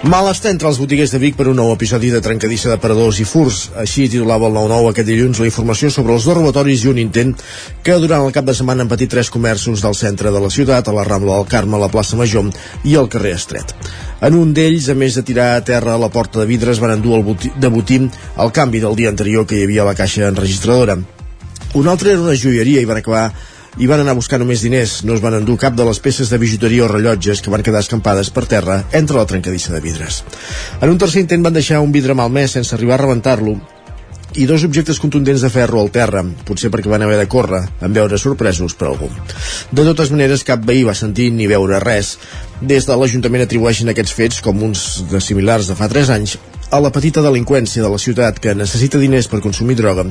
[0.00, 3.26] Malestar entre els botiguers de Vic per un nou episodi de trencadissa de paradors i
[3.28, 3.66] furs.
[3.76, 7.34] Així titulava el 9-9 aquest dilluns la informació sobre els dos robatoris i un intent
[7.84, 10.88] que durant el cap de setmana han patit tres comerços del centre de la ciutat,
[10.88, 12.48] a la Rambla del Carme, a la plaça Major
[12.88, 13.76] i al carrer Estret.
[14.24, 17.18] En un d'ells, a més de tirar a terra la porta de vidres, van endur
[17.18, 20.32] el botí, de botí el canvi del dia anterior que hi havia a la caixa
[20.32, 20.96] enregistradora.
[21.76, 23.34] Un altre era una joieria i van acabar
[23.78, 25.00] i van anar a buscar només diners.
[25.06, 27.84] No es van endur cap de les peces de bijuteria o rellotges que van quedar
[27.84, 30.24] escampades per terra entre la trencadissa de vidres.
[30.80, 33.58] En un tercer intent van deixar un vidre malmès sense arribar a rebentar-lo
[34.34, 37.94] i dos objectes contundents de ferro al terra, potser perquè van haver de córrer, en
[37.94, 39.08] veure sorpresos per algú.
[39.74, 42.16] De totes maneres, cap veí va sentir ni veure res.
[42.60, 46.36] Des de l'Ajuntament atribueixen aquests fets com uns de similars de fa 3 anys
[46.70, 50.04] a la petita delinqüència de la ciutat que necessita diners per consumir droga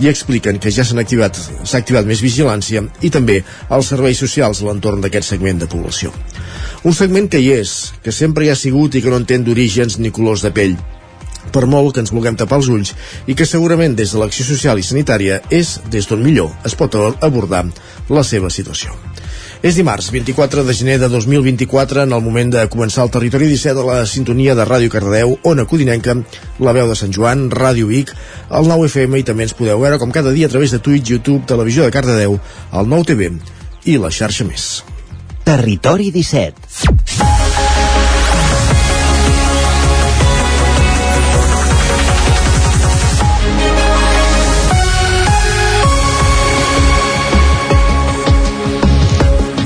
[0.00, 4.62] i expliquen que ja s'han activat s'ha activat més vigilància i també els serveis socials
[4.62, 6.12] a l'entorn d'aquest segment de població.
[6.84, 9.98] Un segment que hi és, que sempre hi ha sigut i que no entén d'orígens
[9.98, 10.76] ni colors de pell,
[11.52, 12.94] per molt que ens vulguem tapar els ulls
[13.26, 16.96] i que segurament des de l'acció social i sanitària és des d'on millor es pot
[16.96, 17.66] abordar
[18.08, 18.96] la seva situació.
[19.66, 23.74] És dimarts, 24 de gener de 2024, en el moment de començar el territori 17
[23.74, 26.14] de la sintonia de Ràdio Cardedeu, Ona Codinenca,
[26.62, 28.12] La Veu de Sant Joan, Ràdio Vic,
[28.46, 31.10] el 9 FM i també ens podeu veure com cada dia a través de Twitch,
[31.10, 32.38] YouTube, Televisió de Cardedeu,
[32.78, 33.32] el 9 TV
[33.90, 34.84] i la xarxa més.
[35.42, 37.15] Territori 17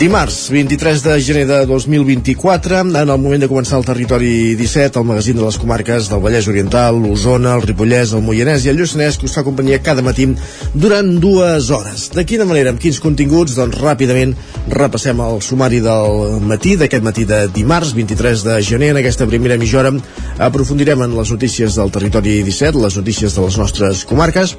[0.01, 5.05] Dimarts, 23 de gener de 2024, en el moment de començar el territori 17, el
[5.05, 9.19] magazín de les comarques del Vallès Oriental, l'Osona, el Ripollès, el Moianès i el Lluçanès,
[9.21, 10.31] que us fa companyia cada matí
[10.73, 12.07] durant dues hores.
[12.17, 13.59] De quina manera, amb quins continguts?
[13.61, 14.33] Doncs ràpidament
[14.73, 19.61] repassem el sumari del matí, d'aquest matí de dimarts, 23 de gener, en aquesta primera
[19.61, 19.93] mitja hora
[20.41, 24.57] aprofundirem en les notícies del territori 17, les notícies de les nostres comarques,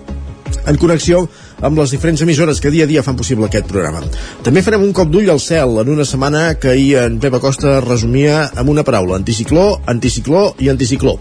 [0.66, 1.23] en connexió
[1.62, 4.01] amb les diferents emissores que dia a dia fan possible aquest programa.
[4.45, 7.79] També farem un cop d'ull al cel en una setmana que ahir en Pep Acosta
[7.85, 11.17] resumia amb una paraula, anticicló, anticicló i anticicló.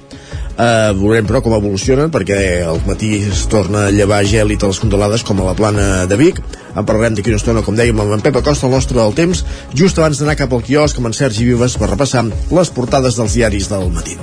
[0.60, 2.36] Uh, veurem però com evolucionen perquè
[2.68, 6.18] al matí es torna a llevar gèlit a les condolades com a la plana de
[6.20, 6.42] Vic
[6.76, 9.42] en parlarem d'aquí una estona, com dèiem, amb en Pep Acosta, el nostre del temps,
[9.74, 13.36] just abans d'anar cap al quiosc amb en Sergi Vives per repassar les portades dels
[13.38, 14.16] diaris del matí.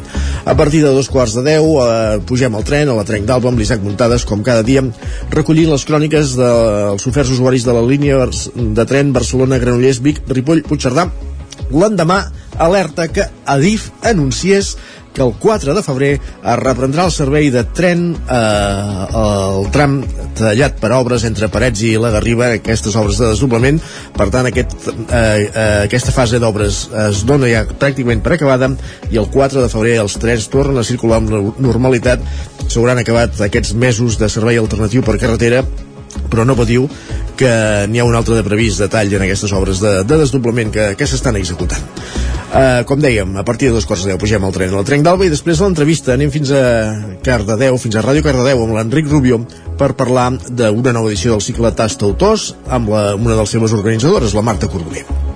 [0.48, 3.52] A partir de dos quarts de deu eh, pugem al tren, a la Trenc d'Alba,
[3.52, 4.84] amb l'Isaac Muntades, com cada dia,
[5.34, 11.10] recollint les cròniques dels oferts usuaris de la línia de tren Barcelona-Granollers, Vic, Ripoll, Puigcerdà,
[11.74, 12.22] l'endemà
[12.64, 14.78] alerta que Adif anunciés
[15.18, 19.96] que el 4 de febrer es reprendrà el servei de tren eh, el tram
[20.38, 23.82] tallat per obres entre Parets i la Garriba, aquestes obres de desdoblament.
[24.14, 28.70] Per tant, aquest, eh, eh, aquesta fase d'obres es dona ja pràcticament per acabada
[29.10, 32.22] i el 4 de febrer els trens tornen a circular amb normalitat.
[32.68, 35.66] S'hauran acabat aquests mesos de servei alternatiu per carretera
[36.32, 36.88] però no patiu
[37.38, 37.52] que
[37.88, 41.08] n'hi ha un altre de previst detall en aquestes obres de, de desdoblament que, que
[41.10, 41.84] s'estan executant.
[42.48, 45.04] Uh, com dèiem, a partir de dos quarts de deu pugem al tren al Trenc
[45.06, 46.64] d'Alba i després de l'entrevista anem fins a
[47.26, 49.42] Cardedeu, fins a Ràdio Cardedeu amb l'Enric Rubio
[49.78, 53.76] per parlar d'una nova edició del cicle Tasta Autors amb la, una de les seves
[53.76, 55.27] organitzadores, la Marta Cordoler.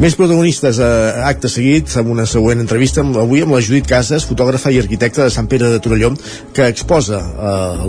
[0.00, 3.86] Més protagonistes a eh, acte seguit amb una següent entrevista amb, avui amb la Judit
[3.88, 6.12] Casas, fotògrafa i arquitecta de Sant Pere de Torelló,
[6.56, 7.84] que exposa eh,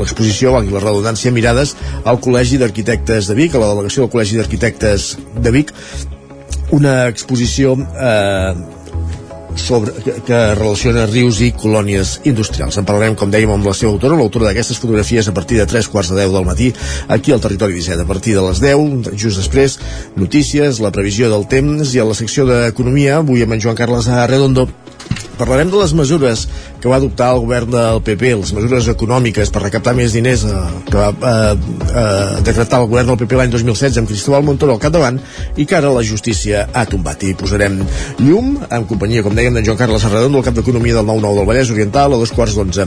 [0.00, 4.40] l'exposició, valgui la redundància, Mirades al Col·legi d'Arquitectes de Vic, a la delegació del Col·legi
[4.40, 5.08] d'Arquitectes
[5.46, 5.70] de Vic,
[6.74, 8.54] una exposició eh,
[9.56, 12.78] sobre, que, que relaciona rius i colònies industrials.
[12.80, 15.88] En parlarem, com dèiem, amb la seva autora, l'autora d'aquestes fotografies a partir de 3
[15.92, 16.70] quarts de 10 del matí,
[17.08, 18.02] aquí al Territori 17.
[18.04, 19.78] A partir de les 10, just després,
[20.16, 24.08] notícies, la previsió del temps i a la secció d'Economia, avui amb en Joan Carles
[24.08, 24.68] Arredondo,
[25.38, 26.46] parlarem de les mesures
[26.84, 30.58] que va adoptar el govern del PP, les mesures econòmiques per recaptar més diners eh,
[30.90, 31.54] que va eh,
[31.88, 35.16] eh, decretar el govern del PP l'any 2016 amb Cristóbal Montoro al capdavant
[35.56, 37.24] i que ara la justícia ha tombat.
[37.24, 37.80] I posarem
[38.20, 41.48] llum, en companyia, com dèiem, d'en Joan Carles Arredondo, el cap d'Economia del 9-9 del
[41.54, 42.84] Vallès Oriental, a dos quarts d'onze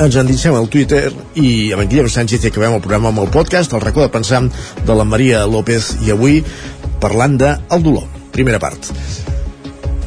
[0.00, 1.04] ens endinsem al Twitter
[1.38, 4.10] i amb en Guillem Sánchez i acabem el programa amb el podcast, el racó de
[4.10, 4.42] pensar
[4.86, 6.40] de la Maria López i avui
[6.98, 8.10] parlant de el dolor.
[8.34, 8.90] Primera part.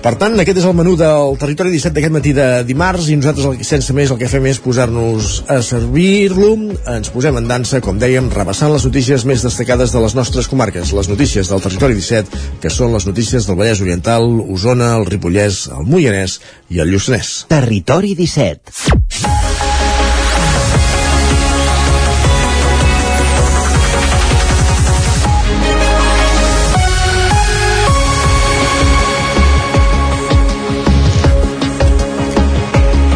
[0.04, 3.62] Per tant, aquest és el menú del Territori 17 d'aquest matí de dimarts i nosaltres,
[3.64, 6.50] sense més, el que fem és posar-nos a servir-lo.
[6.92, 10.92] Ens posem en dansa, com dèiem, rebassant les notícies més destacades de les nostres comarques,
[10.92, 15.70] les notícies del Territori 17, que són les notícies del Vallès Oriental, Osona, el Ripollès,
[15.72, 17.46] el Moianès i el Lluçanès.
[17.56, 19.00] Territori 17.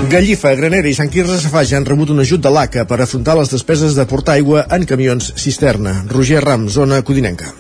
[0.07, 3.51] Gallifa, Granera i Sant Quirze Safaja han rebut un ajut de l'ACA per afrontar les
[3.51, 5.97] despeses de portar aigua en camions cisterna.
[6.13, 7.51] Roger Ram, zona Codinenca.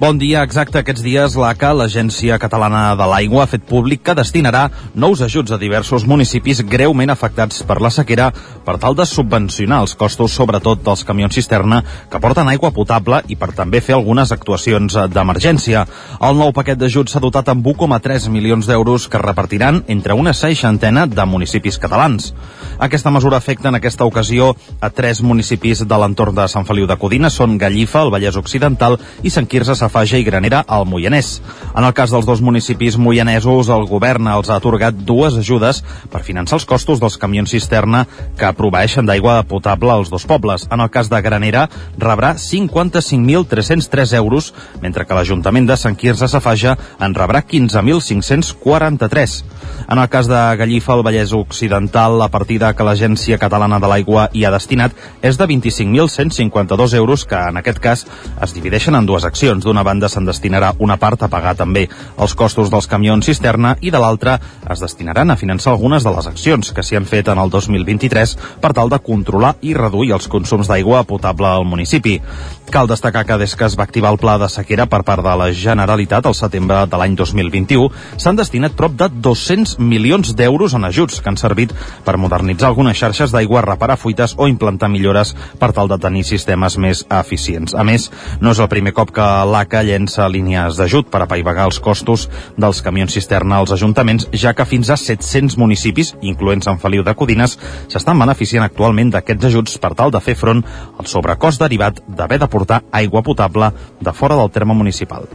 [0.00, 0.40] Bon dia.
[0.48, 4.62] Exacte aquests dies, l'ACA, l'Agència Catalana de l'Aigua, ha fet públic que destinarà
[4.96, 8.30] nous ajuts a diversos municipis greument afectats per la sequera
[8.64, 13.36] per tal de subvencionar els costos, sobretot dels camions cisterna que porten aigua potable i
[13.36, 15.84] per també fer algunes actuacions d'emergència.
[16.16, 21.04] El nou paquet d'ajuts s'ha dotat amb 1,3 milions d'euros que repartiran entre una seixantena
[21.04, 22.32] de municipis catalans.
[22.80, 26.96] Aquesta mesura afecta en aquesta ocasió a tres municipis de l'entorn de Sant Feliu de
[26.96, 31.40] Codina, són Gallifa, el Vallès Occidental i Sant Quirze Safaja i Granera al Moianès.
[31.74, 36.22] En el cas dels dos municipis moianesos, el govern els ha atorgat dues ajudes per
[36.22, 38.06] finançar els costos dels camions cisterna
[38.38, 40.68] que proveeixen d'aigua potable als dos pobles.
[40.70, 46.78] En el cas de Granera, rebrà 55.303 euros, mentre que l'Ajuntament de Sant Quirze Safaja
[47.00, 49.42] en rebrà 15.543.
[49.90, 54.28] En el cas de Gallifa, el Vallès Occidental, la partida que l'Agència Catalana de l'Aigua
[54.32, 58.06] hi ha destinat és de 25.152 euros, que en aquest cas
[58.42, 59.64] es divideixen en dues accions.
[59.64, 61.86] D'una banda se'n destinarà una part a pagar també
[62.18, 64.38] els costos dels camions cisterna i de l'altra
[64.70, 68.36] es destinaran a finançar algunes de les accions que s'hi han fet en el 2023
[68.60, 72.20] per tal de controlar i reduir els consums d'aigua potable al municipi.
[72.70, 75.30] Cal destacar que des que es va activar el pla de sequera per part de
[75.34, 80.86] la Generalitat al setembre de l'any 2021 s'han destinat prop de 200 milions d'euros en
[80.86, 81.74] ajuts que han servit
[82.06, 86.76] per modernitzar algunes xarxes d'aigua, reparar fuites o implantar millores per tal de tenir sistemes
[86.78, 87.74] més eficients.
[87.74, 88.06] A més,
[88.38, 92.84] no és el primer cop que l'ACA llença línies d'ajut per apaivagar els costos dels
[92.86, 97.58] camions cisterna als ajuntaments, ja que fins a 700 municipis, incloent Sant Feliu de Codines,
[97.90, 102.46] s'estan beneficiant actualment d'aquests ajuts per tal de fer front al sobrecost derivat d'haver de
[102.46, 102.59] portar
[102.92, 103.70] aigua potable
[104.00, 105.26] de fora del terme municipal.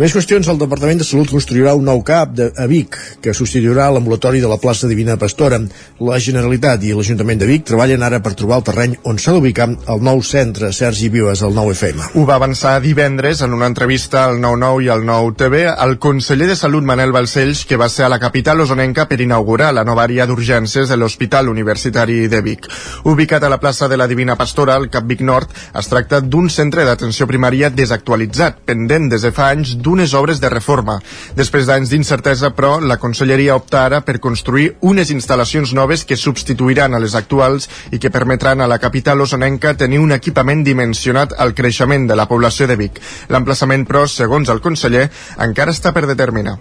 [0.00, 3.90] Més qüestions, el Departament de Salut construirà un nou CAP de, a Vic, que substituirà
[3.92, 5.60] l'ambulatori de la plaça Divina Pastora.
[6.00, 9.68] La Generalitat i l'Ajuntament de Vic treballen ara per trobar el terreny on s'ha d'ubicar
[9.70, 12.12] el nou centre Sergi Vives, el nou FM.
[12.16, 16.56] Ho va avançar divendres en una entrevista al 9-9 i al 9-TV el conseller de
[16.56, 20.26] Salut Manel Balcells, que va ser a la capital osonenca per inaugurar la nova àrea
[20.26, 22.70] d'urgències de l'Hospital Universitari de Vic.
[23.04, 26.48] Ubicat a la plaça de la Divina Pastora, al Cap Vic Nord, es tracta d'un
[26.48, 30.98] centre d'atenció primària desactualitzat, pendent des de fa anys d'unes obres de reforma.
[31.34, 36.92] Després d'anys d'incertesa, però, la Conselleria opta ara per construir unes instal·lacions noves que substituiran
[36.94, 41.54] a les actuals i que permetran a la capital osonenca tenir un equipament dimensionat al
[41.54, 43.00] creixement de la població de Vic.
[43.30, 45.08] L'emplaçament, però, segons el conseller,
[45.38, 46.58] encara està per determinar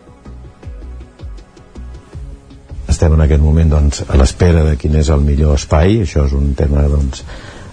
[2.90, 6.34] estem en aquest moment doncs, a l'espera de quin és el millor espai, això és
[6.36, 7.22] un tema doncs,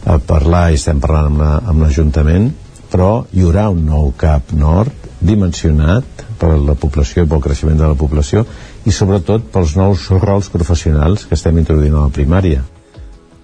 [0.06, 2.52] a parlar i estem parlant amb l'Ajuntament,
[2.92, 7.90] però hi haurà un nou CAP nord dimensionat per la població i pel creixement de
[7.90, 8.44] la població
[8.86, 12.62] i sobretot pels nous rols professionals que estem introduint a la primària.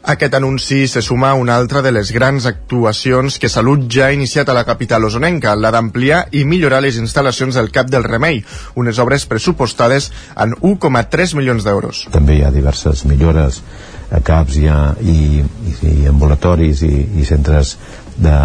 [0.03, 4.15] Aquest anunci se suma a una altra de les grans actuacions que Salut ja ha
[4.15, 8.43] iniciat a la capital osonenca, la d'ampliar i millorar les instal·lacions del Cap del Remei,
[8.75, 12.09] unes obres pressupostades en 1,3 milions d'euros.
[12.11, 13.63] També hi ha diverses millores
[14.13, 15.43] a CAPs i, a, i,
[15.89, 17.77] i, ambulatoris i, i centres
[18.21, 18.37] de,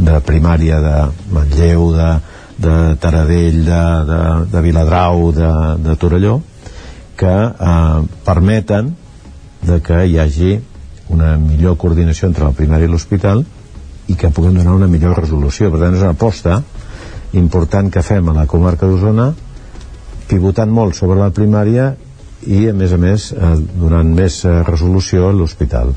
[0.00, 0.94] de primària de
[1.34, 2.10] Manlleu, de,
[2.64, 4.22] de Taradell, de, de,
[4.52, 5.52] de Viladrau, de,
[5.84, 6.40] de Torelló,
[7.20, 8.94] que eh, permeten
[9.68, 10.56] de que hi hagi
[11.12, 13.44] una millor coordinació entre la primària i l'hospital
[14.08, 15.68] i que puguem donar una millor resolució.
[15.70, 16.62] Per tant, és una aposta
[17.36, 19.30] important que fem a la comarca d'Osona
[20.30, 21.92] pivotant molt sobre la primària
[22.46, 25.94] i, a més a més, eh, donant més eh, resolució a l'hospital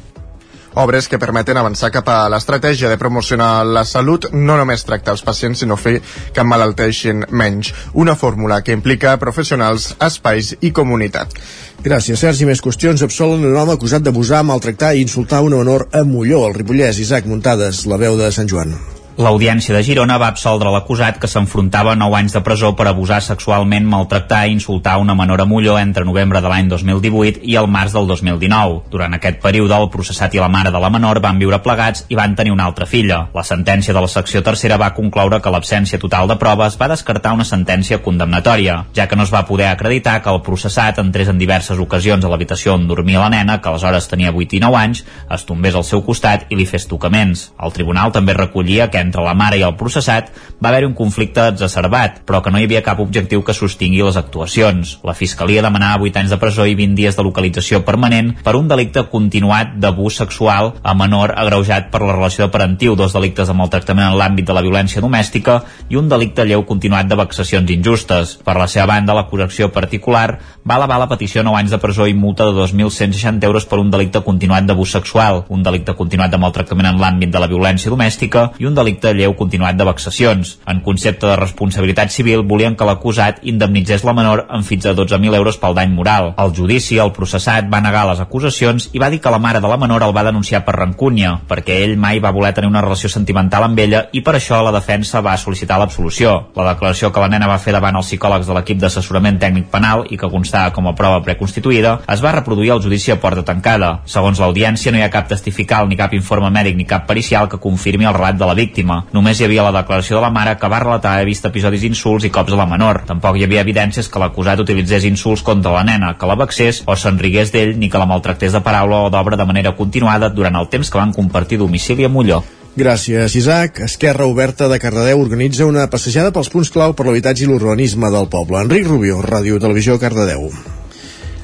[0.75, 5.23] obres que permeten avançar cap a l'estratègia de promocionar la salut, no només tractar els
[5.25, 5.99] pacients, sinó fer
[6.33, 7.73] que emmalalteixin menys.
[7.93, 11.37] Una fórmula que implica professionals, espais i comunitat.
[11.83, 12.47] Gràcies, Sergi.
[12.49, 13.03] Més qüestions.
[13.03, 16.99] Absolen un home acusat d'abusar, maltractar i insultar una menor a Molló, al Ripollès.
[16.99, 18.75] Isaac Muntades, la veu de Sant Joan.
[19.13, 23.19] L'Audiència de Girona va absoldre l'acusat que s'enfrontava a 9 anys de presó per abusar
[23.21, 27.69] sexualment, maltractar i insultar una menor a Molló entre novembre de l'any 2018 i el
[27.69, 28.79] març del 2019.
[28.89, 32.17] Durant aquest període, el processat i la mare de la menor van viure plegats i
[32.17, 33.19] van tenir una altra filla.
[33.37, 37.35] La sentència de la secció tercera va concloure que l'absència total de proves va descartar
[37.37, 41.37] una sentència condemnatòria, ja que no es va poder acreditar que el processat entrés en
[41.37, 45.05] diverses ocasions a l'habitació on dormia la nena, que aleshores tenia 8 i 9 anys,
[45.29, 47.51] es tombés al seu costat i li fes tocaments.
[47.61, 50.31] El tribunal també recollia que entre la mare i el processat
[50.63, 54.17] va haver-hi un conflicte exacerbat, però que no hi havia cap objectiu que sostingui les
[54.17, 54.97] actuacions.
[55.03, 58.67] La Fiscalia demanava 8 anys de presó i 20 dies de localització permanent per un
[58.71, 63.57] delicte continuat d'abús sexual a menor agreujat per la relació de parentiu, dos delictes de
[63.57, 68.37] maltractament en l'àmbit de la violència domèstica i un delicte lleu continuat de vexacions injustes.
[68.43, 72.07] Per la seva banda, l'acusació particular va elevar la petició a 9 anys de presó
[72.07, 76.39] i multa de 2.160 euros per un delicte continuat d'abús sexual, un delicte continuat de
[76.39, 80.59] maltractament en l'àmbit de la violència domèstica i un delicte lleu greu continuat de vexacions.
[80.67, 85.35] En concepte de responsabilitat civil volien que l'acusat indemnitzés la menor amb fins a 12.000
[85.35, 86.33] euros pel dany moral.
[86.37, 89.67] Al judici, el processat va negar les acusacions i va dir que la mare de
[89.67, 93.09] la menor el va denunciar per rancúnia, perquè ell mai va voler tenir una relació
[93.09, 96.35] sentimental amb ella i per això la defensa va sol·licitar l'absolució.
[96.55, 100.05] La declaració que la nena va fer davant els psicòlegs de l'equip d'assessorament tècnic penal
[100.09, 104.01] i que constava com a prova preconstituïda es va reproduir al judici a porta tancada.
[104.05, 107.61] Segons l'audiència, no hi ha cap testifical ni cap informe mèdic ni cap pericial que
[107.61, 108.82] confirmi el relat de la víctima.
[109.13, 112.27] Només hi havia la declaració de la mare que va relatar haver vist episodis d'insults
[112.27, 113.03] i cops a la menor.
[113.07, 116.95] Tampoc hi havia evidències que l'acusat utilitzés insults contra la nena, que la vexés o
[116.95, 120.69] s'enrigués d'ell ni que la maltractés de paraula o d'obra de manera continuada durant el
[120.69, 122.43] temps que van compartir domicili a Molló.
[122.75, 123.83] Gràcies, Isaac.
[123.85, 128.31] Esquerra Oberta de Cardedeu organitza una passejada pels punts clau per l'habitatge i l'urbanisme del
[128.33, 128.63] poble.
[128.65, 130.49] Enric Rubio, Ràdio Televisió, Cardedeu.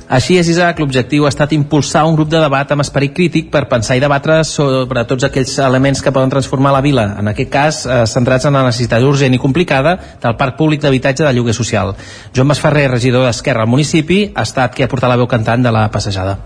[0.09, 3.67] Així és, Isaac, l'objectiu ha estat impulsar un grup de debat amb esperit crític per
[3.69, 7.81] pensar i debatre sobre tots aquells elements que poden transformar la vila, en aquest cas
[7.85, 11.93] eh, centrats en la necessitat urgent i complicada del parc públic d'habitatge de lloguer social.
[12.33, 15.77] Joan Masferrer, regidor d'Esquerra al municipi, ha estat qui ha portat la veu cantant de
[15.77, 16.39] la passejada.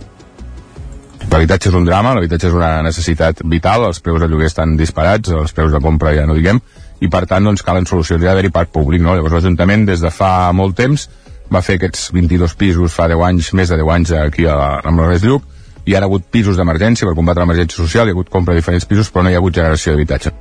[1.31, 5.31] L'habitatge és un drama, l'habitatge és una necessitat vital, els preus de lloguer estan disparats,
[5.31, 6.59] els preus de compra ja no diguem,
[6.99, 8.99] i per tant doncs, calen solucions, hi ha d'haver-hi parc públic.
[9.01, 9.15] No?
[9.15, 11.07] Llavors l'Ajuntament des de fa molt temps
[11.53, 14.99] va fer aquests 22 pisos fa 10 anys, més de 10 anys aquí a, amb
[14.99, 15.45] l'Ernest Lluc,
[15.85, 18.87] i ha hagut pisos d'emergència per combatre l'emergència social, hi ha hagut compra de diferents
[18.89, 20.33] pisos, però no hi ha hagut generació d'habitatge.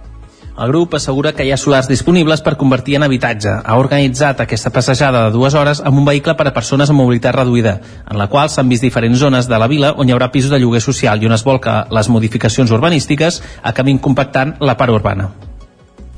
[0.53, 3.55] El grup assegura que hi ha solars disponibles per convertir en habitatge.
[3.65, 7.39] Ha organitzat aquesta passejada de dues hores amb un vehicle per a persones amb mobilitat
[7.39, 10.53] reduïda, en la qual s'han vist diferents zones de la vila on hi haurà pisos
[10.53, 14.93] de lloguer social i on es vol que les modificacions urbanístiques acabin compactant la part
[14.93, 15.31] urbana.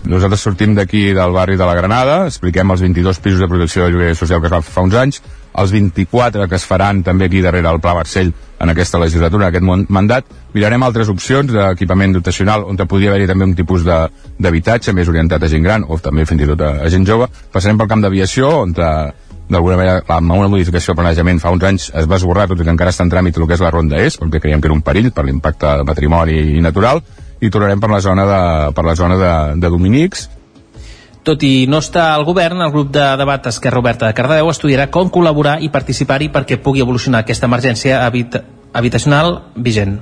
[0.04, 3.94] Nosaltres sortim d'aquí del barri de la Granada, expliquem els 22 pisos de protecció de
[3.94, 5.22] lloguer social que es va fer fa uns anys,
[5.56, 9.54] els 24 que es faran també aquí darrere el Pla Barcell en aquesta legislatura, en
[9.54, 10.28] aquest mandat.
[10.52, 15.48] Mirarem altres opcions d'equipament dotacional on podria haver-hi també un tipus d'habitatge més orientat a
[15.48, 17.30] gent gran o també fins i tot a, gent jove.
[17.52, 21.90] Passarem pel camp d'aviació on d'alguna manera, amb una modificació de planejament fa uns anys
[21.96, 24.04] es va esborrar, tot i que encara està en tràmit el que és la Ronda
[24.04, 27.00] És, perquè creiem que era un perill per l'impacte del patrimoni i natural,
[27.40, 28.40] i tornarem per la zona de,
[28.76, 30.28] per la zona de, de Dominics
[31.24, 34.90] tot i no estar al govern, el grup de debat Esquerra Oberta de Cardedeu estudiarà
[34.92, 38.36] com col·laborar i participar-hi perquè pugui evolucionar aquesta emergència habit
[38.74, 39.96] habitacional vigent.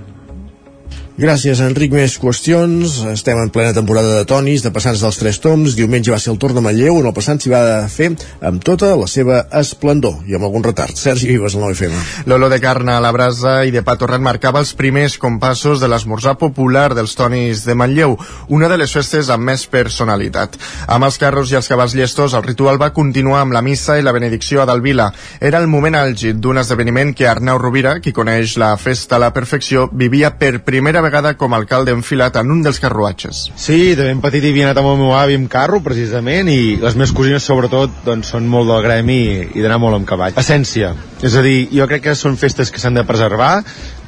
[1.12, 1.92] Gràcies, Enric.
[1.92, 2.94] Més qüestions.
[3.12, 5.74] Estem en plena temporada de tonis, de passants dels tres toms.
[5.76, 8.94] Diumenge va ser el torn de Manlleu, on el passant s'hi va fer amb tota
[8.96, 10.96] la seva esplendor i amb algun retard.
[10.96, 11.98] Sergi Vives, el 9FM.
[12.32, 15.90] L'olor de carn a la brasa i de pa torrat marcava els primers compassos de
[15.92, 18.16] l'esmorzar popular dels tonis de Manlleu,
[18.48, 20.56] una de les festes amb més personalitat.
[20.88, 24.06] Amb els carros i els cavalls llestos, el ritual va continuar amb la missa i
[24.06, 25.10] la benedicció a Dalvila.
[25.44, 29.32] Era el moment àlgid d'un esdeveniment que Arnau Rovira, qui coneix la festa a la
[29.36, 33.44] perfecció, vivia per primera vegada com a alcalde enfilat en un dels carruatges.
[33.60, 36.76] Sí, de ben petit hi havia anat amb el meu avi amb carro, precisament, i
[36.82, 40.38] les meves cosines, sobretot, doncs, són molt del gremi i, i d'anar molt amb cavall.
[40.40, 40.94] Essència.
[41.22, 43.52] És a dir, jo crec que són festes que s'han de preservar,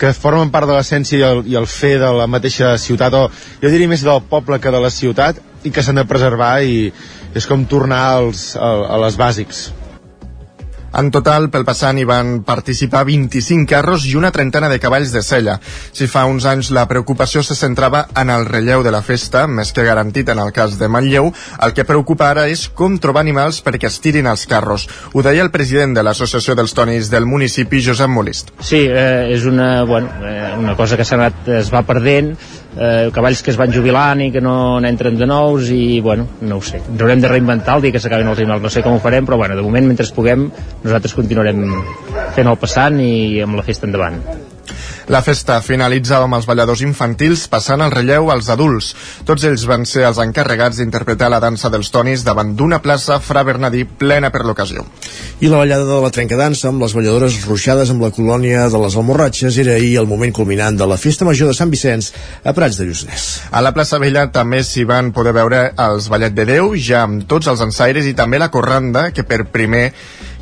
[0.00, 3.28] que formen part de l'essència i, el, i el fer de la mateixa ciutat, o
[3.62, 6.90] jo diria més del poble que de la ciutat, i que s'han de preservar i
[7.34, 9.66] és com tornar als, a, a les bàsics.
[10.94, 15.22] En total, pel passant hi van participar 25 carros i una trentena de cavalls de
[15.26, 15.56] sella.
[15.66, 19.72] Si fa uns anys la preocupació se centrava en el relleu de la festa, més
[19.74, 21.32] que garantit en el cas de Manlleu,
[21.66, 24.86] el que preocupa ara és com trobar animals perquè es tirin els carros.
[25.12, 28.54] Ho deia el president de l'Associació dels Tonis del municipi, Josep Molist.
[28.60, 32.36] Sí, eh, és una, bueno, eh, una cosa que anat, es va perdent,
[32.76, 36.60] eh, cavalls que es van jubilant i que no n'entren de nous i bueno, no
[36.60, 38.96] ho sé, ens haurem de reinventar el dia que s'acabin els animals, no sé com
[38.96, 40.48] ho farem però bueno, de moment mentre puguem
[40.82, 41.64] nosaltres continuarem
[42.36, 44.20] fent el passant i amb la festa endavant
[45.12, 48.94] La festa finalitzava amb els balladors infantils passant el relleu als adults.
[49.28, 53.42] Tots ells van ser els encarregats d'interpretar la dansa dels tonis davant d'una plaça Fra
[53.44, 54.86] Bernadí plena per l'ocasió.
[55.44, 58.96] I la ballada de la trencadansa amb les balladores ruixades amb la colònia de les
[58.96, 62.80] Almorratxes era ahir el moment culminant de la Festa Major de Sant Vicenç a Prats
[62.80, 63.28] de Lluçanès.
[63.52, 67.28] A la plaça Vella també s'hi van poder veure els Ballet de Déu, ja amb
[67.28, 69.90] tots els ensaires i també la corranda, que per primer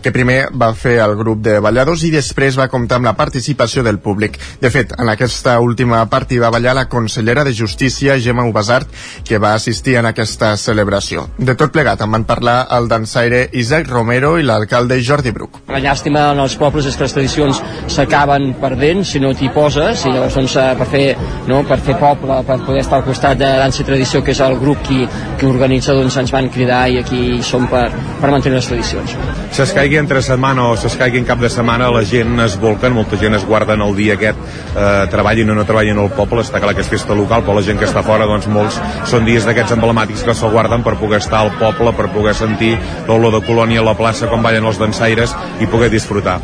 [0.03, 3.85] que primer va fer el grup de balladors i després va comptar amb la participació
[3.87, 4.39] del públic.
[4.61, 8.91] De fet, en aquesta última part hi va ballar la consellera de Justícia, Gemma Ubasart,
[9.25, 11.29] que va assistir en aquesta celebració.
[11.39, 15.63] De tot plegat en van parlar el dansaire Isaac Romero i l'alcalde Jordi Bruc.
[15.73, 20.05] La llàstima en els pobles és que les tradicions s'acaben perdent si no t'hi poses
[20.07, 21.05] i llavors doncs, eh, per, fer,
[21.49, 24.43] no, per fer poble, per poder estar al costat de Dansa i Tradició, que és
[24.45, 25.03] el grup qui,
[25.39, 27.89] qui organitza, doncs ens van cridar i aquí som per,
[28.21, 29.17] per mantenir les tradicions.
[29.53, 33.37] S'escaigui entre setmana o s'escaigui en cap de setmana, la gent es volquen, molta gent
[33.39, 34.39] es guarden el dia aquest,
[34.77, 37.67] eh, treballin o no treballin al poble, està clar que és festa local, però la
[37.67, 38.81] gent que està fora, doncs molts
[39.11, 42.77] són dies d'aquests emblemàtics que se'l guarden per poder estar al poble, per poder sentir
[43.09, 46.41] l'olor de colònia a la plaça quan ballen els dansaires i poder disfrutar.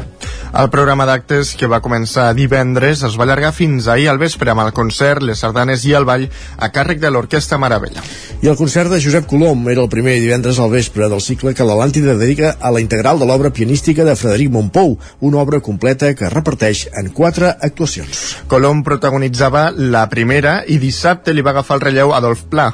[0.49, 4.62] El programa d'actes, que va començar divendres, es va allargar fins ahir al vespre amb
[4.64, 6.25] el concert, les sardanes i el ball
[6.57, 8.02] a càrrec de l'Orquestra Maravella.
[8.43, 11.67] I el concert de Josep Colom era el primer divendres al vespre del cicle que
[11.69, 16.28] l'Atlàntida dedica a la integral de l'obra pianística de Frederic Montpou, una obra completa que
[16.28, 18.42] reparteix en quatre actuacions.
[18.50, 22.68] Colom protagonitzava la primera i dissabte li va agafar el relleu Adolf Pla.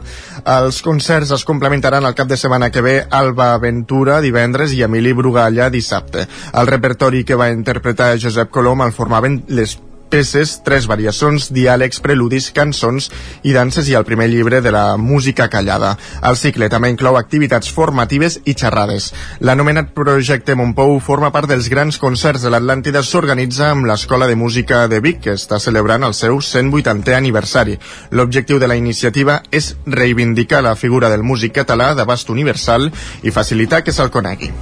[0.56, 5.12] Els concerts es complementaran el cap de setmana que ve Alba Ventura divendres i Emili
[5.12, 6.26] Brugalla dissabte.
[6.52, 9.76] El repertori que va interpretar Josep Colom el formaven les
[10.10, 13.10] peces, tres variacions, diàlegs, preludis, cançons
[13.42, 15.94] i danses i el primer llibre de la música callada.
[16.22, 19.12] El cicle també inclou activitats formatives i xerrades.
[19.40, 24.84] L'anomenat projecte Montpou forma part dels grans concerts de l'Atlàntida s'organitza amb l'Escola de Música
[24.88, 27.78] de Vic, que està celebrant el seu 180è aniversari.
[28.10, 32.90] L'objectiu de la iniciativa és reivindicar la figura del músic català d'abast universal
[33.22, 34.52] i facilitar que se'l conegui.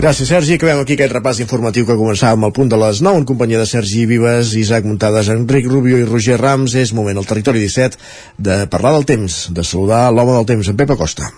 [0.00, 0.54] Gràcies, Sergi.
[0.56, 3.66] Acabem aquí aquest repàs informatiu que començàvem al punt de les 9 en companyia de
[3.68, 6.72] Sergi Vives, Isaac Muntades, Enric Rubio i Roger Rams.
[6.72, 8.00] És moment al territori 17
[8.40, 11.28] de parlar del temps, de saludar l'home del temps, en Pep Acosta.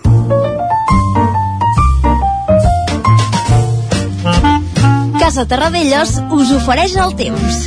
[5.19, 7.62] Casa Terradellos us ofereix el temps.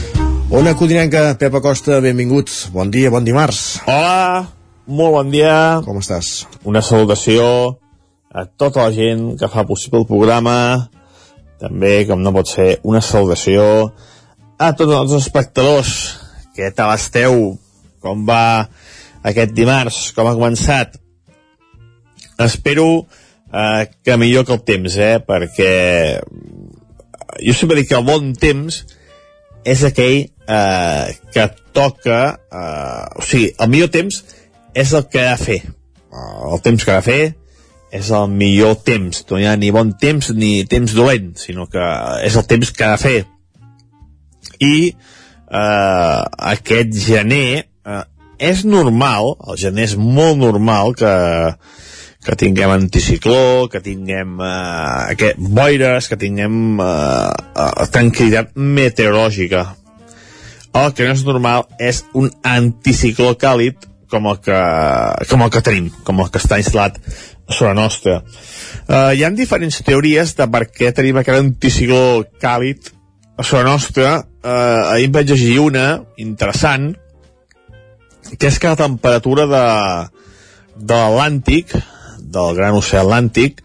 [0.47, 2.47] Ona Codinenca, Pep Acosta, benvingut.
[2.71, 3.81] Bon dia, bon dimarts.
[3.83, 4.45] Hola,
[4.87, 5.81] molt bon dia.
[5.83, 6.45] Com estàs?
[6.63, 7.75] Una salutació
[8.35, 10.89] a tota la gent que fa possible el programa,
[11.61, 13.63] també, com no pot ser, una salutació
[14.59, 15.93] a tots els espectadors.
[16.55, 17.53] Què tal esteu?
[18.03, 18.67] Com va
[19.23, 20.09] aquest dimarts?
[20.15, 20.97] Com ha començat?
[22.43, 25.15] Espero eh, que millor que el temps, eh?
[25.23, 25.71] Perquè
[27.39, 28.81] jo sempre dic que el bon temps
[29.63, 32.19] és aquell eh, que toca...
[32.51, 34.21] Eh, o sigui, el millor temps
[34.75, 35.59] és el que ha de fer.
[36.51, 37.23] El temps que ha de fer
[37.93, 39.23] és el millor temps.
[39.29, 41.85] No hi ha ni bon temps ni temps dolent, sinó que
[42.25, 43.19] és el temps que ha de fer.
[44.59, 46.21] I eh,
[46.55, 48.03] aquest gener eh,
[48.39, 51.13] és normal, el gener és molt normal que,
[52.25, 57.31] que tinguem anticicló, que tinguem eh, aquest, boires, que tinguem eh,
[57.65, 59.65] eh, tranquil·litat meteorològica.
[60.75, 64.57] El que no és normal és un anticicló càlid com el que,
[65.29, 66.99] com el que tenim, com el que està instal·lat
[67.49, 68.19] sobre nostra.
[68.87, 72.91] Uh, hi ha diferents teories de per què tenim aquest anticicló càlid
[73.37, 74.19] a sobre nostra.
[74.45, 75.87] Uh, ahir em vaig llegir una
[76.21, 76.93] interessant,
[78.35, 79.65] que és que la temperatura de,
[80.75, 81.75] de l'Atlàntic,
[82.35, 83.61] del gran oceà Atlàntic,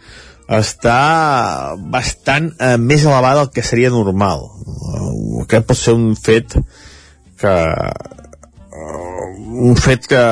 [0.50, 4.48] està bastant eh, més elevada del que seria normal.
[4.66, 6.56] Uh, aquest pot ser un fet
[7.40, 9.28] que uh,
[9.70, 10.24] un fet que,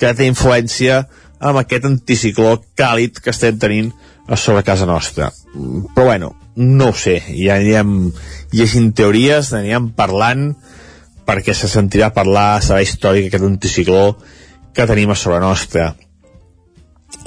[0.00, 1.02] que té influència
[1.38, 3.92] amb aquest anticicló càlid que estem tenint
[4.28, 5.30] a sobre casa nostra.
[5.94, 8.10] Però bueno, no ho sé, ja anirem
[8.52, 10.50] llegint teories, anirem parlant
[11.28, 14.02] perquè se sentirà parlar, serà històric aquest anticicló
[14.74, 15.92] que tenim a sobre nostra.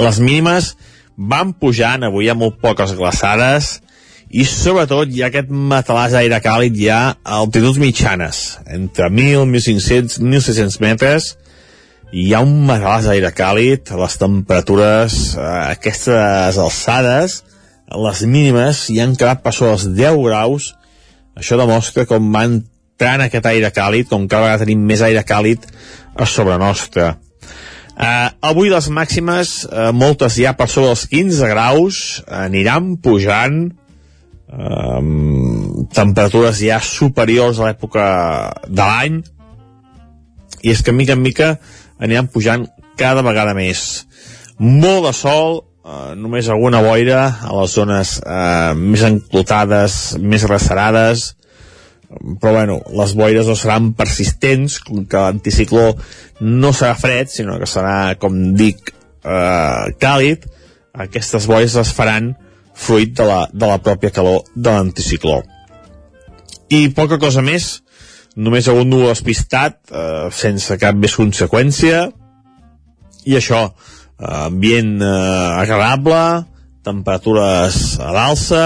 [0.02, 0.76] Les mínimes
[1.18, 3.80] van pujant, avui hi ha molt poques glaçades,
[4.32, 10.22] i sobretot hi ha aquest matalàs d'aire càlid ja a altituds mitjanes, entre 1.000, 1.500,
[10.24, 11.34] 1.600 metres,
[12.12, 17.38] hi ha un matalàs d'aire càlid, les temperatures a eh, aquestes alçades,
[17.92, 20.74] les mínimes hi han quedat per sobre els 10 graus,
[21.40, 25.68] això demostra com va entrant aquest aire càlid, com cada vegada tenim més aire càlid
[26.16, 27.16] a sobre nostra.
[27.92, 33.60] Uh, avui les màximes, uh, moltes ja per sobre els 15 graus, aniran pujant,
[34.52, 38.08] um, temperatures ja superiors a l'època
[38.68, 39.22] de l'any
[40.62, 41.56] i és que mica en mica
[42.02, 42.66] aniran pujant
[43.00, 44.08] cada vegada més.
[44.58, 51.32] Molt de sol eh, només alguna boira a les zones eh, més enclotades més recerades
[52.40, 55.94] però bueno, les boires no seran persistents, que l'anticicló
[56.42, 58.92] no serà fred, sinó que serà, com dic,
[59.24, 60.48] eh, càlid,
[61.06, 62.34] aquestes boires es faran
[62.76, 65.40] fruit de la, de la pròpia calor de l'anticicló.
[66.72, 67.82] I poca cosa més,
[68.36, 72.06] només algun núvol despistat, eh, sense cap més conseqüència,
[73.26, 75.10] i això, eh, ambient eh,
[75.62, 76.46] agradable,
[76.84, 78.64] temperatures a l'alça,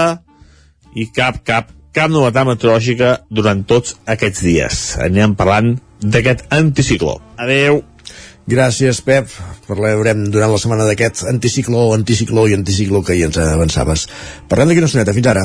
[0.96, 4.80] i cap, cap, cap novetat meteorològica durant tots aquests dies.
[5.02, 7.18] Anirem parlant d'aquest anticicló.
[7.36, 7.82] Adeu!
[8.46, 9.32] Gràcies, Pep.
[9.66, 14.06] Parlarem durant la setmana d'aquest anticicló, anticicló i anticicló que hi ens avançaves.
[14.48, 15.16] Parlem d'aquí una estoneta.
[15.16, 15.42] Fins ara.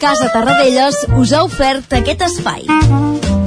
[0.00, 2.64] Casa Tarradellas us ha ofert aquest espai.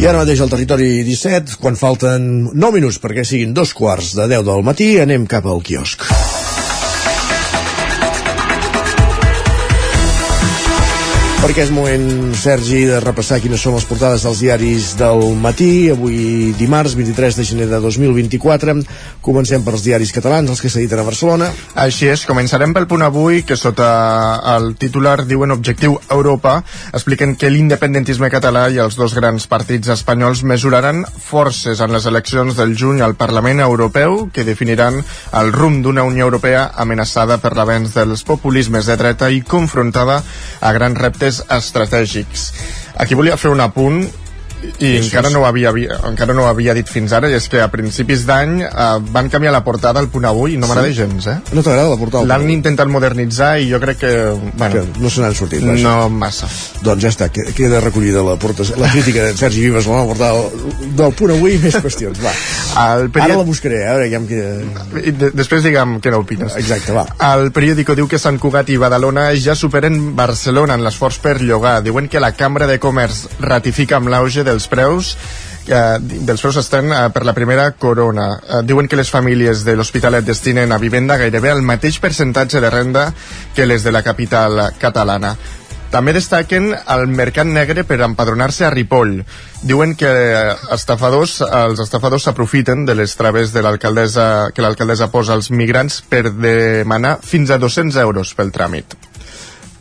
[0.00, 2.22] I ara mateix al territori 17, quan falten
[2.54, 6.08] 9 minuts perquè siguin dos quarts de 10 del matí, anem cap al quiosc.
[11.40, 15.88] Perquè és moment, Sergi, de repassar quines són les portades dels diaris del matí.
[15.88, 18.74] Avui, dimarts, 23 de gener de 2024.
[19.24, 21.48] Comencem pels diaris catalans, els que s'editen a Barcelona.
[21.80, 23.88] Així és, començarem pel punt avui, que sota
[24.52, 26.58] el titular diuen Objectiu Europa,
[26.92, 32.60] expliquen que l'independentisme català i els dos grans partits espanyols mesuraran forces en les eleccions
[32.60, 35.00] del juny al Parlament Europeu que definiran
[35.40, 40.20] el rumb d'una Unió Europea amenaçada per l'avenç dels populismes de dreta i confrontada
[40.60, 42.48] a grans reptes estratègics.
[43.00, 44.02] Aquí volia fer un apunt
[44.80, 45.70] i Això encara no, ho havia,
[46.08, 49.28] encara no ho havia dit fins ara i és que a principis d'any eh, van
[49.32, 50.72] canviar la portada al punt avui i no Sí?
[50.72, 51.36] m'agrada gens eh?
[51.52, 52.24] No t'agrada la portada?
[52.28, 54.12] l'han intentat modernitzar i jo crec que,
[54.56, 55.82] bueno, Que no se n'han sortit, vaja.
[55.82, 56.48] no massa
[56.82, 60.42] Doncs ja està, que- queda recollida la, porta, la crítica de Sergi Vives la portada
[60.96, 62.32] del, punt avui, més qüestions, va.
[62.94, 65.00] El period- Ara la buscaré, a veure, ja em queda...
[65.04, 66.54] I de després diguem què n'opines.
[66.56, 67.06] Exacte, va.
[67.32, 71.80] El periòdico diu que Sant Cugat i Badalona ja superen Barcelona en l'esforç per llogar.
[71.82, 75.14] Diuen que la Cambra de Comerç ratifica amb l'auge dels preus
[75.70, 78.32] eh, dels preus estan eh, per la primera corona.
[78.38, 82.70] Eh, diuen que les famílies de l'Hospitalet destinen a vivenda gairebé el mateix percentatge de
[82.70, 83.10] renda
[83.54, 85.36] que les de la capital catalana.
[85.90, 89.24] També destaquen el mercat negre per empadronar-se a Ripoll.
[89.66, 90.10] Diuen que
[90.70, 97.18] estafadors, els estafadors s'aprofiten de les traves de que l'alcaldessa posa als migrants per demanar
[97.26, 99.09] fins a 200 euros pel tràmit.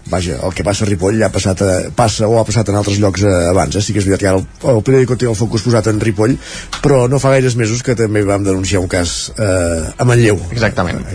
[0.10, 2.80] Vaja, el que passa a Ripoll ja ha passat a, passa o ha passat en
[2.80, 3.84] altres llocs eh, abans, eh?
[3.86, 6.34] sí que és veritat que ara el, el periòdico té el focus posat en Ripoll,
[6.82, 10.39] però no fa gaires mesos que també vam denunciar un cas eh, a Manlleu.
[10.56, 11.06] Exactament.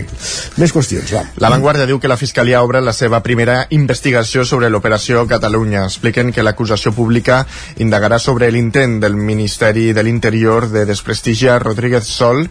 [0.61, 1.25] Més qüestions, va.
[1.43, 5.85] La Vanguardia diu que la Fiscalia obre la seva primera investigació sobre l'operació Catalunya.
[5.89, 7.43] Expliquen que l'acusació pública
[7.83, 12.45] indagarà sobre l'intent del Ministeri de l'Interior de desprestigiar Rodríguez Sol,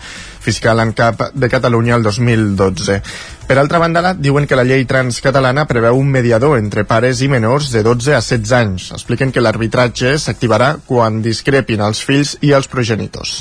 [0.44, 3.00] fiscal en cap de Catalunya el 2012.
[3.48, 7.28] Per altra banda, diuen que la llei trans catalana preveu un mediador entre pares i
[7.32, 8.90] menors de 12 a 16 anys.
[8.96, 13.40] Expliquen que l'arbitratge s'activarà quan discrepin els fills i els progenitors.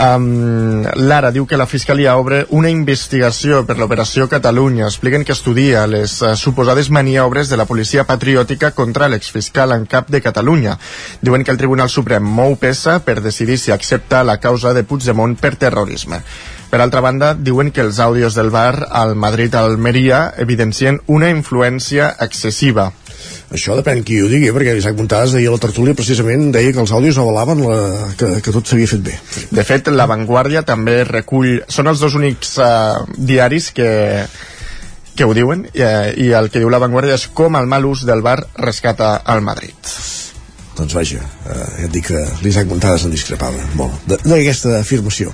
[0.00, 4.86] Um, Lara diu que la Fiscalia obre una investigació per l'operació Catalunya.
[4.88, 10.08] Expliquen que estudia les uh, suposades maniobres de la policia patriòtica contra l'exfiscal en cap
[10.08, 10.78] de Catalunya.
[11.20, 15.36] Diuen que el Tribunal Suprem mou peça per decidir si accepta la causa de Puigdemont
[15.36, 16.22] per terrorisme.
[16.72, 22.94] Per altra banda, diuen que els àudios del bar al Madrid-Almeria evidencien una influència excessiva.
[23.52, 26.80] Això depèn qui ho digui, perquè Isaac Montades ahir a la tertúlia precisament deia que
[26.80, 27.76] els àudios avalaven la,
[28.16, 29.18] que, que tot s'havia fet bé.
[29.52, 31.60] De fet, La Vanguardia també recull...
[31.68, 33.90] Són els dos únics uh, diaris que,
[35.14, 38.06] que ho diuen eh, i el que diu La Vanguardia és com el mal ús
[38.08, 39.76] del bar rescata al Madrid.
[40.76, 45.32] Doncs vaja, eh, ja et dic que l'Isaac Montades en discrepava molt d'aquesta afirmació.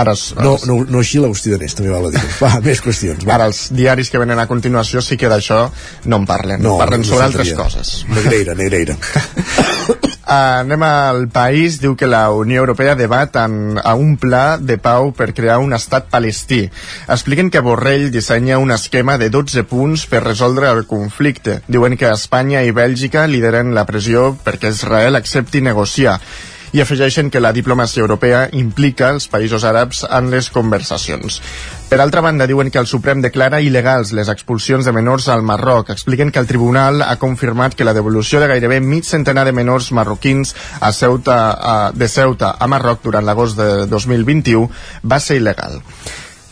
[0.00, 2.22] Ara, No, no, no així l'Agustí Danés, també val a dir.
[2.40, 3.26] Va, més qüestions.
[3.28, 3.36] Va.
[3.36, 5.66] Ara els diaris que venen a continuació sí que d'això
[6.08, 7.98] no en parlen, No, parlen no sobre altres coses.
[8.08, 8.96] Negreira, negreira.
[10.28, 15.12] anem al país, diu que la Unió Europea debat en, a un pla de pau
[15.16, 16.60] per crear un estat palestí.
[17.08, 21.62] Expliquen que Borrell dissenya un esquema de 12 punts per resoldre el conflicte.
[21.66, 26.18] Diuen que Espanya i Bèlgica lideren la pressió perquè Israel accepti negociar
[26.72, 31.40] i afegeixen que la diplomàcia europea implica els països àrabs en les conversacions.
[31.88, 35.88] Per altra banda, diuen que el Suprem declara il·legals les expulsions de menors al Marroc.
[35.94, 39.90] Expliquen que el tribunal ha confirmat que la devolució de gairebé mig centenar de menors
[39.96, 44.68] marroquins a Ceuta, a, de Ceuta a Marroc durant l'agost de 2021
[45.08, 45.80] va ser il·legal.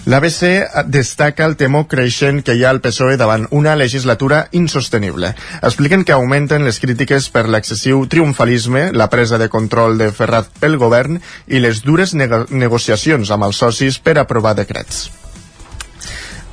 [0.07, 5.33] L'ABC destaca el temor creixent que hi ha al PSOE davant una legislatura insostenible.
[5.67, 10.79] Expliquen que augmenten les crítiques per l'excessiu triomfalisme, la presa de control de Ferrat pel
[10.79, 15.09] govern i les dures nego negociacions amb els socis per aprovar decrets.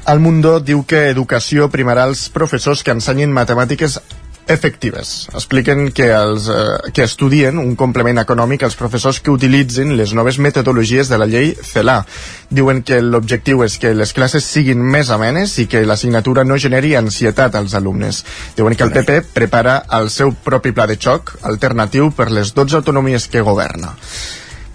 [0.10, 4.02] El Mundo diu que educació primarà els professors que ensenyin matemàtiques
[4.48, 5.30] efectives.
[5.34, 10.40] Expliquen que, els, eh, que estudien un complement econòmic als professors que utilitzin les noves
[10.40, 12.06] metodologies de la llei CELA.
[12.50, 16.96] Diuen que l'objectiu és que les classes siguin més amenes i que l'assignatura no generi
[16.96, 18.24] ansietat als alumnes.
[18.58, 22.82] Diuen que el PP prepara el seu propi pla de xoc alternatiu per les 12
[22.82, 23.96] autonomies que governa.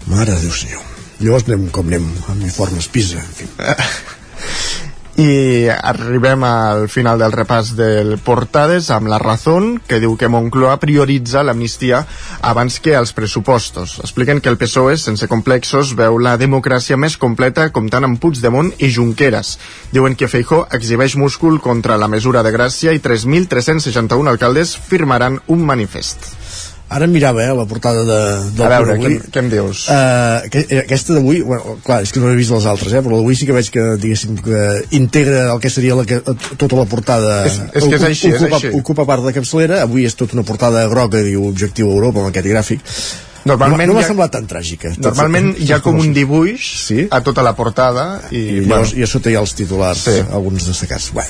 [0.07, 0.85] Mare de Déu senyor.
[1.19, 3.49] Llavors anem com anem, amb informes PISA, en fi.
[5.19, 10.77] i arribem al final del repàs del Portades amb la Razón, que diu que Moncloa
[10.79, 12.05] prioritza l'amnistia
[12.39, 13.97] abans que els pressupostos.
[13.99, 18.93] Expliquen que el PSOE, sense complexos, veu la democràcia més completa comptant amb Puigdemont i
[18.95, 19.57] Junqueras.
[19.91, 25.67] Diuen que Feijó exhibeix múscul contra la mesura de Gràcia i 3.361 alcaldes firmaran un
[25.67, 26.38] manifest.
[26.89, 28.19] Ara em mirava, eh, la portada de,
[28.57, 29.83] del A veure, què, què em dius?
[29.93, 33.19] Uh, que, aquesta d'avui, bueno, clar, és que no he vist les altres, eh, però
[33.19, 34.63] d'avui sí que veig que, diguéssim, que
[34.97, 36.17] integra el que seria la, que,
[36.57, 37.43] tota la portada...
[37.45, 38.71] És- és que és així, és ocupa, així.
[38.81, 42.49] Ocupa part de capçalera, avui és tota una portada groga, diu Objectiu Europa, amb aquest
[42.49, 42.81] gràfic.
[43.45, 44.89] Normalment no, no m'ha ha- semblat tan tràgica.
[44.99, 47.05] Normalment hi ha com un dibuix sí?
[47.09, 50.17] a tota la portada i, I, llavors, i a sota hi ha els titulars, sí.
[50.27, 51.11] alguns destacats.
[51.15, 51.23] Bé,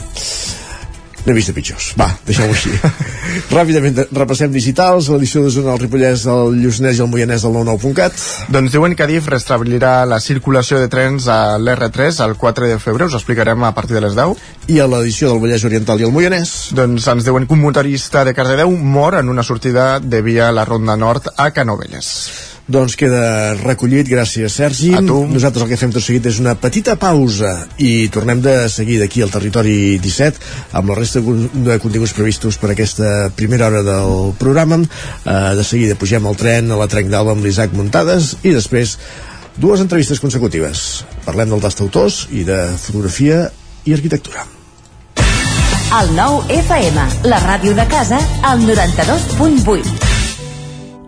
[1.25, 1.91] n'he vist de pitjors.
[1.99, 2.73] Va, deixem-ho així.
[3.57, 8.19] Ràpidament repassem digitals, l'edició de zona del Ripollès, el Lluçanès i el Moianès del 99.cat.
[8.53, 13.09] Doncs diuen que Adif restablirà la circulació de trens a l'R3 el 4 de febrer,
[13.09, 14.35] us explicarem a partir de les 10.
[14.69, 16.55] I a l'edició del Vallès Oriental i el Moianès?
[16.77, 20.65] Doncs ens diuen que un motorista de Cardedeu mor en una sortida de via la
[20.65, 22.58] Ronda Nord a Canovelles.
[22.69, 24.91] Doncs queda recollit, gràcies Sergi.
[24.93, 25.23] A tu.
[25.25, 29.23] Nosaltres el que fem tot seguit és una petita pausa i tornem de seguir d'aquí
[29.25, 34.77] al territori 17 amb la resta de continguts previstos per aquesta primera hora del programa.
[34.83, 38.99] Eh, de seguida pugem al tren a la Trenc d'Alba amb l'Isaac Muntades i després
[39.57, 41.03] dues entrevistes consecutives.
[41.25, 43.47] Parlem del tast autors i de fotografia
[43.89, 44.45] i arquitectura.
[45.99, 50.18] El nou FM, la ràdio de casa, al 92.8.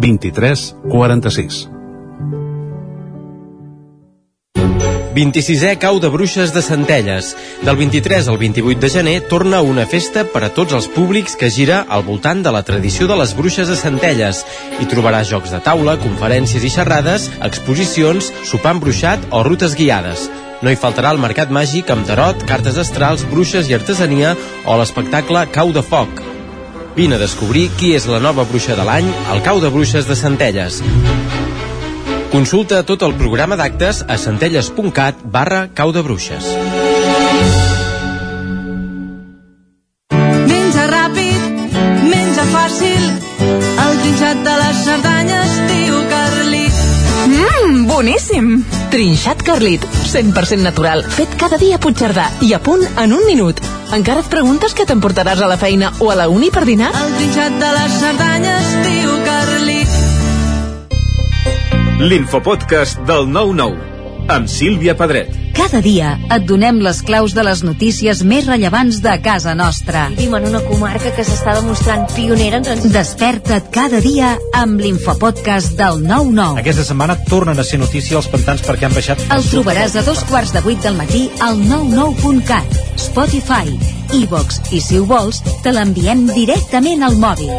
[0.00, 1.68] 23 46.
[5.12, 7.36] 26è Cau de Bruixes de Centelles.
[7.62, 11.50] Del 23 al 28 de gener torna una festa per a tots els públics que
[11.52, 14.44] gira al voltant de la tradició de les bruixes de Centelles.
[14.80, 20.30] Hi trobaràs jocs de taula, conferències i xerrades, exposicions, sopar embruixat o rutes guiades.
[20.62, 25.44] No hi faltarà el mercat màgic amb tarot, cartes astrals, bruixes i artesania o l'espectacle
[25.52, 26.41] Cau de Foc.
[26.96, 30.16] Vine a descobrir qui és la nova bruixa de l'any al Cau de Bruixes de
[30.18, 30.82] Centelles.
[32.32, 36.48] Consulta tot el programa d'actes a centelles.cat barra cau de bruixes.
[40.48, 41.72] Menja ràpid,
[42.08, 43.08] menja fàcil,
[43.86, 45.11] el trinxat de tio Carlit.
[47.62, 48.64] Mmm, boníssim!
[48.90, 53.60] Trinxat Carlit, 100% natural, fet cada dia a Puigcerdà i a punt en un minut.
[53.94, 56.90] Encara et preguntes què t'emportaràs a la feina o a la uni per dinar?
[57.04, 59.90] El trinxat de les Cerdanyes, tio Carlit.
[62.02, 63.91] L'infopodcast del 9-9
[64.32, 65.32] amb Sílvia Pedret.
[65.52, 70.06] Cada dia et donem les claus de les notícies més rellevants de casa nostra.
[70.14, 72.86] Vivim en una comarca que s'està demostrant pionera en trans...
[72.94, 76.62] Desperta't cada dia amb l'infopodcast del 9-9.
[76.62, 79.26] Aquesta setmana tornen a ser notícia els pantans perquè han baixat...
[79.34, 83.76] El trobaràs a dos quarts de vuit del matí al 99.cat, Spotify,
[84.22, 87.52] iVox i si ho vols, te l'enviem directament al mòbil.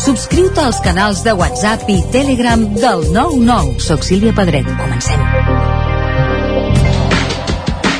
[0.00, 3.76] Subscriu-te als canals de WhatsApp i Telegram del 99.
[3.84, 4.70] Soc Sílvia Pedret.
[4.80, 5.59] Comencem.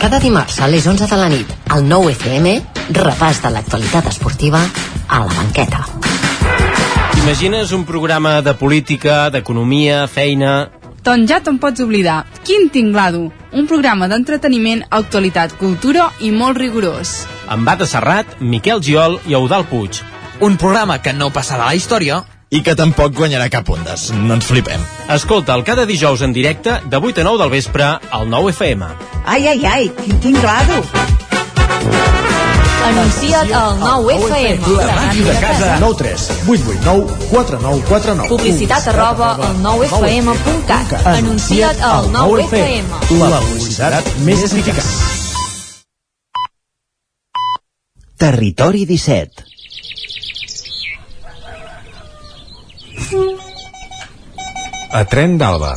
[0.00, 2.54] Cada dimarts a les 11 de la nit, al 9 FM,
[2.96, 4.62] repàs de l'actualitat esportiva
[5.06, 5.82] a la banqueta.
[7.12, 10.70] T'imagines un programa de política, d'economia, feina...
[11.04, 12.22] Doncs ja te'n pots oblidar.
[12.48, 13.26] Quin tinglado!
[13.52, 17.26] Un programa d'entreteniment, actualitat, cultura i molt rigorós.
[17.52, 20.00] Amb Bata Serrat, Miquel Giol i Eudal Puig.
[20.40, 24.08] Un programa que no passarà a la història i que tampoc guanyarà cap ondes.
[24.16, 24.80] No ens flipem.
[25.12, 28.94] Escolta'l cada dijous en directe de 8 a 9 del vespre al 9 FM.
[29.30, 30.82] Ai, ai, ai, quin tinglado!
[32.82, 34.72] Anuncia't al 9 FM.
[34.74, 35.76] La màquina de casa.
[35.78, 41.06] 9 3 8 8 9 4 9 4 9 Publicitat arroba al 9fm.cat.
[41.06, 42.84] Anuncia't al 9 FM.
[43.20, 44.90] La publicitat més eficaç.
[48.18, 49.46] Territori 17
[54.90, 55.76] A Tren d'Alba.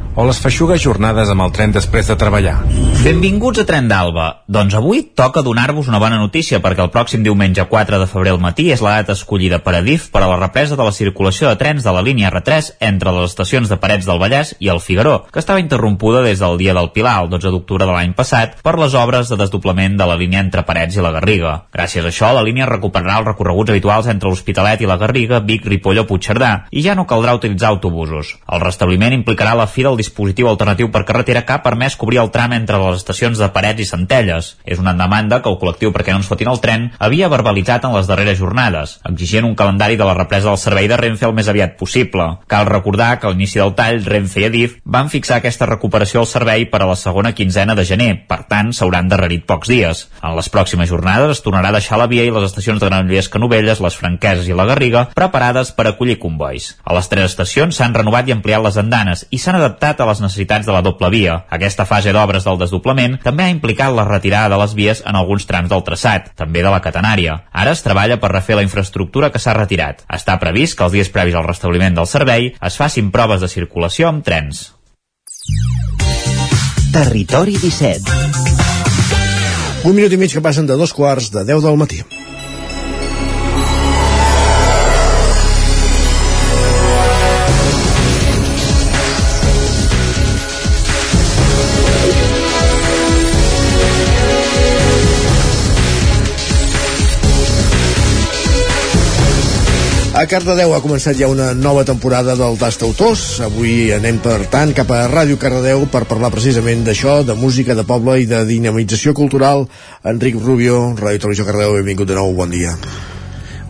[0.15, 2.57] o les feixugues jornades amb el tren després de treballar.
[3.01, 4.43] Benvinguts a Tren d'Alba.
[4.51, 8.41] Doncs avui toca donar-vos una bona notícia perquè el pròxim diumenge 4 de febrer al
[8.43, 11.57] matí és la data escollida per Adif per a la represa de la circulació de
[11.57, 15.23] trens de la línia R3 entre les estacions de Parets del Vallès i el Figaró,
[15.31, 18.75] que estava interrompuda des del dia del Pilar, el 12 d'octubre de l'any passat, per
[18.77, 21.55] les obres de desdoblament de la línia entre Parets i la Garriga.
[21.73, 25.65] Gràcies a això, la línia recuperarà els recorreguts habituals entre l'Hospitalet i la Garriga, Vic,
[25.65, 28.35] Ripoll o Puigcerdà, i ja no caldrà utilitzar autobusos.
[28.51, 32.31] El restabliment implicarà la fi del dispositiu alternatiu per carretera que ha permès cobrir el
[32.33, 34.55] tram entre les estacions de Parets i Centelles.
[34.65, 37.95] És una demanda que el col·lectiu perquè no ens fotin el tren havia verbalitzat en
[37.95, 41.49] les darreres jornades, exigint un calendari de la represa del servei de Renfe el més
[41.51, 42.27] aviat possible.
[42.51, 46.31] Cal recordar que a l'inici del tall, Renfe i Adif van fixar aquesta recuperació del
[46.31, 50.05] servei per a la segona quinzena de gener, per tant s'hauran darrerit pocs dies.
[50.23, 53.29] En les pròximes jornades es tornarà a deixar la via i les estacions de Granollers
[53.29, 56.71] Canovelles, les Franqueses i la Garriga preparades per acollir convois.
[56.85, 60.21] A les tres estacions s'han renovat i ampliat les andanes i s'han adaptat a les
[60.23, 61.45] necessitats de la doble via.
[61.49, 65.45] Aquesta fase d'obres del desdoblament també ha implicat la retirada de les vies en alguns
[65.49, 67.41] trams del traçat, també de la catenària.
[67.51, 70.05] Ara es treballa per refer la infraestructura que s'ha retirat.
[70.07, 74.07] Està previst que els dies previs al restabliment del servei es facin proves de circulació
[74.07, 74.71] amb trens.
[76.91, 78.03] Territori 17
[79.87, 82.03] Un minut i mig que passen de dos quarts de 10 del matí.
[100.11, 103.21] A Cardedeu ha començat ja una nova temporada del Tast Autors.
[103.45, 107.87] Avui anem, per tant, cap a Ràdio Cardedeu per parlar precisament d'això, de música, de
[107.87, 109.69] poble i de dinamització cultural.
[110.03, 112.75] Enric Rubio, Ràdio Televisió Cardedeu, benvingut de nou, bon dia.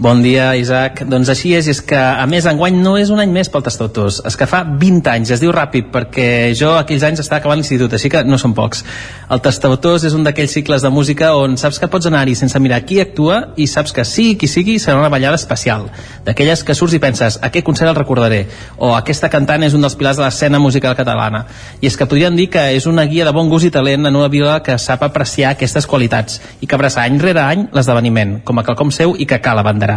[0.02, 1.04] Bon dia, Isaac.
[1.06, 4.16] Doncs així és, és que a més enguany no és un any més pel Tastautors,
[4.26, 6.24] és que fa 20 anys, es diu ràpid perquè
[6.58, 8.82] jo aquells anys estava acabant l'institut, així que no són pocs.
[9.30, 12.80] El Tastautors és un d'aquells cicles de música on saps que pots anar-hi sense mirar
[12.82, 15.86] qui actua i saps que sigui qui sigui serà una ballada especial,
[16.26, 18.48] d'aquelles que surts i penses a què concert el recordaré,
[18.82, 21.44] o aquesta cantant és un dels pilars de l'escena musical catalana.
[21.78, 24.18] I és que podríem dir que és una guia de bon gust i talent en
[24.18, 28.58] una vila que sap apreciar aquestes qualitats i que abraça any rere any l'esdeveniment, com
[28.58, 29.91] a quelcom seu i que cal abanderar.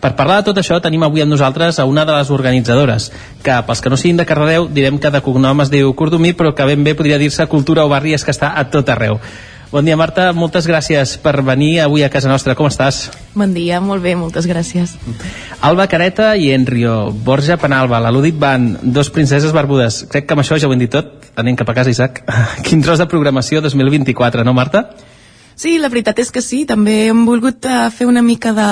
[0.00, 3.10] Per parlar de tot això tenim avui amb nosaltres a una de les organitzadores,
[3.42, 6.54] que pels que no siguin de Cardedeu direm que de cognom es diu Cordomí, però
[6.54, 9.18] que ben bé podria dir-se Cultura o Barri és que està a tot arreu.
[9.72, 10.28] Bon dia, Marta.
[10.30, 12.54] Moltes gràcies per venir avui a casa nostra.
[12.54, 13.08] Com estàs?
[13.34, 14.94] Bon dia, molt bé, moltes gràcies.
[15.66, 20.04] Alba Careta i Enrio, Borja Penalba, la Ludit Band, dos princeses barbudes.
[20.12, 21.26] Crec que amb això ja ho hem dit tot.
[21.34, 22.22] Anem cap a casa, Isaac.
[22.66, 24.86] Quin tros de programació 2024, no, Marta?
[25.56, 26.64] Sí, la veritat és que sí.
[26.68, 28.70] També hem volgut uh, fer una mica de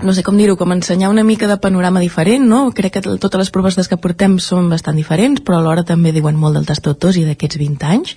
[0.00, 2.70] no sé com dir-ho, com ensenyar una mica de panorama diferent, no?
[2.72, 6.56] Crec que totes les propostes que portem són bastant diferents, però alhora també diuen molt
[6.56, 8.16] del tastautors i d'aquests 20 anys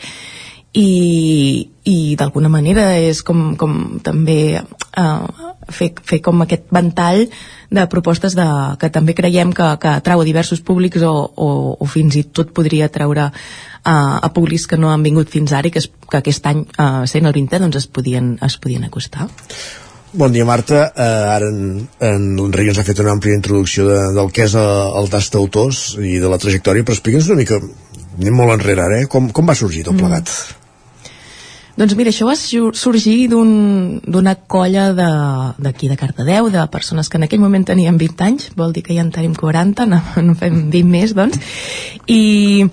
[0.73, 7.27] i, i d'alguna manera és com, com també uh, fer, fer com aquest ventall
[7.73, 8.47] de propostes de,
[8.81, 12.55] que també creiem que, que atrau a diversos públics o, o, o fins i tot
[12.57, 13.29] podria atraure
[13.83, 17.03] a públics que no han vingut fins ara i que, es, que aquest any, uh,
[17.09, 19.27] sent el 20, doncs es podien, es podien acostar.
[20.13, 20.87] Bon dia, Marta.
[20.93, 24.57] Uh, ara en, en l'Enric ens ha fet una àmplia introducció de, del que és
[24.59, 27.57] el tast d'autors i de la trajectòria, però explica'ns una mica,
[28.19, 29.07] anem molt enrere ara, eh?
[29.09, 30.29] Com, com va sorgir tot plegat?
[30.29, 30.59] Mm.
[31.73, 37.17] Doncs mira, això va sorgir d'una un, colla d'aquí de, de Cardedeu, de persones que
[37.17, 40.35] en aquell moment tenien 20 anys, vol dir que ja en tenim 40, no, no
[40.37, 41.41] fem 20 més, doncs,
[42.05, 42.67] i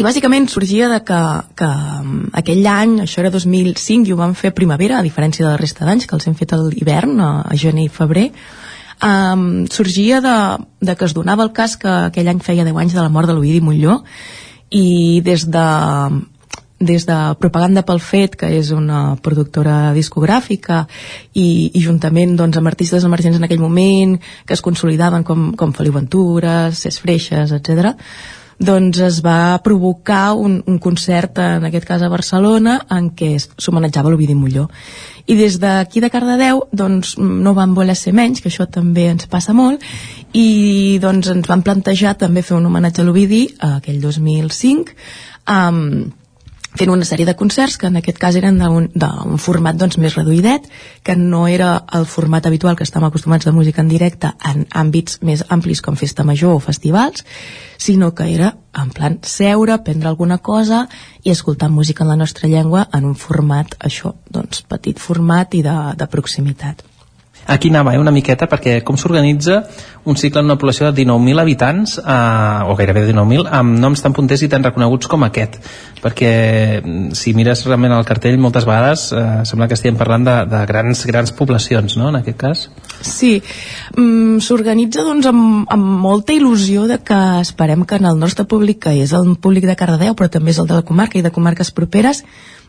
[0.00, 1.20] i bàsicament sorgia de que,
[1.60, 1.66] que
[2.00, 5.60] um, aquell any, això era 2005 i ho vam fer primavera, a diferència de la
[5.60, 8.30] resta d'anys que els hem fet a l'hivern, a, a gener i febrer
[9.04, 10.36] um, sorgia de,
[10.80, 13.28] de que es donava el cas que aquell any feia 10 anys de la mort
[13.28, 14.00] de l'Ovidi Molló
[14.72, 15.68] i des de
[16.80, 20.86] des de Propaganda pel Fet, que és una productora discogràfica,
[21.36, 24.14] i, i juntament doncs, amb artistes emergents en aquell moment,
[24.48, 28.00] que es consolidaven com, com Feliu Ventura, Cés Freixes, etc
[28.60, 34.12] doncs es va provocar un, un concert, en aquest cas a Barcelona, en què s'homenatjava
[34.12, 34.66] l'Ovidi Molló.
[35.30, 39.30] I des d'aquí de Cardedeu, doncs, no van voler ser menys, que això també ens
[39.32, 39.80] passa molt,
[40.36, 44.96] i doncs ens van plantejar també fer un homenatge a l'Ovidi aquell 2005,
[45.50, 46.19] amb
[46.78, 50.68] fent una sèrie de concerts que en aquest cas eren d'un format doncs, més reduïdet,
[51.02, 55.18] que no era el format habitual que estem acostumats de música en directe en àmbits
[55.26, 57.24] més amplis com festa major o festivals,
[57.78, 60.86] sinó que era en plan seure, prendre alguna cosa
[61.24, 65.64] i escoltar música en la nostra llengua en un format, això, doncs, petit format i
[65.66, 66.89] de, de proximitat.
[67.46, 69.64] Aquí anava, eh, una miqueta, perquè com s'organitza
[70.04, 74.14] un cicle en una població de 19.000 habitants, eh, o gairebé 19.000, amb noms tan
[74.16, 75.58] punters i tan reconeguts com aquest.
[76.00, 76.30] Perquè
[76.80, 80.62] mm, si mires realment el cartell, moltes vegades eh, sembla que estem parlant de, de
[80.70, 82.68] grans, grans poblacions, no?, en aquest cas.
[83.00, 83.34] Sí,
[83.96, 88.80] mm, s'organitza doncs amb, amb molta il·lusió de que esperem que en el nostre públic,
[88.86, 91.34] que és el públic de Cardedeu, però també és el de la comarca i de
[91.34, 92.24] comarques properes,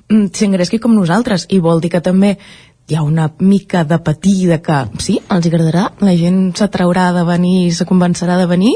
[0.10, 2.38] mm, s'engresqui com nosaltres i vol dir que també
[2.88, 7.24] hi ha una mica de patir de que sí, els agradarà, la gent s'atraurà de
[7.28, 8.74] venir, se convencerà de venir,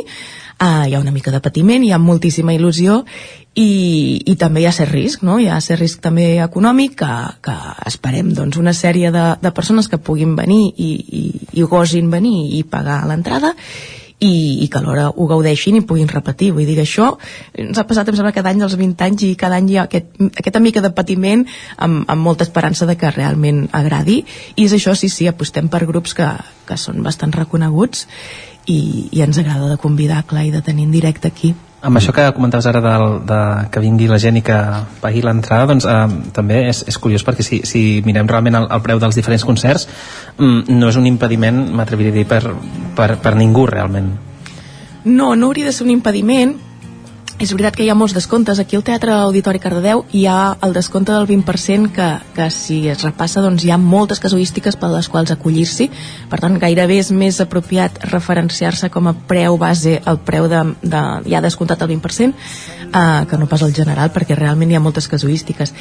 [0.59, 3.01] uh, hi ha una mica de patiment, hi ha moltíssima il·lusió
[3.55, 3.67] i,
[4.25, 5.39] i també hi ha cert risc, no?
[5.39, 7.11] hi ha cert risc també econòmic que,
[7.43, 7.57] que
[7.91, 11.25] esperem doncs, una sèrie de, de persones que puguin venir i, i,
[11.59, 13.55] i gosin venir i pagar l'entrada
[14.19, 16.51] i, i que alhora ho gaudeixin i puguin repetir.
[16.55, 17.11] Vull dir, això
[17.59, 19.85] ens ha passat, em sembla, cada any dels 20 anys i cada any hi ha
[19.89, 21.45] aquest, aquesta mica de patiment
[21.75, 24.21] amb, amb molta esperança de que realment agradi
[24.55, 26.31] i és això, sí, sí, apostem per grups que,
[26.67, 28.07] que són bastant reconeguts
[28.65, 28.79] i,
[29.11, 31.53] i ens agrada de convidar, clar, i de tenir en directe aquí
[31.85, 33.39] amb això que comentaves ara del, de
[33.71, 34.57] que vingui la gent i que
[35.03, 38.83] pagui l'entrada doncs eh, també és, és curiós perquè si, si mirem realment el, el
[38.85, 39.87] preu dels diferents concerts
[40.39, 42.41] mm, no és un impediment m'atreviria a dir per,
[42.97, 44.09] per, per ningú realment.
[45.05, 46.55] No, no hauria de ser un impediment
[47.35, 48.59] és veritat que hi ha molts descomptes.
[48.61, 53.03] Aquí al Teatre Auditori Cardedeu hi ha el descompte del 20% que, que si es
[53.03, 55.89] repassa doncs hi ha moltes casuístiques per les quals acollir-s'hi.
[56.31, 61.03] Per tant, gairebé és més apropiat referenciar-se com a preu base al preu de, de
[61.27, 65.11] ja descomptat el 20% eh, que no pas el general perquè realment hi ha moltes
[65.11, 65.75] casuístiques.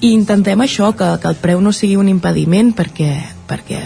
[0.00, 3.14] I intentem això, que, que el preu no sigui un impediment perquè,
[3.48, 3.82] perquè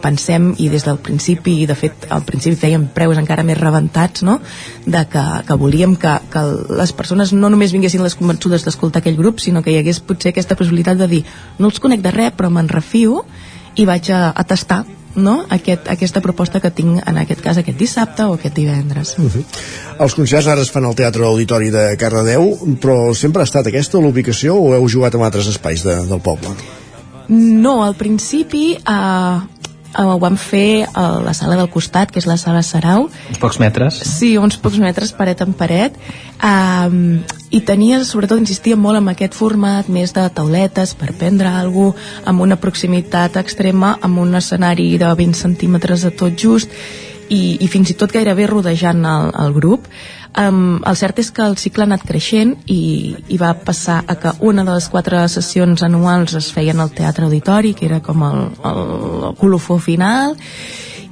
[0.00, 4.24] pensem, i des del principi, i de fet al principi fèiem preus encara més rebentats,
[4.26, 4.38] no?
[4.86, 6.44] de que, que volíem que, que
[6.78, 10.32] les persones no només vinguessin les convençudes d'escoltar aquell grup, sinó que hi hagués potser
[10.32, 11.24] aquesta possibilitat de dir
[11.58, 13.24] no els conec de res, però me'n refio
[13.76, 15.44] i vaig a, a tastar no?
[15.50, 19.44] Aquest, aquesta proposta que tinc en aquest cas aquest dissabte o aquest divendres uh -huh.
[19.98, 23.98] Els concerts ara es fan al Teatre Auditori de Cardedeu però sempre ha estat aquesta
[23.98, 26.48] l'ubicació o heu jugat en altres espais de, del poble?
[27.28, 29.40] No, al principi eh,
[29.90, 33.08] eh, ho vam fer a la sala del costat, que és la sala Sarau.
[33.28, 34.00] Uns pocs metres.
[34.06, 35.98] Sí, uns pocs metres, paret en paret.
[36.40, 37.20] Um,
[37.50, 42.18] I tenia, sobretot, insistia molt en aquest format més de tauletes per prendre alguna cosa,
[42.30, 46.70] amb una proximitat extrema, amb un escenari de 20 centímetres de tot just,
[47.30, 49.86] i, i fins i tot gairebé rodejant el, el grup
[50.38, 54.14] Um, el cert és que el cicle ha anat creixent i, i va passar a
[54.14, 58.22] que una de les quatre sessions anuals es feien al Teatre Auditori, que era com
[58.22, 60.36] el, el, colofó final,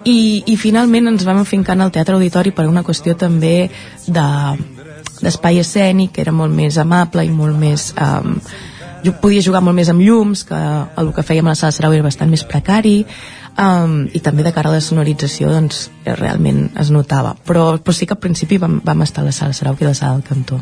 [0.07, 3.71] i, i finalment ens vam afincar al Teatre Auditori per una qüestió també
[4.07, 4.29] de
[5.19, 7.91] d'espai escènic, que era molt més amable i molt més...
[7.99, 8.39] Um,
[9.03, 10.59] jo podia jugar molt més amb llums, que
[10.99, 13.01] el que fèiem a la sala Sarau era bastant més precari,
[13.59, 17.95] um, i també de cara a la sonorització doncs eh, realment es notava però, però
[17.95, 20.27] sí que al principi vam, vam estar a la sala Sarau i la sala del
[20.29, 20.61] Cantó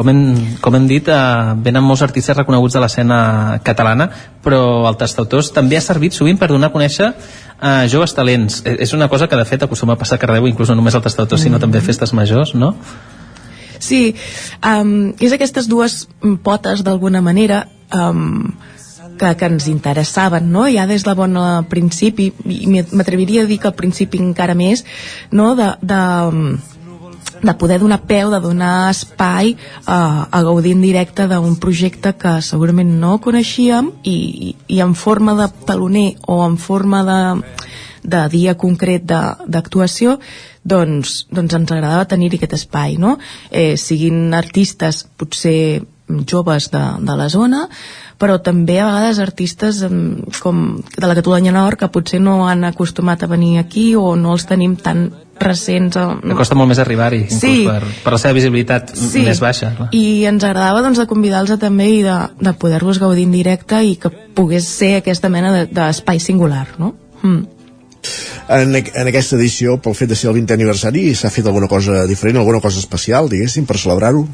[0.00, 0.20] com hem,
[0.64, 3.18] com hem dit, eh, venen molts artistes reconeguts de l'escena
[3.62, 4.06] catalana,
[4.40, 8.62] però el Tastautors també ha servit sovint per donar a conèixer eh, joves talents.
[8.64, 10.96] Eh, és una cosa que, de fet, acostuma a passar a Cardeu, inclús no només
[10.96, 11.60] al Tastautors, sinó mm -hmm.
[11.60, 12.74] també a festes majors, no?
[13.78, 14.14] Sí,
[14.64, 16.08] um, és aquestes dues
[16.42, 18.54] potes, d'alguna manera, um,
[19.20, 20.66] que, que ens interessaven, no?
[20.72, 21.36] ja des de bon
[21.68, 24.84] principi, i m'atreviria a dir que al principi encara més,
[25.30, 25.52] no?
[25.58, 26.00] de, de,
[27.42, 29.54] de poder donar peu, de donar espai
[29.84, 35.36] uh, a gaudir en directe d'un projecte que segurament no coneixíem i, i en forma
[35.38, 37.20] de taloner o en forma de
[38.02, 40.14] de dia concret d'actuació,
[40.64, 43.18] doncs, doncs ens agradava tenir aquest espai, no?
[43.50, 45.82] Eh, siguin artistes potser
[46.26, 47.66] joves de, de la zona,
[48.20, 49.80] però també a vegades artistes
[50.42, 54.34] com de la Catalunya Nord que potser no han acostumat a venir aquí o no
[54.36, 55.06] els tenim tan
[55.40, 57.62] recents a, Que costa molt més arribar-hi, Sí.
[57.64, 59.22] per, per la seva visibilitat Sí.
[59.24, 59.70] més baixa.
[59.76, 59.88] clar.
[59.96, 63.96] i ens agradava doncs, de convidar-los també i de, de poder-los gaudir en directe i
[63.96, 66.94] que pogués ser aquesta mena de- d'espai singular no?
[67.22, 67.40] mm.
[68.50, 72.04] En, en aquesta edició, pel fet de ser el 20è aniversari, s'ha fet alguna cosa
[72.08, 74.24] diferent, alguna cosa especial, diguéssim, per celebrar-ho?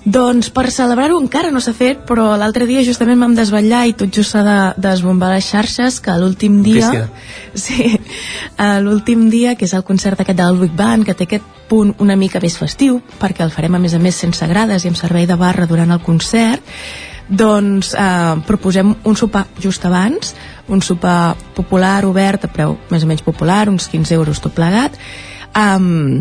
[0.00, 4.08] Doncs per celebrar-ho encara no s'ha fet, però l'altre dia justament vam desvetllar i tot
[4.16, 6.90] just s'ha de desbombar les xarxes que l'últim dia...
[7.50, 11.48] Sí, eh, l'últim dia, que és el concert aquest del Big Band, que té aquest
[11.68, 14.88] punt una mica més festiu, perquè el farem a més a més sense grades i
[14.88, 16.62] amb servei de barra durant el concert,
[17.28, 20.36] doncs eh, proposem un sopar just abans,
[20.70, 24.94] un sopar popular, obert, a preu més o menys popular, uns 15 euros tot plegat,
[25.58, 26.20] um,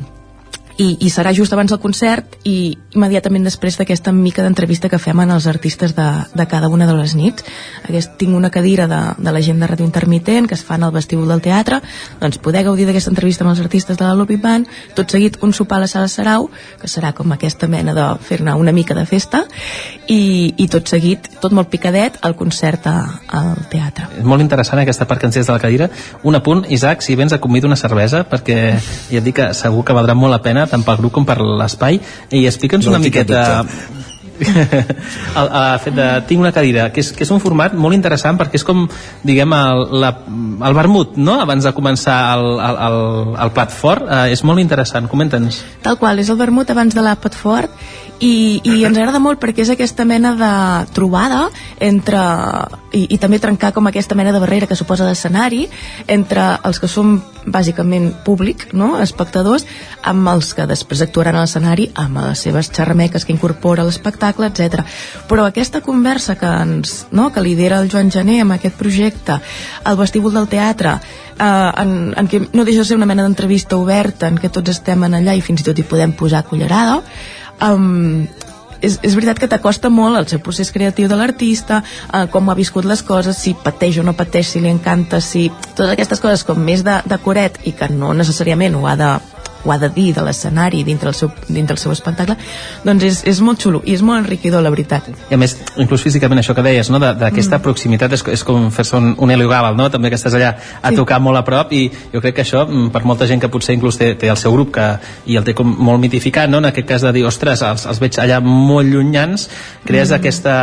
[0.79, 5.19] i, i serà just abans del concert i immediatament després d'aquesta mica d'entrevista que fem
[5.19, 7.43] en els artistes de, de cada una de les nits.
[7.83, 10.93] Aquest, tinc una cadira de, de la gent de ràdio intermitent que es fan al
[10.95, 11.81] vestíbul del teatre.
[12.21, 15.53] Doncs poder gaudir d'aquesta entrevista amb els artistes de la Lupi Band tot seguit un
[15.53, 16.47] sopar a la sala Sarau
[16.79, 19.43] que serà com aquesta mena de fer-ne una mica de festa
[20.07, 22.95] i, i tot seguit, tot molt picadet el concert a,
[23.35, 24.07] al teatre.
[24.17, 25.89] És molt interessant aquesta part que ens de la cadira.
[26.23, 29.83] Un apunt, Isaac, si vens a convido una cervesa, perquè ja et dic que segur
[29.85, 31.99] que valdrà molt la pena, tant pel grup com per l'espai,
[32.31, 33.65] i explica'ns No una miqueta...
[34.39, 38.37] el, el fet de tinc una cadira que és, que és un format molt interessant
[38.39, 38.85] perquè és com
[39.27, 40.13] diguem el, la,
[40.69, 41.39] el vermut no?
[41.43, 42.99] abans de començar el, el, el,
[43.45, 45.63] el plat fort eh, és molt interessant, comenta'ns.
[45.83, 47.75] Tal qual, és el vermut abans de l'àpat fort
[48.19, 50.51] i, i ens agrada molt perquè és aquesta mena de
[50.95, 51.45] trobada
[51.83, 52.19] entre
[52.91, 55.65] i, i també trencar com aquesta mena de barrera que suposa l'escenari
[56.07, 57.17] entre els que som
[57.53, 58.95] bàsicament públic, no?
[59.03, 59.65] espectadors,
[60.07, 64.83] amb els que després actuaran a l'escenari, amb les seves xerrameques que incorpora l'espectacle, etc.
[65.29, 67.29] Però aquesta conversa que, ens, no?
[67.33, 69.39] que lidera el Joan Gené amb aquest projecte,
[69.83, 70.97] al vestíbul del teatre,
[71.39, 74.75] eh, en, en què no deixa de ser una mena d'entrevista oberta en què tots
[74.75, 76.99] estem en allà i fins i tot hi podem posar cullerada,
[77.65, 78.27] um,
[78.81, 81.81] és, és veritat que t'acosta molt el seu procés creatiu de l'artista,
[82.13, 85.49] eh, com ha viscut les coses, si pateix o no pateix, si li encanta, si...
[85.73, 89.11] Totes aquestes coses com més de, de coret i que no necessàriament ho ha de
[89.63, 92.37] ho ha de dir de l'escenari dintre, el seu, dintre el seu espectacle
[92.85, 96.03] doncs és, és molt xulo i és molt enriquidor la veritat i a més, inclús
[96.05, 96.99] físicament això que deies no?
[96.99, 97.65] d'aquesta mm.
[97.65, 99.89] proximitat és, és com fer-se un, un Helio no?
[99.89, 100.95] també que estàs allà a Sí.
[100.95, 103.75] tocar molt a prop i jo crec que això mm, per molta gent que potser
[103.75, 104.87] inclús té, té el seu grup que,
[105.25, 106.57] i el té com molt mitificat no?
[106.57, 109.49] en aquest cas de dir, ostres, els, els veig allà molt llunyans
[109.85, 110.15] crees Mm.
[110.15, 110.55] aquesta,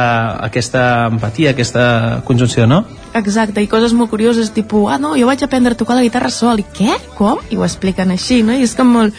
[0.44, 2.84] aquesta empatia, aquesta conjunció, no?
[3.16, 6.28] Exacte, i coses molt curioses, tipus, ah, no, jo vaig aprendre a tocar la guitarra
[6.32, 6.98] sol, i què?
[7.16, 7.40] Com?
[7.50, 8.52] I ho expliquen així, no?
[8.52, 9.14] I és com molt,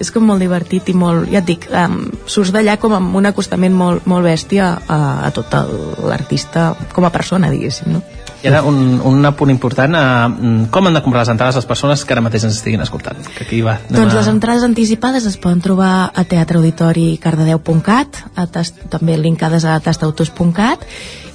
[0.00, 3.26] és com molt divertit i molt, ja et dic, um, surts d'allà com amb un
[3.30, 8.02] acostament molt, molt bèstia a, a tot el- l'artista com a persona, diguéssim, no?
[8.44, 12.02] I ara un, un apunt important, eh, com han de comprar les entrades les persones
[12.04, 13.16] que ara mateix ens estiguin escoltant?
[13.38, 18.20] Que aquí va, anem Doncs a- les entrades anticipades es poden trobar a teatreauditori.cardedeu.cat,
[18.52, 20.84] tast, també linkades a tastautos.cat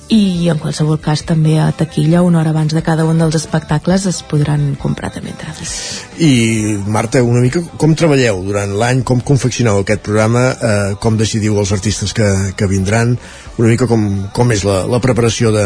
[0.10, 4.08] i en qualsevol cas també a taquilla una hora abans de cada un dels espectacles
[4.10, 5.74] es podran comprar també entrades.
[6.18, 11.62] I, Marta, una mica com treballeu durant l'any, com confeccioneu aquest programa, eh, com decidiu
[11.62, 13.16] els artistes que, que vindran,
[13.62, 15.66] una mica com, com és la, la preparació de,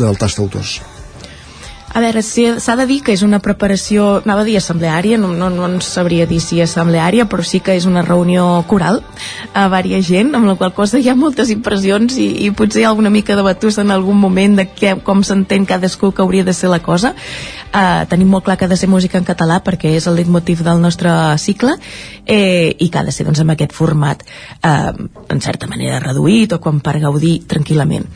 [0.00, 0.78] del Tast Autors.
[1.94, 5.46] A veure, s'ha de dir que és una preparació, anava a dir assembleària, no, no,
[5.54, 8.98] no ens sabria dir si assembleària, però sí que és una reunió coral
[9.54, 13.12] a vària gent, amb la qual cosa hi ha moltes impressions i, i potser alguna
[13.14, 16.72] mica de batussa en algun moment de què, com s'entén cadascú que hauria de ser
[16.72, 17.12] la cosa.
[17.70, 20.64] Uh, tenim molt clar que ha de ser música en català perquè és el leitmotiv
[20.66, 21.76] del nostre cicle
[22.26, 24.92] eh, i que ha de ser doncs, amb aquest format eh,
[25.34, 28.06] en certa manera reduït o com per gaudir tranquil·lament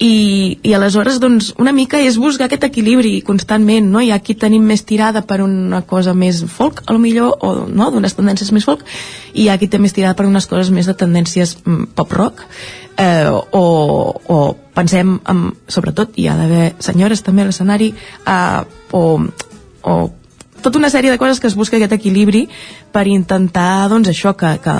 [0.00, 4.00] i, i aleshores doncs una mica és buscar aquest equilibri constantment, no?
[4.00, 7.66] Hi ha qui tenim més tirada per una cosa més folk, a lo millor, o
[7.68, 8.86] no, d'unes tendències més folk,
[9.36, 12.46] i qui té més tirada per unes coses més de tendències mm, pop-rock,
[12.96, 13.64] eh, o,
[14.24, 14.40] o
[14.74, 17.92] pensem, en, sobretot, hi ha d'haver senyores també a l'escenari,
[18.24, 19.04] eh, o,
[19.84, 20.00] o
[20.64, 22.46] tota una sèrie de coses que es busca aquest equilibri
[22.92, 24.76] per intentar, doncs, això, que, que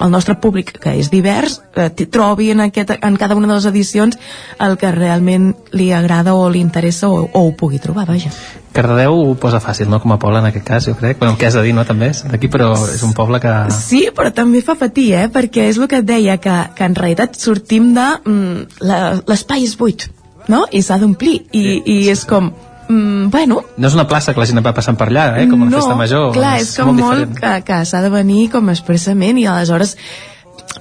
[0.00, 3.66] el nostre públic, que és divers, eh, trobi en, aquest, en cada una de les
[3.70, 4.18] edicions
[4.62, 8.32] el que realment li agrada o li interessa o, o ho pugui trobar, vaja.
[8.74, 10.00] Cardedeu ho posa fàcil, no?
[10.02, 11.20] Com a poble en aquest cas, jo crec.
[11.20, 11.86] Bueno, què has de dir, no?
[11.86, 13.54] També és d'aquí, però és un poble que...
[13.76, 15.28] Sí, però també fa patir, eh?
[15.30, 18.10] Perquè és el que et deia, que, que en realitat sortim de...
[18.26, 20.08] Mm, L'espai és buit,
[20.50, 20.64] no?
[20.74, 21.44] I s'ha d'omplir.
[21.54, 22.50] I, I és com...
[22.88, 25.48] mm, bueno, No és una plaça que la gent va passant per allà, eh?
[25.48, 26.30] com una no, festa major.
[26.36, 27.40] clar, és com molt, diferent.
[27.40, 29.96] que, que s'ha de venir com expressament i aleshores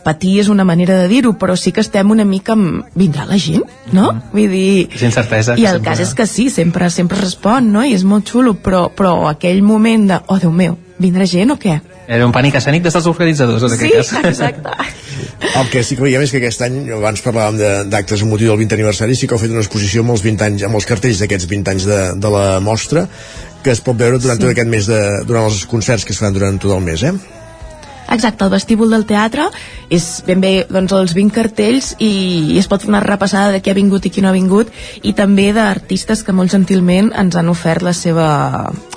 [0.03, 2.83] patir és una manera de dir-ho, però sí que estem una mica amb...
[2.97, 4.09] Vindrà la gent, no?
[4.11, 4.31] Mm.
[4.33, 4.87] Vull dir...
[4.93, 5.57] És incertesa.
[5.59, 7.83] I el cas és que sí, sempre sempre respon, no?
[7.85, 11.59] I és molt xulo, però, però aquell moment de, oh, Déu meu, vindrà gent o
[11.61, 11.79] què?
[12.07, 14.25] Era un pànic escènic dels organitzadors, en Sí, aquest cas.
[14.33, 14.71] exacte.
[15.59, 18.49] El que sí que veiem és que aquest any, abans parlàvem de- d'actes amb motiu
[18.51, 20.87] del 20 aniversari, sí que heu fet una exposició amb els 20 anys, amb els
[20.89, 23.05] cartells d'aquests 20 anys de, de la mostra,
[23.63, 24.43] que es pot veure durant Sí.
[24.43, 24.99] tot aquest mes de,
[25.29, 27.13] durant els concerts que es fan durant tot el mes, eh?
[28.13, 29.47] Exacte, el vestíbul del teatre
[29.93, 33.61] és ben bé doncs, els 20 cartells i, i es pot fer una repassada de
[33.61, 34.69] qui ha vingut i qui no ha vingut
[35.01, 38.27] i també d'artistes que molt gentilment ens han ofert la seva,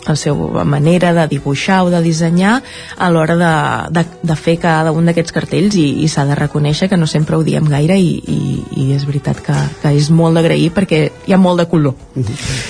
[0.06, 2.58] la seva manera de dibuixar o de dissenyar
[2.96, 3.52] a l'hora de,
[3.98, 7.36] de, de fer cada un d'aquests cartells i, i s'ha de reconèixer que no sempre
[7.36, 8.40] ho diem gaire i, i,
[8.82, 11.96] i és veritat que, que és molt d'agrair perquè hi ha molt de color.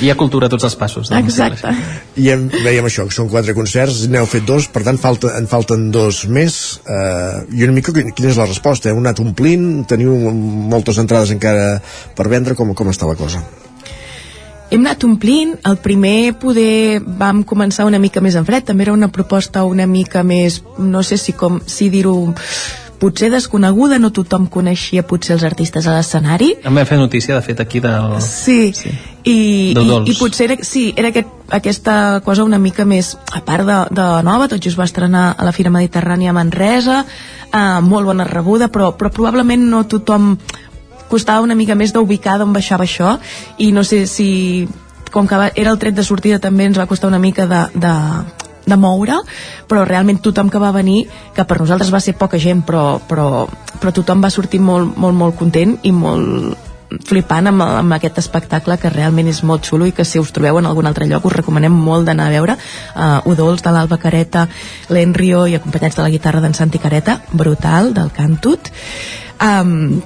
[0.03, 1.11] Hi ha cultura a tots els passos.
[1.11, 1.23] doncs.
[1.27, 1.75] Exacte.
[2.17, 5.51] I hem, veiem això, que són quatre concerts, n'heu fet dos, per tant falta, en
[5.51, 8.93] falten dos més, eh, i una mica quina és la resposta?
[8.93, 9.87] Heu anat omplint?
[9.89, 10.17] Teniu
[10.73, 11.79] moltes entrades encara
[12.17, 12.55] per vendre?
[12.59, 13.43] Com, com està la cosa?
[14.67, 18.97] Hem anat omplint, el primer poder vam començar una mica més en fred, també era
[18.97, 22.17] una proposta una mica més, no sé si com si dir-ho
[23.01, 27.43] potser desconeguda, no tothom coneixia potser els artistes a l'escenari, Em vam fer notícia, de
[27.45, 28.17] fet, aquí del...
[28.25, 28.93] Sí, sí.
[29.27, 30.11] I, i, D'Udols.
[30.11, 34.07] i potser era, sí, era aquest, aquesta cosa una mica més a part de, de
[34.27, 38.71] nova, tot just va estrenar a la Fira Mediterrània a Manresa eh, molt bona rebuda
[38.73, 40.37] però, però probablement no tothom
[41.11, 43.17] costava una mica més d'ubicar d'on baixava això
[43.59, 44.67] i no sé si
[45.13, 47.63] com que va, era el tret de sortida també ens va costar una mica de,
[47.75, 47.95] de,
[48.67, 49.21] de moure
[49.71, 53.47] però realment tothom que va venir que per nosaltres va ser poca gent però, però,
[53.81, 56.65] però tothom va sortir molt, molt, molt content i molt
[57.07, 60.61] flipant amb, amb aquest espectacle que realment és molt xulo i que si us trobeu
[60.61, 64.47] en algun altre lloc us recomanem molt d'anar a veure uh, Udols de l'Alba Careta
[64.95, 68.71] l'Enrio i acompanyats de la guitarra d'en Santi Careta brutal, del Cantut.
[69.43, 69.99] Um,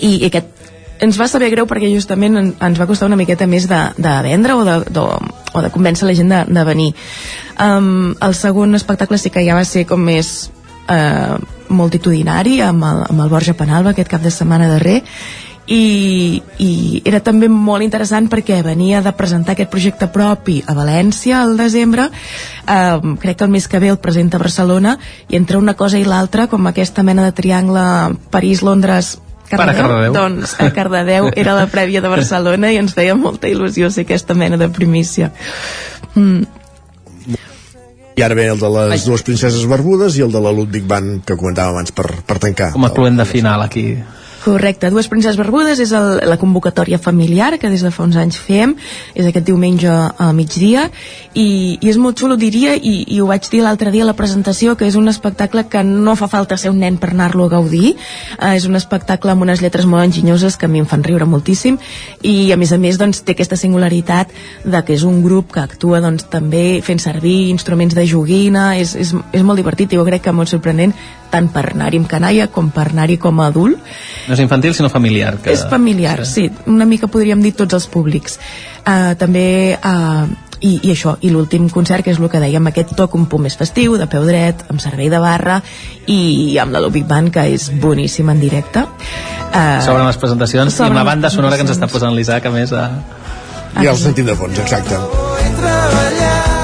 [0.00, 0.59] i, i aquest
[1.00, 4.14] ens va saber greu perquè justament en, ens va costar una miqueta més de, de
[4.26, 5.04] vendre o de, de,
[5.52, 6.90] o de convèncer la gent de, de venir.
[7.60, 10.50] Um, el segon espectacle sí que ja va ser com més
[10.90, 11.36] eh,
[11.70, 15.00] multitudinari amb el, amb el Borja Penalba aquest cap de setmana darrer
[15.70, 16.70] i, i
[17.06, 22.08] era també molt interessant perquè venia de presentar aquest projecte propi a València al desembre.
[22.66, 24.96] Eh, crec que el mes que ve el presenta a Barcelona
[25.28, 27.84] i entre una cosa i l'altra com aquesta mena de triangle
[28.34, 29.18] París-Londres
[29.58, 30.12] Para Cardedeu.
[30.14, 34.36] doncs a Cardedeu era la prèvia de Barcelona i ens feia molta il·lusió ser aquesta
[34.38, 35.32] mena de primícia
[36.14, 36.60] mm.
[38.20, 41.22] I ara ve el de les dues princeses barbudes i el de la Ludwig Band
[41.24, 42.68] que comentàvem abans per, per tancar.
[42.74, 43.94] Com a cluent de final, aquí.
[44.40, 48.38] Correcte, Dues Princes Barbudes és el, la convocatòria familiar que des de fa uns anys
[48.40, 48.72] fem,
[49.12, 50.86] és aquest diumenge a migdia
[51.34, 54.16] i, i és molt xulo, diria, i, i ho vaig dir l'altre dia a la
[54.16, 57.52] presentació, que és un espectacle que no fa falta ser un nen per anar-lo a
[57.52, 57.92] gaudir,
[58.38, 61.28] eh, és un espectacle amb unes lletres molt enginyoses que a mi em fan riure
[61.28, 61.76] moltíssim
[62.24, 64.32] i a més a més doncs, té aquesta singularitat
[64.64, 68.96] de que és un grup que actua doncs, també fent servir instruments de joguina, és,
[68.96, 70.96] és, és molt divertit i jo crec que molt sorprenent
[71.30, 73.78] tant per anar-hi amb canalla com per anar-hi com a adult
[74.28, 75.36] No és infantil, sinó familiar.
[75.42, 75.54] Que...
[75.54, 76.48] és familiar, sí.
[76.70, 78.38] Una mica podríem dir tots els públics.
[78.84, 79.78] Uh, també...
[79.80, 80.28] Uh,
[80.60, 83.46] i, i això, i l'últim concert que és el que dèiem, aquest toc un punt
[83.46, 85.56] més festiu, de peu dret, amb servei de barra
[86.12, 90.76] i amb la Big Band que és boníssim en directe uh, S'obren les presentacions i
[90.76, 92.90] s'obren amb la banda sonora que ens està posant l'Isaac, a més, a...
[93.80, 96.09] I el sentim de fons, exacte.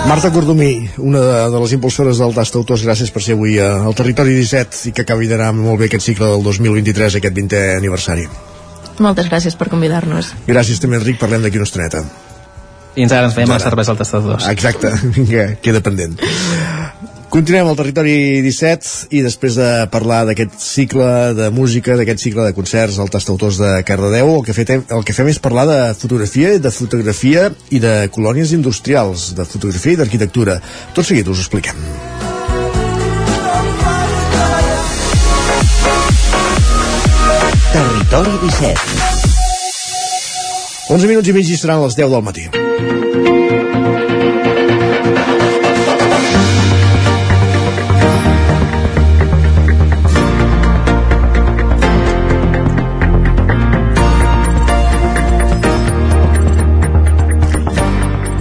[0.07, 3.95] Marta Cordomí, una de, de les impulsores del Tastautors, gràcies per ser avui a- al
[3.99, 8.29] Territori 17 i que acabi d'anar molt bé aquest cicle del 2023, aquest 20è aniversari.
[8.99, 12.05] moltes gràcies per convidar-nos Gràcies també, Enric, parlem d'aquí una estoneta.
[12.97, 14.39] I ens ara ens veiem a la cervesa al tastador.
[14.51, 16.17] Exacte, vinga, queda pendent.
[17.37, 21.05] Continuem al territori 17 i després de parlar d'aquest cicle
[21.37, 25.13] de música, d'aquest cicle de concerts al Tastautors de Cardedeu, el que, fem, el que
[25.13, 30.57] fem és parlar de fotografia, de fotografia i de colònies industrials, de fotografia i d'arquitectura.
[30.97, 31.77] Tot seguit us ho expliquem.
[37.77, 38.81] Territori 17.
[40.89, 42.49] 11 minuts i mig i seran les 10 del matí.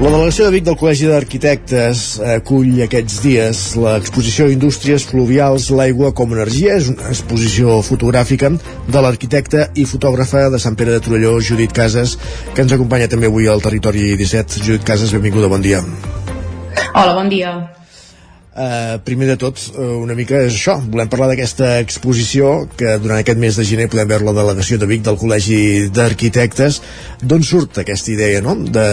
[0.05, 1.99] La delegació de Vic del Col·legi d'Arquitectes
[2.35, 6.75] acull aquests dies l'exposició Indústries Fluvials, l'aigua com energia.
[6.77, 12.19] És una exposició fotogràfica de l'arquitecte i fotògrafa de Sant Pere de Torelló, Judit Casas,
[12.53, 14.61] que ens acompanya també avui al Territori 17.
[14.61, 15.81] Judit Casas, benvinguda, bon dia.
[16.93, 17.55] Hola, bon dia.
[18.55, 23.19] Uh, primer de tot, uh, una mica és això, volem parlar d'aquesta exposició que durant
[23.19, 26.79] aquest mes de gener podem veure la delegació de Vic del Col·legi d'Arquitectes.
[27.19, 28.55] D'on surt aquesta idea no?
[28.55, 28.87] de,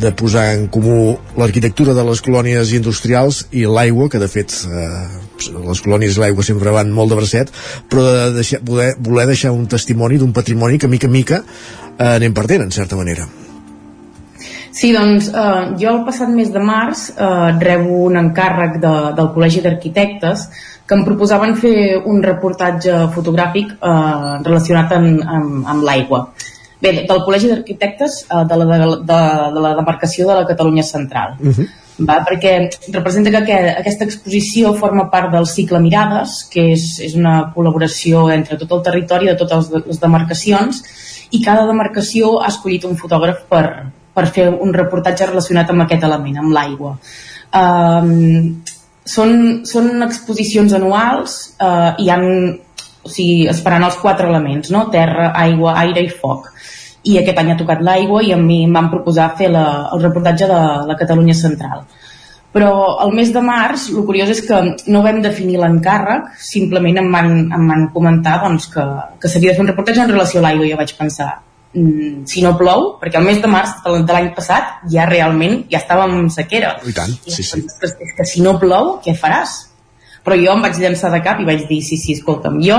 [0.00, 5.04] de posar en comú l'arquitectura de les colònies industrials i l'aigua, que de fet uh,
[5.52, 7.52] les colònies i l'aigua sempre van molt de bracet
[7.92, 12.14] però de deixar, voler, voler deixar un testimoni d'un patrimoni que mica en mica uh,
[12.16, 13.28] anem perdent en certa manera
[14.74, 19.30] Sí, doncs eh, jo el passat mes de març eh, rebo un encàrrec de, del
[19.36, 20.48] Col·legi d'Arquitectes
[20.84, 21.76] que em proposaven fer
[22.10, 23.94] un reportatge fotogràfic eh,
[24.42, 26.24] relacionat amb, amb, amb l'aigua.
[26.82, 29.22] Bé, del Col·legi d'Arquitectes eh, de, la, de, de,
[29.54, 31.38] de la demarcació de la Catalunya Central.
[31.38, 31.70] Uh -huh.
[31.94, 37.14] Va, perquè representa que aquest, aquesta exposició forma part del cicle Mirades, que és, és
[37.14, 40.82] una col·laboració entre tot el territori de totes les demarcacions,
[41.30, 46.06] i cada demarcació ha escollit un fotògraf per, per fer un reportatge relacionat amb aquest
[46.06, 46.94] element, amb l'aigua.
[47.54, 48.62] Um,
[49.04, 49.34] són,
[49.68, 52.24] són exposicions anuals uh, i han,
[53.04, 54.86] o sigui, es faran els quatre elements, no?
[54.94, 56.48] terra, aigua, aire i foc.
[57.04, 60.02] I aquest any ha tocat l'aigua i a mi em van proposar fer la, el
[60.06, 61.84] reportatge de la Catalunya Central.
[62.54, 62.70] Però
[63.02, 64.60] el mes de març, el curiós és que
[64.94, 68.84] no vam definir l'encàrrec, simplement em van, em van comentar doncs, que,
[69.20, 71.32] que s'havia de fer un reportatge en relació a l'aigua i jo vaig pensar,
[71.74, 76.18] si no plou, perquè el mes de març de l'any passat ja realment ja estàvem
[76.20, 76.76] en sequera.
[76.86, 77.64] I tant, sí, sí.
[77.80, 79.56] Que, és que si no plou, què faràs?
[80.24, 82.78] Però jo em vaig llançar de cap i vaig dir, sí, sí, escolta'm, jo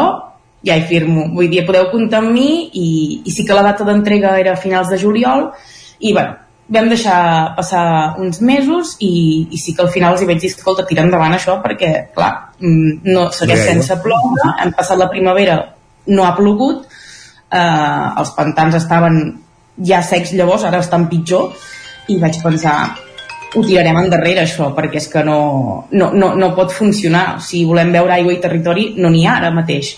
[0.65, 1.27] ja hi firmo.
[1.35, 2.87] Vull dir, podeu comptar amb mi i,
[3.25, 5.51] i sí que la data d'entrega era a finals de juliol
[5.99, 10.29] i, bueno, vam deixar passar uns mesos i, i sí que al final els hi
[10.29, 14.97] vaig dir, escolta, tira endavant això perquè, clar, mm, no segueix sense ploure, hem passat
[14.97, 15.59] la primavera,
[16.09, 16.87] no ha plogut,
[17.51, 19.23] eh, els pantans estaven
[19.83, 21.51] ja secs llavors, ara estan pitjor
[22.07, 22.77] i vaig pensar
[23.55, 25.39] ho tirarem endarrere això perquè és que no,
[25.95, 27.39] no, no, no pot funcionar.
[27.43, 29.95] Si volem veure aigua i territori no n'hi ha ara mateix.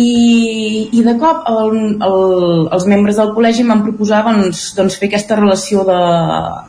[0.00, 1.72] I, i de cop el,
[2.06, 2.20] el,
[2.72, 5.98] els membres del col·legi m'han proposat doncs, doncs fer aquesta relació de,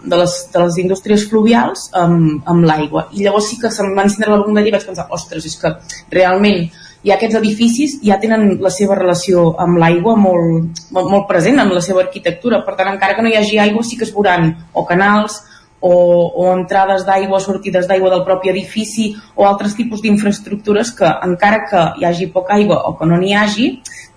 [0.03, 3.07] de, les, de les indústries fluvials amb, amb l'aigua.
[3.15, 5.73] I llavors sí que se'm va encendre la bomba i vaig pensar, ostres, és que
[6.11, 6.65] realment
[7.03, 11.71] i aquests edificis ja tenen la seva relació amb l'aigua molt, molt, molt present en
[11.73, 14.51] la seva arquitectura, per tant encara que no hi hagi aigua sí que es veuran
[14.73, 15.39] o canals
[15.81, 15.93] o,
[16.37, 21.85] o entrades d'aigua sortides d'aigua del propi edifici o altres tipus d'infraestructures que encara que
[21.97, 23.71] hi hagi poca aigua o que no n'hi hagi,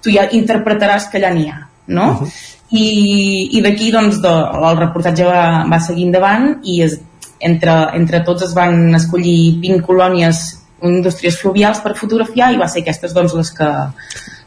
[0.05, 2.11] tu ja interpretaràs que allà n'hi ha, no?
[2.11, 2.35] Uh -huh.
[2.75, 4.29] I, i d'aquí doncs de,
[4.69, 7.01] el reportatge va, va seguir endavant i es,
[7.41, 12.83] entre, entre tots es van escollir 20 colònies indústries fluvials per fotografiar i va ser
[12.85, 13.71] aquestes doncs les que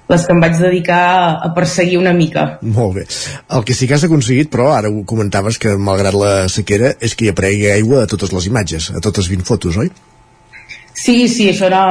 [0.08, 1.04] les que em vaig dedicar
[1.44, 2.46] a perseguir una mica.
[2.62, 3.06] Molt bé.
[3.52, 7.16] El que sí que has aconseguit, però ara ho comentaves que malgrat la sequera és
[7.16, 9.92] que hi apregui aigua a totes les imatges, a totes 20 fotos, oi?
[10.98, 11.84] Sí, sí, això era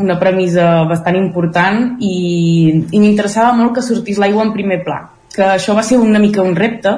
[0.00, 2.14] una premissa bastant important i,
[2.94, 5.02] i m'interessava molt que sortís l'aigua en primer pla,
[5.34, 6.94] que això va ser una mica un repte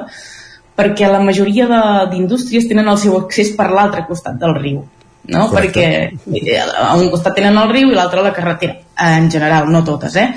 [0.77, 1.67] perquè la majoria
[2.13, 4.85] d'indústries tenen el seu accés per l'altre costat del riu
[5.29, 5.47] no?
[5.51, 8.79] perquè eh, a un costat tenen el riu i l'altre la carretera.
[9.01, 10.29] En general, no totes eh?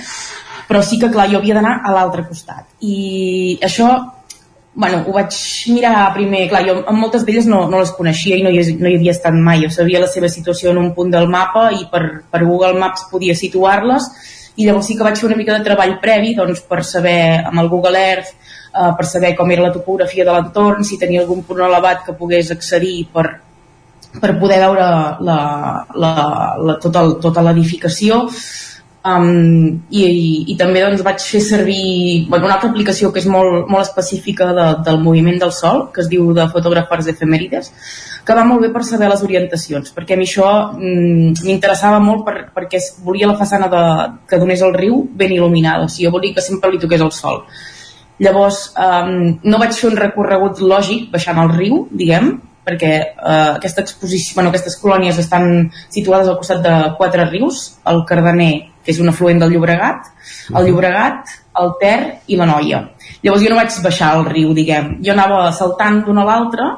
[0.68, 2.66] però sí que clar, jo havia d'anar a l'altre costat.
[2.80, 3.88] I això
[4.74, 5.34] bueno, ho vaig
[5.70, 8.90] mirar primer, clar, jo amb moltes d'elles no, no les coneixia i no hi, no
[8.90, 11.84] hi havia estat mai, jo sabia la seva situació en un punt del mapa i
[11.92, 14.08] per, per Google Maps podia situar-les.
[14.56, 17.62] I llavors sí que vaig fer una mica de treball previ doncs, per saber amb
[17.62, 21.42] el Google Earth eh, per saber com era la topografia de l'entorn, si tenia algun
[21.46, 23.28] punt elevat que pogués accedir per,
[24.20, 24.84] per poder veure
[25.26, 25.38] la,
[25.94, 26.12] la,
[26.58, 28.22] la, tota, tota l'edificació.
[29.04, 33.26] Um, i, i, i també doncs, vaig fer servir bueno, una altra aplicació que és
[33.28, 37.68] molt, molt específica de, del moviment del sol que es diu de fotògrafes efemèrides
[38.24, 40.48] que va molt bé per saber les orientacions perquè a mi això
[40.78, 43.84] mm, m'interessava molt per, perquè volia la façana de,
[44.24, 47.12] que donés el riu ben il·luminada o sigui, jo volia que sempre li toqués el
[47.12, 47.44] sol.
[48.24, 53.84] Llavors um, no vaig fer un recorregut lògic baixant el riu diguem perquè eh, aquesta
[53.84, 58.52] exposició, bueno, aquestes colònies estan situades al costat de quatre rius, el Cardener,
[58.84, 60.10] que és un afluent del Llobregat,
[60.54, 62.80] el Llobregat, el Ter i la Noia.
[63.22, 64.98] Llavors jo no vaig baixar al riu, diguem.
[65.04, 66.68] Jo anava saltant d'una a l'altra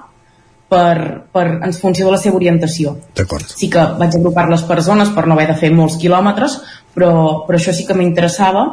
[0.71, 2.97] per, per, en funció de la seva orientació.
[3.17, 3.47] D'acord.
[3.59, 6.61] Sí que vaig agrupar les persones per no haver de fer molts quilòmetres,
[6.95, 7.13] però,
[7.47, 8.69] però això sí que m'interessava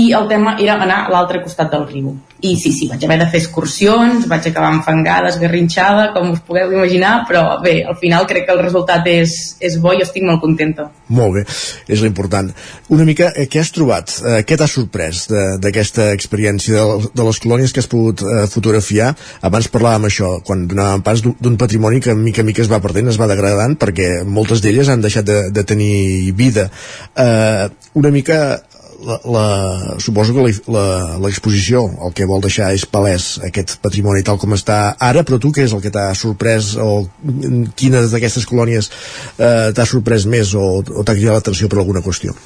[0.00, 3.18] i el tema era anar a l'altre costat del riu i sí, sí, vaig haver
[3.20, 8.26] de fer excursions vaig acabar enfangada, esgarrinxada com us pugueu imaginar, però bé, al final
[8.30, 10.88] crec que el resultat és, és bo i estic molt contenta.
[11.12, 11.44] Molt bé,
[11.90, 12.50] és l'important.
[12.94, 14.14] Una mica, eh, què has trobat?
[14.20, 19.12] Eh, què t'ha sorprès d'aquesta experiència de, de les colònies que has pogut eh, fotografiar?
[19.46, 23.20] Abans parlàvem això, quan donàvem pas d'un patrimoni que mica mica es va perdent, es
[23.20, 26.70] va degradant, perquè moltes d'elles han deixat de, de tenir vida.
[27.16, 27.68] Eh,
[28.00, 28.40] una mica
[29.06, 29.44] la, la,
[29.98, 30.44] suposo que
[31.24, 35.52] l'exposició el que vol deixar és palès aquest patrimoni tal com està ara, però tu
[35.54, 37.06] què és el que t'ha sorprès o
[37.80, 38.90] quines d'aquestes colònies
[39.38, 42.36] eh, t'ha sorprès més o, o t'ha cridat l'atenció per alguna qüestió?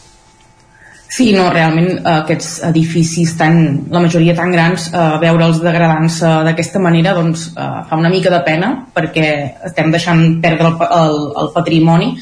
[1.15, 3.59] Sí, no, realment eh, aquests edificis tan,
[3.93, 8.41] la majoria tan grans, eh, veure'ls degradant-se d'aquesta manera doncs eh, fa una mica de
[8.47, 9.29] pena perquè
[9.69, 12.15] estem deixant perdre el, el, el patrimoni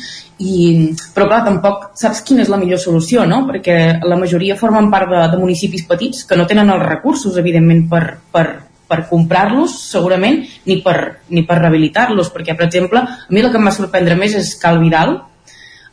[0.43, 3.45] i, però clar, tampoc saps quina és la millor solució, no?
[3.47, 7.85] Perquè la majoria formen part de, de municipis petits que no tenen els recursos, evidentment,
[7.91, 8.03] per,
[8.35, 8.47] per,
[8.91, 10.97] per comprar-los, segurament, ni per,
[11.31, 14.55] ni per rehabilitar-los, perquè, per exemple, a mi el que em va sorprendre més és
[14.61, 15.17] Cal Vidal,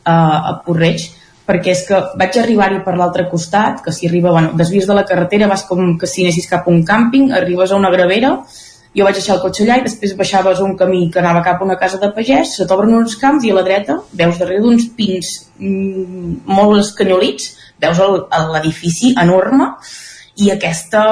[0.02, 1.06] eh, a Porreig,
[1.50, 5.06] perquè és que vaig arribar-hi per l'altre costat, que si arriba, bueno, desvies de la
[5.06, 8.36] carretera, vas com que si anessis cap a un càmping, arribes a una gravera,
[8.96, 11.66] jo vaig deixar el cotxe allà i després baixaves un camí que anava cap a
[11.66, 14.88] una casa de pagès, se t'obren uns camps i a la dreta veus darrere d'uns
[14.98, 18.02] pins mm, molt escanyolits, veus
[18.54, 19.72] l'edifici enorme
[20.40, 21.02] i aquesta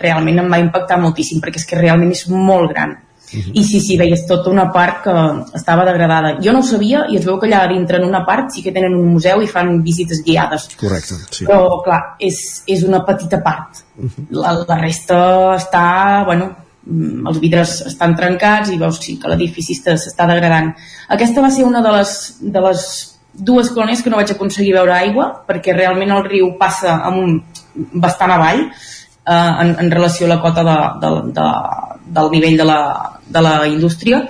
[0.00, 2.98] realment em va impactar moltíssim perquè és que realment és molt gran
[3.32, 3.44] Uh mhm.
[3.44, 3.60] -huh.
[3.60, 5.12] i sí, sí, veies tota una part que
[5.54, 6.36] estava degradada.
[6.44, 8.72] Jo no ho sabia i es veu que allà dintre en una part sí que
[8.72, 10.68] tenen un museu i fan visites guiades.
[10.76, 11.46] Correcte, sí.
[11.46, 13.70] Però, clar, és, és una petita part.
[13.96, 14.10] Uh mhm.
[14.10, 14.40] -huh.
[14.42, 20.26] la, la resta està, bueno, els vidres estan trencats i veus sí, que l'edifici s'està
[20.26, 20.72] degradant.
[21.14, 22.86] Aquesta va ser una de les, de les
[23.32, 27.36] dues colònies que no vaig aconseguir veure aigua perquè realment el riu passa amb un,
[28.02, 31.46] bastant avall eh, en, en relació a la cota de, de, de,
[32.18, 32.80] del nivell de la,
[33.28, 34.26] de la indústria.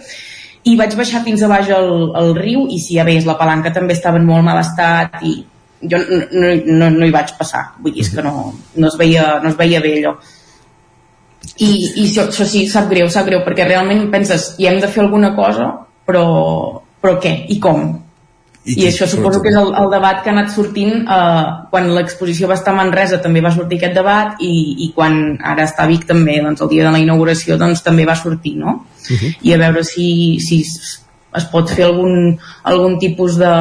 [0.63, 3.73] I vaig baixar fins a baix el, el riu i si ja veus la palanca
[3.75, 5.41] també estava en molt mal estat i
[5.83, 7.73] jo no, no, no, no hi vaig passar.
[7.83, 10.15] Vull dir, és que no, no, es veia, no es veia bé allò
[11.59, 14.89] i, i això, això sí, sap greu, sap greu, perquè realment penses, hi hem de
[14.89, 15.69] fer alguna cosa,
[16.09, 16.25] però,
[17.03, 17.35] però què?
[17.53, 17.91] I com?
[18.63, 21.89] I, I això suposo que és el, el debat que ha anat sortint eh, quan
[21.97, 24.53] l'exposició va estar a Manresa també va sortir aquest debat i,
[24.87, 28.07] i quan ara està a Vic també, doncs el dia de la inauguració doncs també
[28.07, 28.77] va sortir, no?
[29.03, 29.33] Uh -huh.
[29.43, 33.53] I a veure si, si es pot fer algun, algun tipus de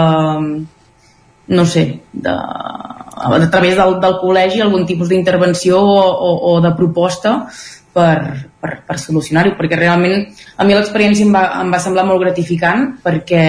[1.48, 6.72] no sé, de, a través del, del col·legi algun tipus d'intervenció o, o, o de
[6.78, 7.48] proposta
[7.96, 8.16] per,
[8.62, 10.26] per, per solucionar-ho, perquè realment
[10.58, 13.44] a mi l'experiència em, va, em va semblar molt gratificant perquè,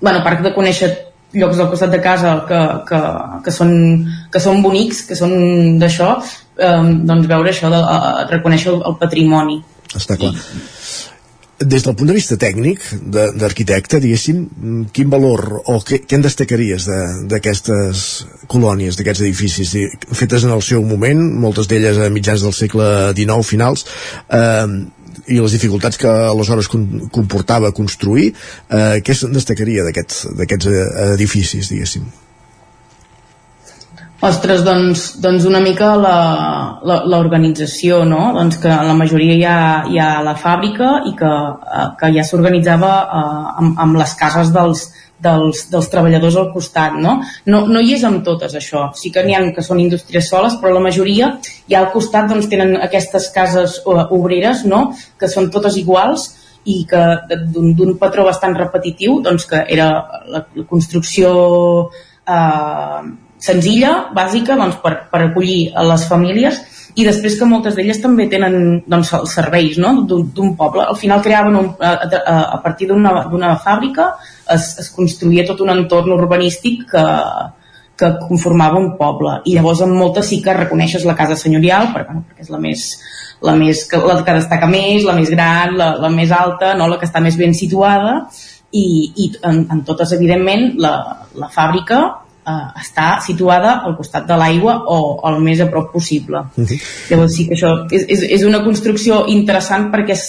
[0.00, 0.92] bueno, a part de conèixer
[1.34, 3.00] llocs al costat de casa que, que,
[3.46, 3.72] que, són,
[4.30, 5.34] que són bonics, que són
[5.80, 6.12] d'això,
[6.58, 6.78] eh,
[7.10, 9.58] doncs veure això, de, de reconèixer el, el patrimoni.
[9.94, 10.34] Està clar.
[10.34, 10.73] I,
[11.64, 16.88] des del punt de vista tècnic d'arquitecte, diguéssim, quin valor o què, què en destacaries
[17.30, 19.72] d'aquestes de, colònies, d'aquests edificis
[20.12, 23.86] fetes en el seu moment, moltes d'elles a mitjans del segle XIX finals,
[24.28, 24.66] eh,
[25.30, 28.32] i les dificultats que aleshores comportava construir,
[28.68, 30.84] eh, què se'n destacaria d'aquests eh,
[31.14, 32.23] edificis, diguéssim?
[34.22, 38.32] Ostres, doncs, doncs una mica l'organització, no?
[38.36, 41.32] Doncs que la majoria hi ha, hi ha la fàbrica i que,
[41.78, 43.08] eh, que ja s'organitzava eh,
[43.62, 44.86] amb, amb les cases dels,
[45.24, 47.18] dels, dels treballadors al costat, no?
[47.50, 47.64] no?
[47.66, 48.86] No hi és amb totes, això.
[48.98, 51.34] Sí que n'hi ha que són indústries soles, però la majoria
[51.70, 54.86] ja al costat doncs, tenen aquestes cases uh, obreres, no?,
[55.20, 56.30] que són totes iguals
[56.64, 57.02] i que
[57.52, 59.90] d'un patró bastant repetitiu, doncs que era
[60.32, 61.32] la, la construcció
[62.24, 63.00] eh,
[63.44, 66.62] senzilla, bàsica, doncs, per, per acollir a les famílies
[66.94, 69.96] i després que moltes d'elles també tenen doncs, els serveis no?
[70.06, 70.84] d'un poble.
[70.86, 74.12] Al final creaven un, a, a, a partir d'una fàbrica
[74.54, 77.04] es, es construïa tot un entorn urbanístic que,
[77.98, 82.10] que conformava un poble i llavors amb moltes sí que reconeixes la casa senyorial perquè,
[82.10, 82.86] bueno, perquè és la més,
[83.42, 86.88] la més la que destaca més, la més gran, la, la més alta, no?
[86.90, 88.20] la que està més ben situada
[88.74, 90.94] i, i en, en totes evidentment la,
[91.38, 92.04] la fàbrica
[92.46, 94.98] eh, està situada al costat de l'aigua o
[95.30, 96.44] el més a prop possible.
[96.56, 96.80] Uh mhm.
[97.10, 100.24] Llavors sí que això és, és, és una construcció interessant perquè és,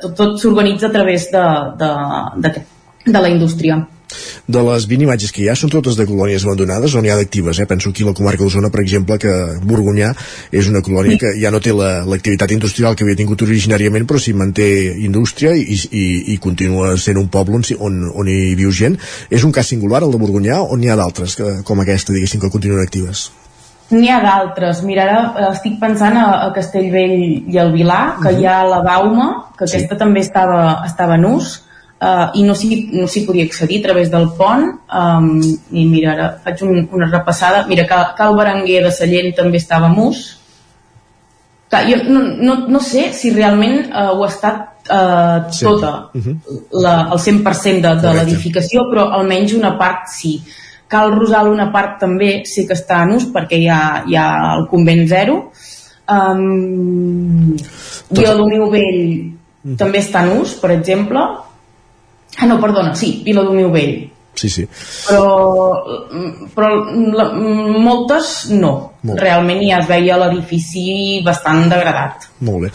[0.00, 1.44] tot, tot s'organitza a través de,
[1.80, 1.90] de,
[2.36, 2.64] de,
[3.06, 3.86] de la indústria.
[4.46, 7.18] De les 20 imatges que hi ha, són totes de colònies abandonades o n'hi ha
[7.20, 7.60] d'actives?
[7.60, 7.68] Eh?
[7.70, 9.34] Penso aquí la comarca d'Osona, per exemple, que
[9.64, 10.12] Borgonyà
[10.52, 14.20] és una colònia que ja no té l'activitat la, industrial que havia tingut originàriament, però
[14.20, 14.68] s'hi manté
[15.04, 16.04] indústria i, i,
[16.34, 18.98] i continua sent un poble on, on, on hi viu gent.
[19.30, 22.52] És un cas singular, el de Borgonyà, o n'hi ha d'altres com aquesta, diguéssim, que
[22.52, 23.28] continuen actives?
[23.92, 24.80] N'hi ha d'altres.
[24.86, 27.18] Mira, ara eh, estic pensant a, a Castellvell
[27.52, 28.40] i al Vilar, que uh -huh.
[28.40, 29.76] hi ha la Bauma, que sí.
[29.76, 31.63] aquesta també estava, estava en ús,
[32.04, 34.66] uh, i no s'hi no podia accedir a través del pont.
[34.88, 35.40] Um,
[35.72, 37.64] I mira, ara faig un, una repassada.
[37.70, 40.24] Mira, Cal, Cal Berenguer de Sallent també estava ús.
[41.70, 45.64] Clar, jo no, no, no sé si realment uh, ho ha estat uh, sí.
[45.64, 46.36] tota, uh -huh.
[46.82, 50.42] la, el 100% de, de l'edificació, però almenys una part sí.
[50.86, 54.56] Cal Rosal una part també sí que està en ús perquè hi ha, hi ha
[54.56, 55.50] el convent zero.
[56.06, 58.18] Um, Tot...
[58.18, 59.32] Viladomiu Vell
[59.64, 59.76] mm.
[59.76, 61.20] també està en ús, per exemple.
[62.38, 63.96] Ah, no, perdona, sí, Viladomiu Vell.
[64.34, 64.64] Sí, sí.
[65.06, 65.26] Però,
[66.54, 66.70] però
[67.14, 68.72] la, moltes no.
[69.06, 69.20] Molt.
[69.20, 72.32] Realment ja es veia l'edifici bastant degradat.
[72.46, 72.72] Molt bé.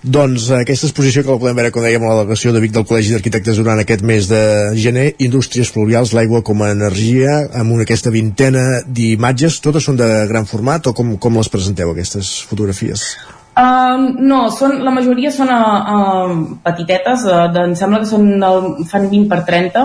[0.00, 2.86] Doncs aquesta exposició que la podem veure, com dèiem, a la delegació de Vic del
[2.88, 4.40] Col·legi d'Arquitectes durant aquest mes de
[4.80, 10.08] gener, Indústries Pluvials, l'aigua com a energia, amb una, aquesta vintena d'imatges, totes són de
[10.30, 13.10] gran format o com, com les presenteu, aquestes fotografies?
[13.50, 16.34] Uh, no, són, la majoria són uh, uh,
[16.64, 19.84] petitetes, uh, de, em sembla que són, uh, fan 20 per 30,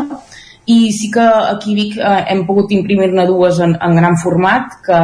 [0.65, 5.01] i sí que aquí Vic eh, hem pogut imprimir-ne dues en, en gran format que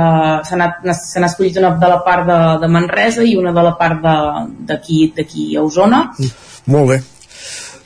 [0.47, 5.45] s'han escollit una de la part de, de Manresa i una de la part d'aquí
[5.53, 6.07] a Osona.
[6.17, 6.31] Mm,
[6.73, 7.01] Molt bé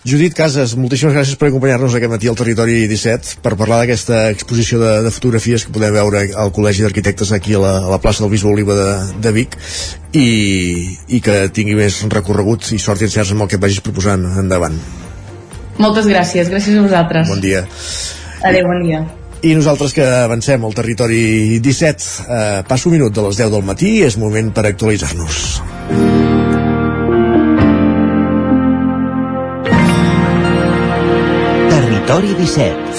[0.05, 4.77] Judit Casas, moltíssimes gràcies per acompanyar-nos aquest matí al Territori 17 per parlar d'aquesta exposició
[4.77, 8.21] de, de fotografies que podem veure al Col·legi d'Arquitectes aquí a la, a la plaça
[8.21, 8.91] del Bisbe Oliva de,
[9.25, 9.57] de Vic
[10.13, 10.27] i,
[11.09, 14.77] i que tingui més recorregut i sort i encerts amb el que vagis proposant endavant.
[15.81, 17.33] Moltes gràcies, gràcies a vosaltres.
[17.33, 17.65] Bon dia.
[18.45, 19.01] Adéu, bon dia.
[19.41, 23.65] I nosaltres que avancem al territori 17, eh, passo un minut de les 10 del
[23.65, 26.24] matí, és moment per actualitzar-nos.
[32.05, 32.94] Territori 17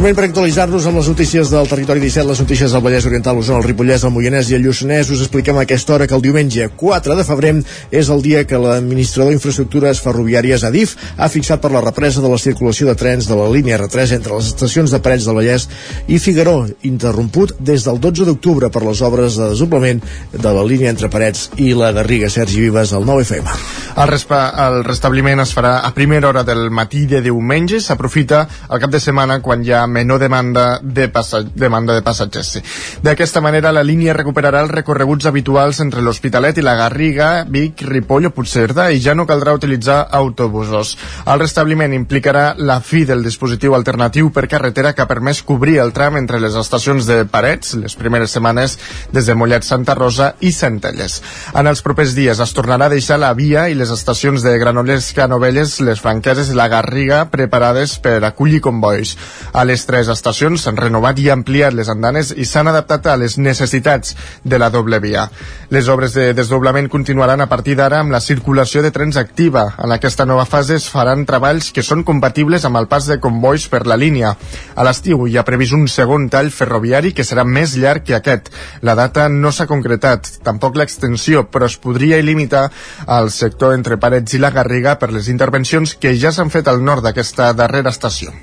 [0.00, 3.58] Moment per actualitzar-nos amb les notícies del territori 17, les notícies del Vallès Oriental, l'Osona,
[3.60, 5.10] el Ripollès, el Moianès i el Lluçanès.
[5.12, 7.50] Us expliquem a aquesta hora que el diumenge 4 de febrer
[7.92, 12.38] és el dia que l'administrador d'infraestructures ferroviàries ADIF ha fixat per la represa de la
[12.40, 15.68] circulació de trens de la línia R3 entre les estacions de Parets del Vallès
[16.08, 20.00] i Figaró, interromput des del 12 d'octubre per les obres de desdoblament
[20.32, 23.52] de la línia entre Parets i la de Riga Sergi Vives al 9FM.
[24.00, 24.16] El,
[24.64, 29.04] el restabliment es farà a primera hora del matí de diumenge, s'aprofita el cap de
[29.04, 32.54] setmana quan hi ha menor demanda de, passa, demanda de passatgers.
[32.56, 32.62] Sí.
[33.04, 38.30] D'aquesta manera, la línia recuperarà els recorreguts habituals entre l'Hospitalet i la Garriga, Vic, Ripoll
[38.30, 40.96] o Puigcerdà i ja no caldrà utilitzar autobusos.
[41.26, 45.92] El restabliment implicarà la fi del dispositiu alternatiu per carretera que ha permès cobrir el
[45.96, 48.78] tram entre les estacions de Parets, les primeres setmanes
[49.12, 51.20] des de Mollet Santa Rosa i Centelles.
[51.54, 55.12] En els propers dies es tornarà a deixar la via i les estacions de Granollers,
[55.16, 59.16] Canovelles, les Franqueses i la Garriga preparades per acollir convois.
[59.52, 63.36] A les tres estacions s'han renovat i ampliat les andanes i s'han adaptat a les
[63.38, 65.28] necessitats de la doble via.
[65.70, 69.66] Les obres de desdoblament continuaran a partir d'ara amb la circulació de trens activa.
[69.78, 73.68] En aquesta nova fase es faran treballs que són compatibles amb el pas de convois
[73.68, 74.34] per la línia.
[74.74, 78.52] A l'estiu hi ha previst un segon tall ferroviari que serà més llarg que aquest.
[78.82, 82.68] La data no s'ha concretat, tampoc l'extensió, però es podria limitar
[83.06, 86.84] al sector entre Parets i la Garriga per les intervencions que ja s'han fet al
[86.84, 88.34] nord d'aquesta darrera estació.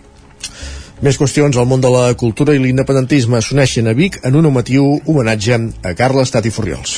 [0.97, 4.95] Més qüestions al món de la cultura i l'independentisme s'uneixen a Vic en un homatiu
[5.05, 6.95] homenatge a Carles Tati Furriols.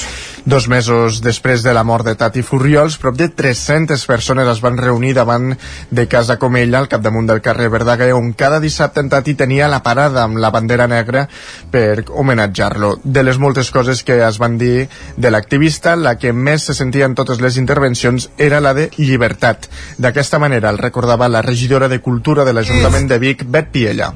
[0.49, 4.79] Dos mesos després de la mort de Tati Furriols, prop de 300 persones es van
[4.81, 5.51] reunir davant
[5.93, 9.83] de Casa Comella, al capdamunt del carrer Verdaguer, on cada dissabte en Tati tenia la
[9.85, 11.27] parada amb la bandera negra
[11.69, 12.95] per homenatjar-lo.
[13.03, 14.87] De les moltes coses que es van dir
[15.17, 19.69] de l'activista, la que més se sentia en totes les intervencions era la de llibertat.
[20.01, 24.13] D'aquesta manera el recordava la regidora de Cultura de l'Ajuntament de Vic, Bet Pie ella.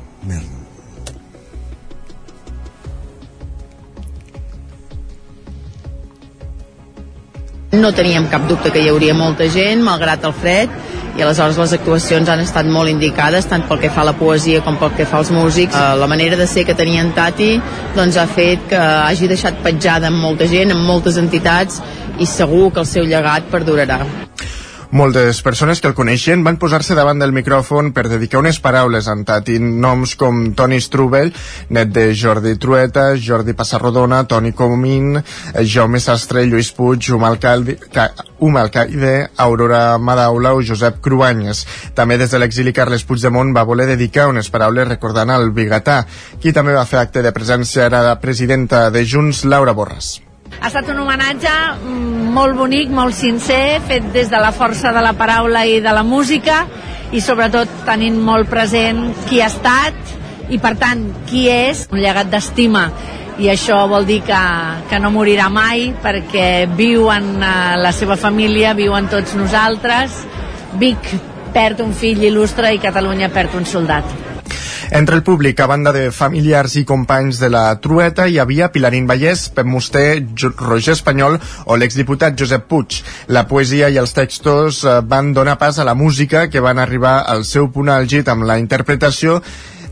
[7.74, 10.74] No teníem cap dubte que hi hauria molta gent, malgrat el fred,
[11.18, 14.62] i aleshores les actuacions han estat molt indicades tant pel que fa a la poesia
[14.66, 15.74] com pel que fa als músics.
[15.74, 17.56] Uh, la manera de ser que tenia en Tati
[17.98, 21.82] doncs ha fet que hagi deixat petjada amb molta gent, amb moltes entitats
[22.22, 24.04] i segur que el seu llegat perdurarà
[24.94, 29.24] moltes persones que el coneixien van posar-se davant del micròfon per dedicar unes paraules en
[29.26, 31.32] Tati, noms com Toni Strubell,
[31.74, 35.18] net de Jordi Trueta, Jordi Passarrodona, Toni Comín,
[35.66, 37.40] Jaume Sastre, Lluís Puig, Umal
[38.72, 41.64] Caide, Aurora Madaula o Josep Cruanyes.
[41.98, 46.04] També des de l'exili Carles Puigdemont va voler dedicar unes paraules recordant el Bigatà.
[46.38, 50.20] Qui també va fer acte de presència era la presidenta de Junts, Laura Borras.
[50.62, 55.02] Ha estat un homenatge mm, molt bonic, molt sincer, fet des de la força de
[55.04, 56.64] la paraula i de la música
[57.14, 60.14] i sobretot tenint molt present qui ha estat
[60.50, 62.88] i per tant qui és, un llegat d'estima.
[63.42, 64.42] I això vol dir que,
[64.90, 70.20] que no morirà mai perquè viu en uh, la seva família, viu en tots nosaltres.
[70.82, 71.16] Vic
[71.54, 74.33] perd un fill il·lustre i Catalunya perd un soldat
[74.92, 79.08] entre el públic, a banda de familiars i companys de la Trueta, hi havia Pilarín
[79.10, 80.06] Vallès, Pep Musté,
[80.58, 83.02] Roger Espanyol o l'exdiputat Josep Puig.
[83.28, 87.22] La poesia i els textos eh, van donar pas a la música que van arribar
[87.28, 89.42] al seu punt àlgid amb la interpretació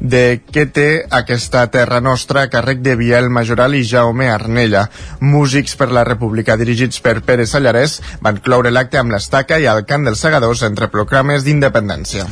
[0.02, 4.88] de què té aquesta terra nostra a càrrec de Biel Majoral i Jaume Arnella.
[5.22, 9.86] Músics per la República dirigits per Pere Sallarès van cloure l'acte amb l'estaca i el
[9.86, 12.26] cant dels segadors entre proclames d'independència.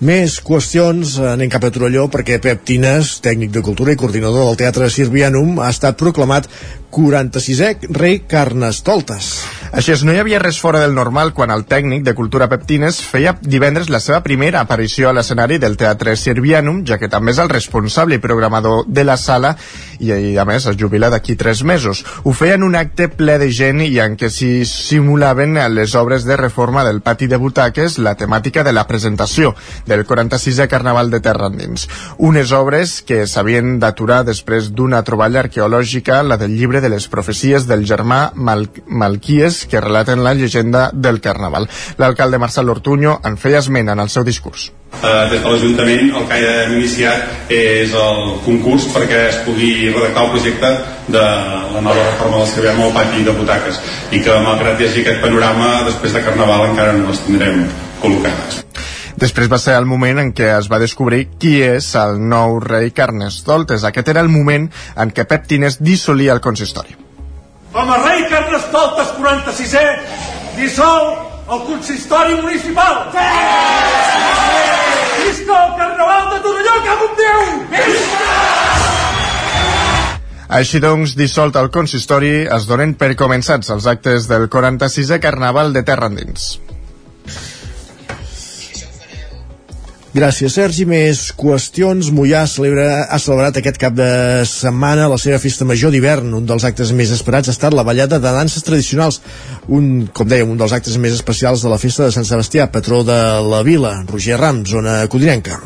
[0.00, 4.60] Més qüestions, anem cap a Torelló perquè Pep Tines, tècnic de cultura i coordinador del
[4.64, 6.48] Teatre Sirvianum, ha estat proclamat
[6.90, 9.30] 46è rei Carnestoltes.
[9.70, 12.98] Així és, no hi havia res fora del normal quan el tècnic de Cultura Peptines
[13.06, 17.40] feia divendres la seva primera aparició a l'escenari del Teatre Sirvianum, ja que també és
[17.42, 19.54] el responsable i programador de la sala
[20.00, 22.04] i, a més es jubila d'aquí tres mesos.
[22.24, 26.24] Ho feia en un acte ple de gent i en què s'hi simulaven les obres
[26.24, 29.54] de reforma del pati de butaques, la temàtica de la presentació
[29.86, 31.88] del 46è Carnaval de Terra Endins.
[32.18, 37.66] Unes obres que s'havien d'aturar després d'una troballa arqueològica, la del llibre de les profecies
[37.68, 41.68] del germà Mal Malquies que relaten la llegenda del Carnaval.
[41.98, 44.70] L'alcalde Marcel Ortuño en feia esment en el seu discurs.
[44.90, 50.26] Uh, des de l'Ajuntament el que hem iniciat és el concurs perquè es pugui redactar
[50.26, 50.72] el projecte
[51.14, 53.78] de la nova reforma del servei al pati de butaques
[54.10, 57.62] i que malgrat hi hagi aquest panorama després de Carnaval encara no les tindrem
[58.02, 58.60] col·locades.
[59.20, 62.90] Després va ser el moment en què es va descobrir qui és el nou rei
[62.90, 63.86] Carnestoltes.
[63.88, 66.96] Aquest era el moment en què Pep Tines dissolia el consistori.
[67.72, 69.84] Com a rei Carnestoltes 46è,
[70.60, 71.12] dissol
[71.50, 73.04] el consistori municipal.
[73.16, 74.49] Sí!
[75.30, 77.42] Visca el Carnaval de Torelló, cap un Déu!
[77.70, 78.30] Visca!
[80.58, 85.84] Així doncs, dissolt el consistori, es donen per començats els actes del 46è Carnaval de
[85.86, 86.48] Terra Endins.
[90.10, 90.82] Gràcies, Sergi.
[90.90, 92.08] Més qüestions.
[92.10, 94.08] Mollà celebra, ha celebrat aquest cap de
[94.48, 96.32] setmana la seva festa major d'hivern.
[96.34, 99.20] Un dels actes més esperats ha estat la ballada de danses tradicionals.
[99.68, 103.04] Un, com dèiem, un dels actes més especials de la festa de Sant Sebastià, patró
[103.06, 103.20] de
[103.52, 104.00] la vila.
[104.10, 105.60] Roger Ram, zona codinenca.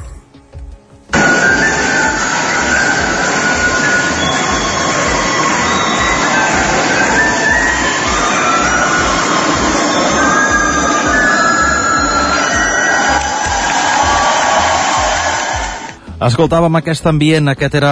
[16.25, 17.91] Escoltàvem aquest ambient, aquest era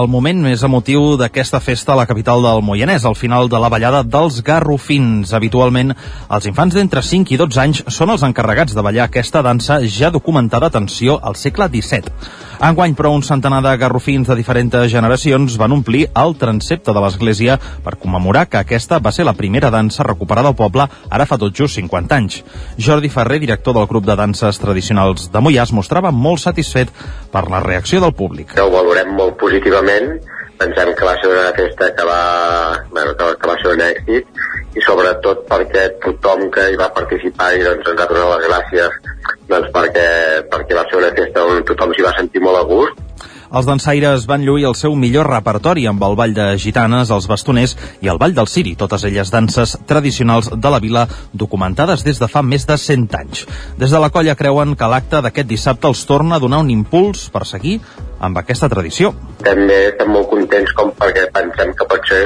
[0.00, 3.68] el moment més emotiu d'aquesta festa a la capital del Moianès, al final de la
[3.68, 5.34] ballada dels Garrofins.
[5.36, 5.92] Habitualment,
[6.32, 10.08] els infants d'entre 5 i 12 anys són els encarregats de ballar aquesta dansa ja
[10.14, 12.16] documentada, atenció, al segle XVII.
[12.56, 17.58] Enguany, però, un centenar de garrofins de diferents generacions van omplir el transepte de l'església
[17.84, 21.52] per commemorar que aquesta va ser la primera dansa recuperada al poble ara fa tot
[21.52, 22.40] just 50 anys.
[22.78, 26.92] Jordi Ferrer, director del grup de danses tradicionals de Mollà, es mostrava molt satisfet
[27.32, 28.56] per la reacció del públic.
[28.56, 30.16] Ho valorem molt positivament,
[30.56, 32.20] pensem que va ser una festa que va,
[32.90, 37.52] bueno, que, que va ser un èxit i sobretot perquè tothom que hi va participar
[37.56, 40.06] i doncs, ens ha donat les gràcies doncs, perquè,
[40.52, 43.06] perquè va ser una festa on tothom s'hi va sentir molt a gust
[43.54, 47.76] els dansaires van lluir el seu millor repertori amb el ball de gitanes, els bastoners
[48.02, 52.28] i el ball del Siri, totes elles danses tradicionals de la vila documentades des de
[52.28, 53.46] fa més de 100 anys.
[53.78, 57.28] Des de la colla creuen que l'acte d'aquest dissabte els torna a donar un impuls
[57.30, 57.78] per seguir
[58.18, 59.12] amb aquesta tradició.
[59.44, 62.24] També estem molt contents com perquè pensem que pot ser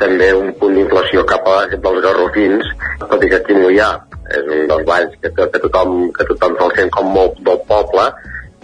[0.00, 2.70] també un punt d'inflació cap a dels garrofins,
[3.02, 3.92] tot i que aquí no hi ha.
[4.38, 8.04] És un dels balls que, que, tothom, que tothom se'l sent com molt del poble,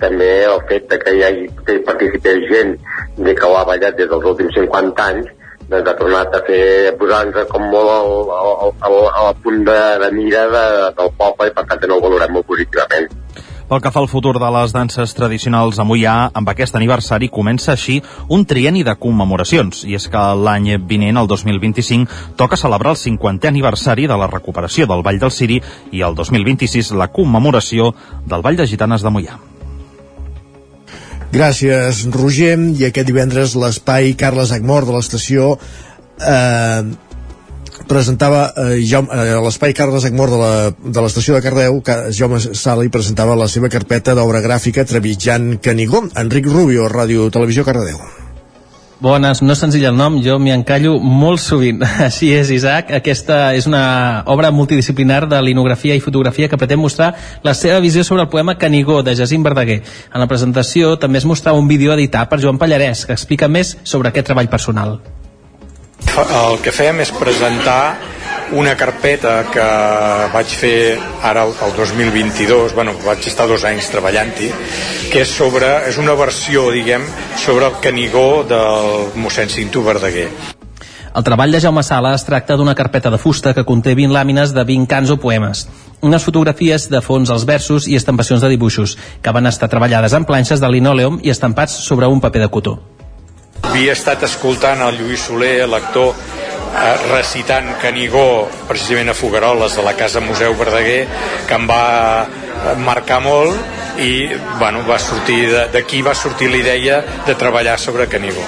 [0.00, 2.76] també el fet de que hi hagi que hi participi gent
[3.16, 5.32] de que ho ha ballat des dels últims 50 anys
[5.70, 10.10] doncs ha tornat a fer, posar-nos com molt al, al, al, al punt de, de
[10.14, 10.66] mira de,
[11.00, 13.08] del poble i per tant no ho valorem molt positivament.
[13.66, 17.72] Pel que fa al futur de les danses tradicionals a Mollà, amb aquest aniversari comença
[17.72, 17.96] així
[18.30, 23.50] un trieni de commemoracions, i és que l'any vinent, el 2025, toca celebrar el 50è
[23.50, 25.58] aniversari de la recuperació del Vall del Siri
[25.90, 27.90] i el 2026 la commemoració
[28.22, 29.40] del Vall de Gitanes de Mollà.
[31.34, 32.54] Gràcies, Roger.
[32.78, 35.56] I aquest divendres l'espai Carles Agmor de l'estació
[36.22, 36.86] eh,
[37.88, 42.40] presentava eh, Jaume, eh, l'espai Carles Agmor de la- de l'estació de, Cardeu, que Jaume
[42.40, 46.04] Sala hi presentava la seva carpeta d'obra gràfica Trepitjant Canigó.
[46.16, 47.98] Enric Rubio, Ràdio Televisió Cardeu.
[48.98, 51.82] Bones, no és senzill el nom, jo m'hi encallo molt sovint.
[52.06, 52.94] Així és, Isaac.
[52.96, 57.10] Aquesta és una obra multidisciplinar de linografia i fotografia que pretén mostrar
[57.44, 59.82] la seva visió sobre el poema Canigó, de Jacint Verdaguer.
[60.14, 63.76] En la presentació també es mostrava un vídeo editat per Joan Pallarès, que explica més
[63.84, 64.96] sobre aquest treball personal.
[66.16, 67.96] El que fem és presentar
[68.56, 69.64] una carpeta que
[70.32, 74.50] vaig fer ara el 2022, bueno, vaig estar dos anys treballant-hi,
[75.10, 77.04] que és sobre, és una versió, diguem,
[77.42, 80.28] sobre el canigó del mossèn Cinto Verdaguer.
[81.16, 84.52] El treball de Jaume Sala es tracta d'una carpeta de fusta que conté 20 làmines
[84.52, 85.64] de 20 cants o poemes,
[86.04, 90.28] unes fotografies de fons als versos i estampacions de dibuixos, que van estar treballades en
[90.28, 92.76] planxes de linòleum i estampats sobre un paper de cotó.
[93.66, 99.92] Havia estat escoltant el Lluís Soler, l'actor, eh, recitant Canigó precisament a Fogaroles de la
[99.98, 101.06] Casa Museu Verdaguer
[101.48, 104.28] que em va eh, marcar molt i
[104.58, 108.42] bueno, va sortir de- d'aquí va sortir la idea de treballar sobre Canigó.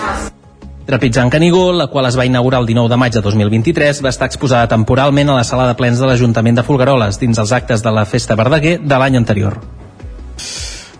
[0.88, 4.26] Trepitjant Canigó, la qual es va inaugurar el 19 de maig de 2023, va estar
[4.26, 7.92] exposada temporalment a la sala de plens de l'Ajuntament de Folgueroles, dins els actes de
[7.92, 9.58] la Festa Verdaguer de l'any anterior.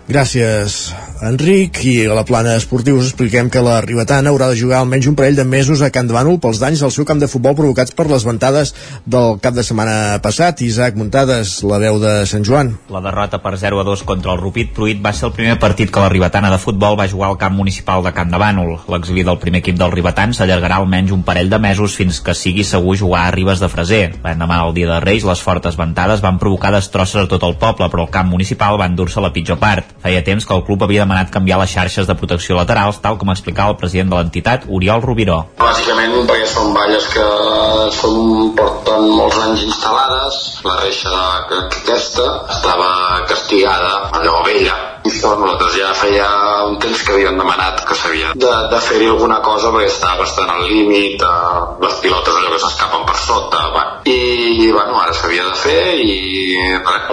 [0.07, 1.83] Gràcies, Enric.
[1.83, 5.17] I a la plana esportiva us expliquem que la Ribetana haurà de jugar almenys un
[5.19, 7.91] parell de mesos a Can de Bànol pels danys al seu camp de futbol provocats
[7.95, 8.71] per les ventades
[9.03, 10.61] del cap de setmana passat.
[10.63, 12.71] Isaac Muntades, la veu de Sant Joan.
[12.93, 15.91] La derrota per 0 a 2 contra el Rupit Pruit va ser el primer partit
[15.91, 18.77] que la Ribetana de futbol va jugar al camp municipal de Can de Bànol.
[18.87, 22.63] L'exili del primer equip del Ribetan s'allargarà almenys un parell de mesos fins que sigui
[22.63, 24.05] segur jugar a Ribes de Freser.
[24.23, 27.91] L'endemà del dia de Reis, les fortes ventades van provocar destrosses a tot el poble,
[27.91, 29.91] però el camp municipal va endur-se la pitjor part.
[29.99, 33.31] Feia temps que el club havia demanat canviar les xarxes de protecció laterals, tal com
[33.33, 35.39] explicava el president de l'entitat, Oriol Rubiró.
[35.57, 37.25] Bàsicament perquè són valles que
[37.97, 41.09] són, porten molts anys instal·lades, la reixa
[41.49, 46.27] de- aquesta estava castigada, allò vella, això nosaltres ja feia
[46.69, 50.51] un temps que havíem demanat que s'havia de, de fer-hi alguna cosa perquè estava bastant
[50.53, 53.95] al límit, eh, les pilotes allò que s'escapen per sota, bueno.
[54.09, 56.19] i bueno, ara s'havia de fer i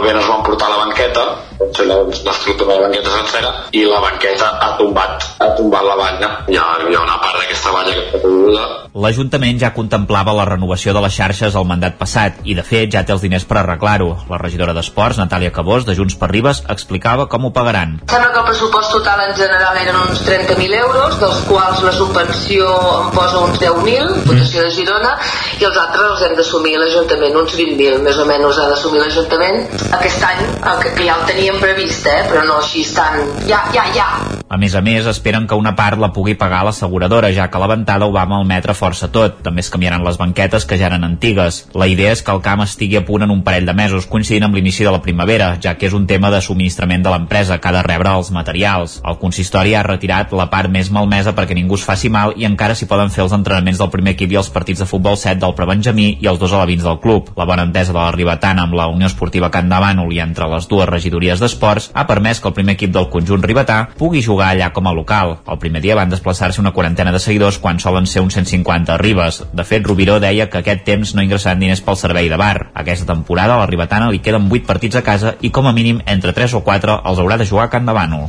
[0.07, 1.27] vent es van portar la banqueta,
[1.59, 6.33] l'estructura de la banqueta sencera, i la banqueta ha tombat, ha tombat la banya.
[6.49, 10.47] Hi ha, hi ha una part d'aquesta banya que està caiguda, L'Ajuntament ja contemplava la
[10.49, 13.59] renovació de les xarxes al mandat passat i, de fet, ja té els diners per
[13.61, 14.07] arreglar-ho.
[14.31, 18.01] La regidora d'Esports, Natàlia Cabós, de Junts per Ribes, explicava com ho pagaran.
[18.07, 22.69] Sembla que el pressupost total en general eren uns 30.000 euros, dels quals la subvenció
[23.03, 25.16] en posa uns 10.000, votació de Girona,
[25.61, 29.62] i els altres els hem d'assumir l'Ajuntament, uns 20.000 més o menys ha d'assumir l'Ajuntament
[29.98, 32.24] aquest any, el que, que ja el teníem previst, eh?
[32.31, 33.23] però no així tan...
[33.51, 34.09] Ja, ja, ja!
[34.47, 37.66] A més a més, esperen que una part la pugui pagar l'asseguradora, ja que la
[37.66, 39.40] ventada ho va malmetre força tot.
[39.43, 41.65] També es canviaran les banquetes, que ja eren antigues.
[41.74, 44.47] La idea és que el camp estigui a punt en un parell de mesos, coincidint
[44.47, 47.70] amb l'inici de la primavera, ja que és un tema de subministrament de l'empresa, que
[47.70, 49.01] ha de rebre els materials.
[49.02, 52.76] El consistori ha retirat la part més malmesa perquè ningú es faci mal i encara
[52.78, 55.55] s'hi poden fer els entrenaments del primer equip i els partits de futbol 7 del
[55.59, 57.32] prebenjamí i els dos alevins del club.
[57.36, 60.47] La bona entesa de la Ribetana amb la Unió Esportiva Can de Bànol i entre
[60.52, 64.52] les dues regidories d'esports ha permès que el primer equip del conjunt ribetà pugui jugar
[64.52, 65.38] allà com a local.
[65.43, 69.01] El primer dia van desplaçar-se una quarantena de seguidors quan solen ser uns 150 a
[69.02, 69.43] Ribes.
[69.52, 72.70] De fet, Rubiró deia que aquest temps no ingressaran diners pel servei de bar.
[72.74, 75.98] Aquesta temporada a la Ribetana li queden 8 partits a casa i com a mínim
[76.06, 78.27] entre 3 o 4 els haurà de jugar a Can de Bànol.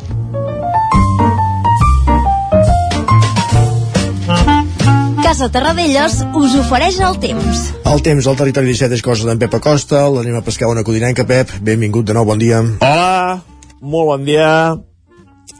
[5.23, 7.63] Casa Terradellos us ofereix el temps.
[7.91, 11.27] El temps al territori 17 és cosa d'en Pep Acosta, l'anem a pescar una codinenca,
[11.27, 11.51] Pep.
[11.61, 12.61] Benvingut de nou, bon dia.
[12.79, 13.41] Hola,
[13.81, 14.51] molt bon dia.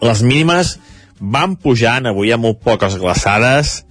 [0.02, 0.77] Les mínimes
[1.19, 3.81] van pujant, avui hi ha molt poques glaçades,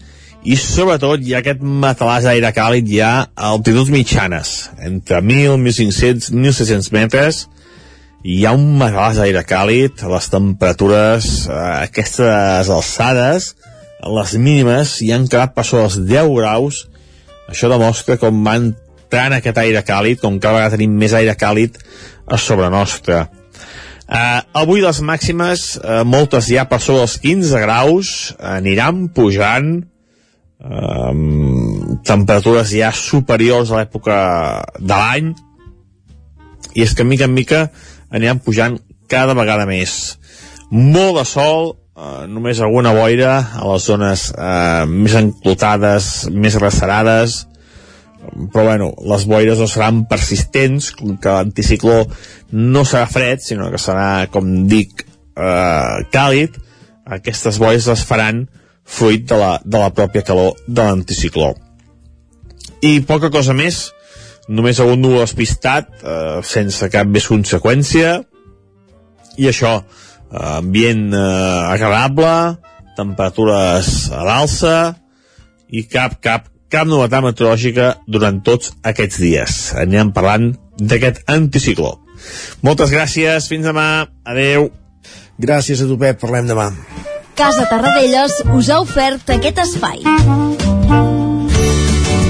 [0.47, 6.31] i sobretot hi ha aquest matalàs d'aire càlid ja a altituds mitjanes, entre 1.000, 1.500,
[6.33, 7.41] 1.600 metres,
[8.27, 13.53] hi ha un matalàs d'aire càlid, les temperatures a aquestes alçades,
[14.03, 16.81] les mínimes hi han quedat per sobre els 10 graus,
[17.47, 21.79] això demostra com va entrant aquest aire càlid, com cada vegada tenim més aire càlid
[22.27, 23.29] a sobre nostra.
[24.07, 28.13] Uh, avui les màximes, uh, moltes ja per sobre els 15 graus,
[28.43, 29.73] aniran pujant
[30.59, 34.19] um, temperatures ja superiors a l'època
[34.79, 35.35] de l'any
[36.77, 37.67] i és que mica en mica
[38.11, 38.79] aniran pujant
[39.11, 40.17] cada vegada més.
[40.71, 47.45] Molt de sol uh, només alguna boira a les zones uh, més enclotades més recerades
[48.53, 52.05] però bueno, les boires no seran persistents, que l'anticicló
[52.53, 55.05] no serà fred, sinó que serà, com dic,
[55.37, 56.57] eh, càlid,
[57.19, 58.47] aquestes boires les faran
[58.87, 61.53] fruit de la, de la pròpia calor de l'anticicló.
[62.83, 63.91] I poca cosa més,
[64.49, 68.21] només algun núvol despistat, eh, sense cap més conseqüència,
[69.37, 72.57] i això, eh, ambient eh, agradable,
[72.97, 74.77] temperatures a l'alça,
[75.69, 79.57] i cap, cap, cap novetat meteorològica durant tots aquests dies.
[79.77, 81.97] Anirem parlant d'aquest anticicló.
[82.63, 84.71] Moltes gràcies, fins demà, adeu.
[85.39, 86.71] Gràcies a tu, Pep, parlem demà.
[87.37, 90.01] Casa Tarradellas us ha ofert aquest espai.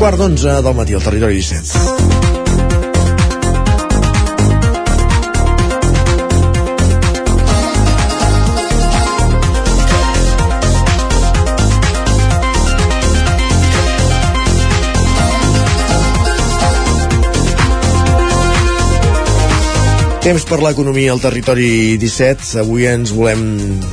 [0.00, 2.39] Quart d'onze del matí al territori 17.
[20.20, 22.58] Temps per l'economia al territori 17.
[22.60, 23.40] Avui ens volem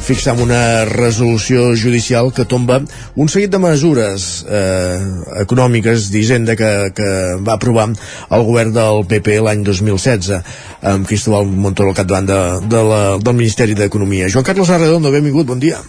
[0.03, 2.81] fixar en una resolució judicial que tomba
[3.15, 4.99] un seguit de mesures eh,
[5.45, 7.09] econòmiques d'Hisenda que, que
[7.39, 10.35] va aprovar el govern del PP l'any 2016
[10.91, 12.41] amb Cristóbal Montoro al capdavant de,
[12.75, 14.27] de la, del Ministeri d'Economia.
[14.27, 15.79] Joan Carles Arredondo, benvingut, bon dia.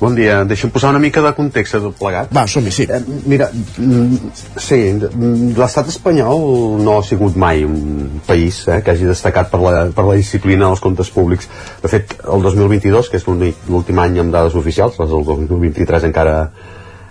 [0.00, 2.32] Bon dia, deixa'm posar una mica de context a tot plegat.
[2.34, 2.86] Va, som-hi, sí.
[2.90, 3.00] Eh,
[3.30, 9.06] mira, mm, sí, mm, l'estat espanyol no ha sigut mai un país eh, que hagi
[9.06, 11.48] destacat per la, per la disciplina dels comptes públics.
[11.82, 16.38] De fet, el 2022, que és l'últim any amb dades oficials, les del 2023 encara,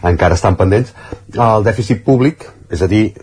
[0.03, 0.93] encara estan pendents,
[1.33, 3.13] el dèficit públic, és a dir,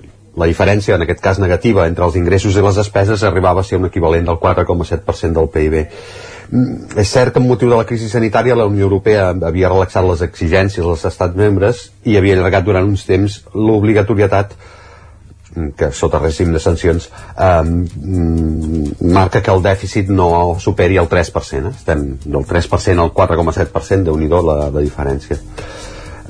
[0.41, 3.81] la diferència, en aquest cas negativa, entre els ingressos i les despeses arribava a ser
[3.81, 5.81] un equivalent del 4,7% del PIB.
[6.51, 10.07] Mm, És cert que amb motiu de la crisi sanitària la Unió Europea havia relaxat
[10.07, 14.57] les exigències als estats membres i havia allargat durant uns temps l'obligatorietat
[15.55, 17.63] mm, que sota règim de sancions eh,
[19.15, 21.71] marca que el dèficit no superi el 3%.
[21.71, 21.75] Eh?
[21.77, 25.39] Estem del 3% al 4,7%, déu nhi la, la diferència.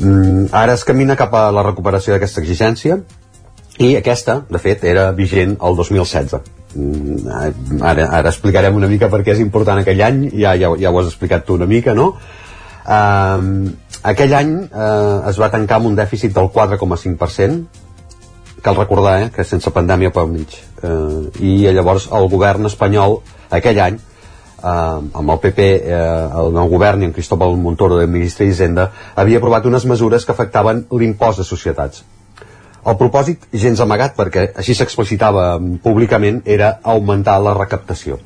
[0.00, 3.00] Mm, ara es camina cap a la recuperació d'aquesta exigència
[3.80, 6.59] i aquesta, de fet, era vigent el 2016.
[6.74, 10.90] Mm, Ara, ara explicarem una mica per què és important aquell any, ja, ja, ja
[10.92, 12.12] ho has explicat tu una mica, no?
[12.90, 13.72] Um,
[14.06, 17.64] aquell any uh, es va tancar amb un dèficit del 4,5%,
[18.62, 20.54] cal recordar eh, que sense pandèmia pel mig.
[20.82, 23.18] Uh, I llavors el govern espanyol,
[23.50, 23.98] aquell any,
[24.62, 28.90] uh, amb el PP, uh, el nou govern i en Cristóbal Montoro de ministre d'Hisenda,
[29.16, 32.04] havia aprovat unes mesures que afectaven l'impost de societats.
[32.80, 35.52] El propòsit, gens amagat, perquè així s'explicitava
[35.84, 38.16] públicament, era augmentar la recaptació.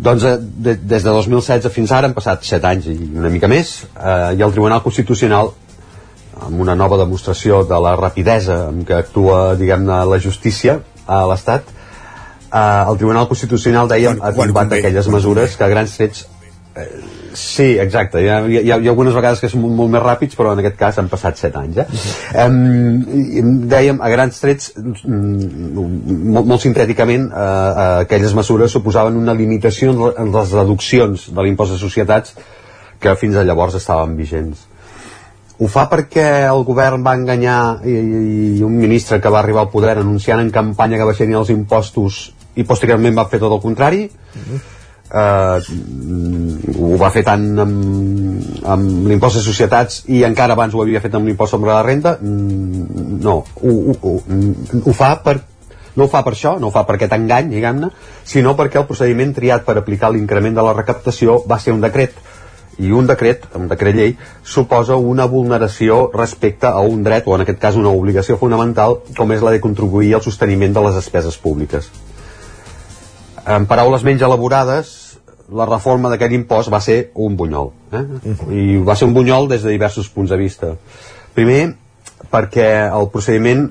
[0.00, 3.50] Doncs eh, de, des de 2016 fins ara han passat 7 anys i una mica
[3.52, 5.52] més, eh, i el Tribunal Constitucional,
[6.40, 11.70] amb una nova demostració de la rapidesa amb què actua, diguem-ne, la justícia a l'Estat,
[11.70, 16.26] eh, el Tribunal Constitucional, dèiem, ha tombat aquelles mesures que a grans trets
[17.34, 18.20] Sí, exacte.
[18.22, 20.52] Hi ha, hi, ha, hi ha algunes vegades que són molt, molt més ràpids, però
[20.54, 21.80] en aquest cas han passat 7 anys.
[21.82, 22.44] Eh?
[22.44, 25.74] Um, dèiem, a grans trets, mm,
[26.30, 31.74] molt, molt sintèticament, eh, eh, aquelles mesures suposaven una limitació en les reduccions de l'impost
[31.74, 32.34] de societats
[33.00, 34.66] que fins a llavors estaven vigents.
[35.60, 37.94] Ho fa perquè el govern va enganyar i,
[38.58, 42.30] i un ministre que va arribar al poder anunciant en campanya que baixarien els impostos
[42.56, 44.06] i posteriorment va fer tot el contrari
[45.12, 45.58] eh,
[46.78, 51.14] ho va fer tant amb, amb l'impost de societats i encara abans ho havia fet
[51.18, 55.40] amb l'impost sobre la renda mm, no ho, ho, ho, mm, ho fa per
[55.96, 57.88] no ho fa per això, no ho fa per aquest engany, diguem-ne,
[58.24, 62.14] sinó perquè el procediment triat per aplicar l'increment de la recaptació va ser un decret
[62.80, 67.44] i un decret, un decret llei, suposa una vulneració respecte a un dret, o en
[67.44, 71.36] aquest cas una obligació fonamental, com és la de contribuir al sosteniment de les despeses
[71.36, 71.90] públiques.
[73.48, 74.94] En paraules menys elaborades,
[75.50, 77.72] la reforma d'aquest impost va ser un bunyol.
[77.92, 78.04] Eh?
[78.54, 80.74] I va ser un bunyol des de diversos punts de vista.
[81.34, 81.62] Primer,
[82.30, 83.68] perquè el procediment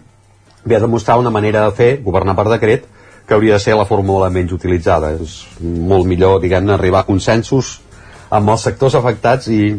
[0.65, 2.87] ve a demostrar una manera de fer, governar per decret,
[3.27, 5.13] que hauria de ser la fórmula menys utilitzada.
[5.21, 7.77] És molt millor, diguem-ne, arribar a consensos
[8.29, 9.71] amb els sectors afectats i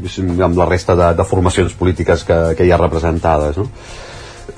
[0.43, 3.59] amb la resta de, de formacions polítiques que, que hi ha representades.
[3.59, 3.69] No?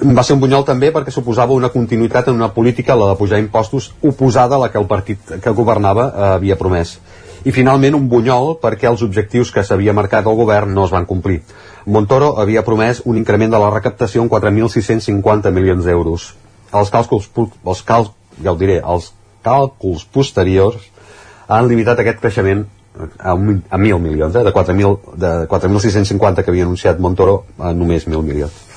[0.00, 3.40] Va ser un bunyol també perquè suposava una continuïtat en una política, la de pujar
[3.42, 6.96] impostos, oposada a la que el partit que governava eh, havia promès.
[7.44, 11.06] I finalment un bunyol perquè els objectius que s'havia marcat el govern no es van
[11.06, 11.40] complir.
[11.86, 16.28] Montoro havia promès un increment de la recaptació en 4.650 milions d'euros.
[16.72, 18.12] Els càlculs, els cal,
[18.42, 19.10] ja ho diré, els
[19.42, 20.78] càlculs posteriors
[21.48, 22.64] han limitat aquest creixement
[23.18, 24.44] a, un, a 1.000 milions, eh?
[24.44, 28.71] de 4.650 que havia anunciat Montoro a només 1.000 milions.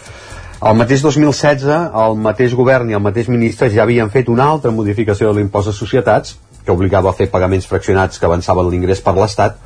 [0.64, 1.65] El mateix 2016,
[2.03, 5.72] el mateix govern i el mateix ministre ja havien fet una altra modificació de l'impost
[5.72, 9.60] de societats que obligava a fer pagaments fraccionats que avançaven l'ingrés per l'Estat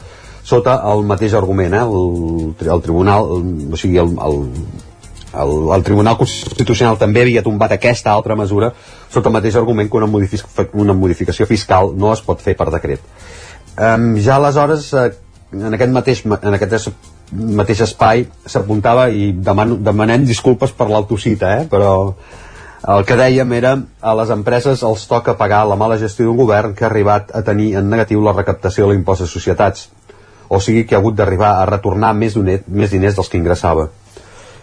[0.44, 1.84] sota el mateix argument, eh?
[1.86, 4.40] el, el tribunal, o sigui, el, el,
[5.44, 8.72] el, el Tribunal Constitucional també havia tombat aquesta altra mesura
[9.12, 12.72] sota el mateix argument que una, modific una modificació fiscal no es pot fer per
[12.74, 13.06] decret
[13.80, 15.08] Um, ja aleshores, uh,
[15.56, 16.74] en aquest mateix, en aquest
[17.32, 21.68] mateix espai, s'apuntava i demano, demanem disculpes per l'autocita, eh?
[21.70, 21.94] però
[22.90, 26.74] el que dèiem era a les empreses els toca pagar la mala gestió d'un govern
[26.74, 29.90] que ha arribat a tenir en negatiu la recaptació de l'impost de societats
[30.50, 33.90] o sigui que ha hagut d'arribar a retornar més, donet, més diners dels que ingressava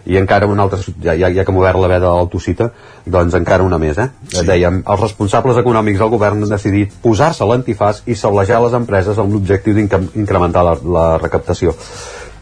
[0.07, 2.69] i encara una altra, ja, ja, ja que hem obert la veda de l'autocita,
[3.05, 4.07] doncs encara una més, eh?
[4.31, 4.45] Sí.
[4.47, 9.35] Dèiem, els responsables econòmics del govern han decidit posar-se l'antifàs i sablejar les empreses amb
[9.35, 11.75] l'objectiu d'incrementar la, la recaptació.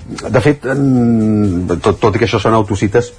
[0.05, 0.65] De fet,
[1.81, 3.09] tot, tot i que això són autocites,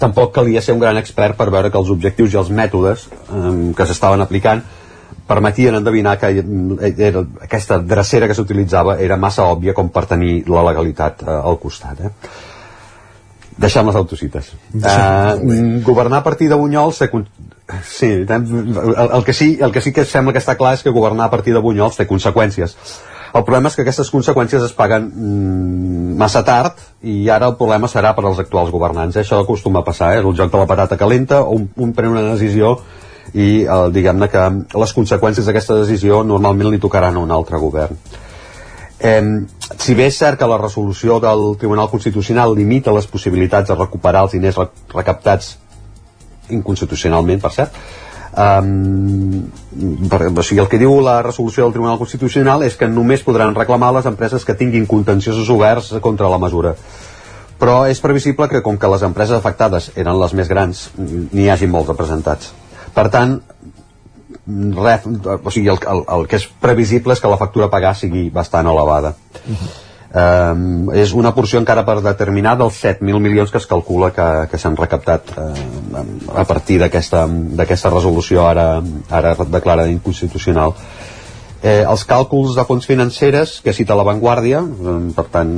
[0.00, 3.50] tampoc calia ser un gran expert per veure que els objectius i els mètodes eh,
[3.76, 4.62] que s'estaven aplicant
[5.30, 6.30] permetien endevinar que
[6.98, 11.60] era, aquesta drecera que s'utilitzava era massa òbvia com per tenir la legalitat eh, al
[11.62, 12.00] costat.
[12.02, 12.10] Eh?
[13.60, 14.50] Deixem les autocites.
[14.72, 17.02] Uh, governar a partir de Bunyols...
[17.02, 17.10] Té,
[17.84, 20.94] sí, el, el, que sí, el que sí que sembla que està clar és que
[20.94, 22.74] governar a partir de Bunyols té conseqüències.
[23.30, 27.88] El problema és que aquestes conseqüències es paguen mm, massa tard i ara el problema
[27.90, 29.16] serà per als actuals governants.
[29.16, 29.22] Eh?
[29.22, 30.24] Això acostuma a passar, eh?
[30.24, 32.74] el joc de la patata calenta, un, un pren una decisió
[33.34, 34.48] i eh, diguem-ne que
[34.82, 37.96] les conseqüències d'aquesta decisió normalment li tocaran a un altre govern.
[39.00, 39.22] Eh,
[39.78, 44.26] si bé és cert que la resolució del Tribunal Constitucional limita les possibilitats de recuperar
[44.26, 44.58] els diners
[44.92, 45.54] recaptats
[46.50, 47.76] inconstitucionalment, per cert,
[48.40, 49.44] um,
[50.10, 53.54] per, o sigui, el que diu la resolució del Tribunal Constitucional és que només podran
[53.56, 56.74] reclamar les empreses que tinguin contenciosos oberts contra la mesura
[57.60, 61.68] però és previsible que com que les empreses afectades eren les més grans n'hi hagi
[61.68, 62.54] molts representats
[62.94, 63.38] per tant
[64.76, 65.06] ref,
[65.44, 68.28] o sigui, el, el, el que és previsible és que la factura a pagar sigui
[68.34, 69.14] bastant elevada.
[69.44, 69.89] Uh -huh.
[70.10, 74.58] Um, és una porció encara per determinar dels 7.000 milions que es calcula que, que
[74.58, 75.52] s'han recaptat uh,
[76.34, 80.74] a partir d'aquesta resolució ara, ara declarada inconstitucional.
[81.62, 85.52] Eh, els càlculs de fons financeres que cita la Vanguardia, eh, per tant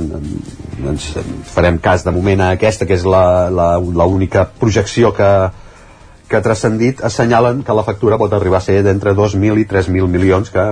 [0.91, 1.05] ens
[1.47, 5.31] farem cas de moment a aquesta que és l'única projecció que,
[6.27, 10.11] que ha transcendit assenyalen que la factura pot arribar a ser d'entre 2.000 i 3.000
[10.11, 10.69] milions, que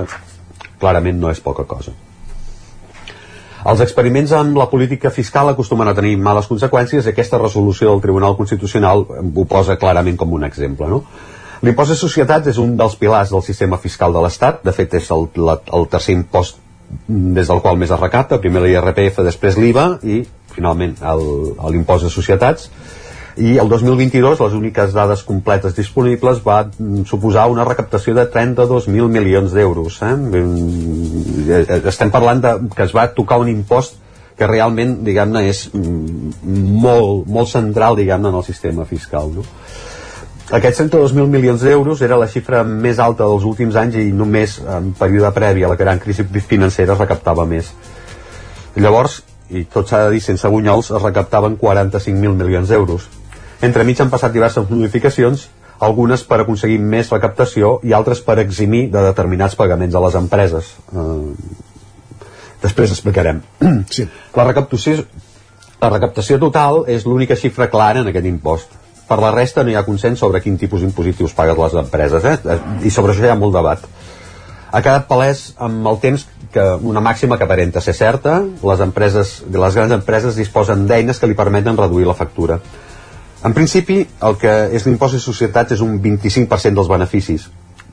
[0.84, 1.96] clarament no és poca cosa.
[3.70, 8.02] Els experiments amb la política fiscal acostumen a tenir males conseqüències i aquesta resolució del
[8.02, 10.90] Tribunal Constitucional ho posa clarament com un exemple.
[10.90, 11.04] No?
[11.62, 15.12] L'impost de societats és un dels pilars del sistema fiscal de l'Estat, de fet és
[15.14, 16.58] el, la, el tercer impost
[17.08, 20.98] des del qual més es recapta, primer l'IRPF, després l'IVA i finalment
[21.72, 22.72] l'impost de societats
[23.38, 26.66] i el 2022 les úniques dades completes disponibles va
[27.08, 30.16] suposar una recaptació de 32.000 milions d'euros eh?
[31.56, 31.82] eh?
[31.88, 34.00] estem parlant de, que es va tocar un impost
[34.38, 39.48] que realment diguem-ne és molt, molt central diguem-ne en el sistema fiscal no?
[40.52, 44.90] Aquests 32.000 milions d'euros era la xifra més alta dels últims anys i només en
[45.00, 47.70] període previ a la gran crisi financera es recaptava més.
[48.76, 53.08] Llavors, i tot s'ha de dir sense bunyols, es recaptaven 45.000 milions d'euros.
[53.62, 55.46] Entremig han passat diverses modificacions,
[55.86, 60.72] algunes per aconseguir més recaptació i altres per eximir de determinats pagaments a les empreses.
[60.94, 63.44] Eh, després explicarem.
[63.92, 64.08] Sí.
[64.38, 65.06] La recaptació,
[65.82, 68.78] la recaptació total és l'única xifra clara en aquest impost.
[69.10, 72.60] Per la resta no hi ha consens sobre quin tipus impositius paguen les empreses, eh?
[72.88, 73.82] i sobre això hi ha molt debat.
[74.72, 76.24] Ha quedat palès amb el temps
[76.54, 81.28] que una màxima que aparenta ser certa, les, empreses, les grans empreses disposen d'eines que
[81.28, 82.62] li permeten reduir la factura
[83.44, 87.48] en principi, el que és l'impost de societats és un 25% dels beneficis,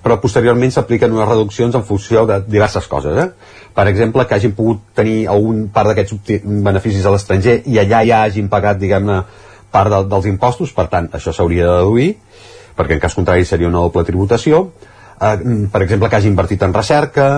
[0.05, 3.17] però posteriorment s'apliquen unes reduccions en funció de diverses coses.
[3.19, 3.65] Eh?
[3.75, 8.23] Per exemple, que hagin pogut tenir algun part d'aquests beneficis a l'estranger i allà ja
[8.27, 9.23] hagin pagat, diguem-ne,
[9.73, 12.09] part de, dels impostos, per tant, això s'hauria de deduir,
[12.79, 14.69] perquè en cas contrari seria una doble tributació.
[15.19, 15.37] Eh,
[15.73, 17.29] per exemple, que hagi invertit en recerca,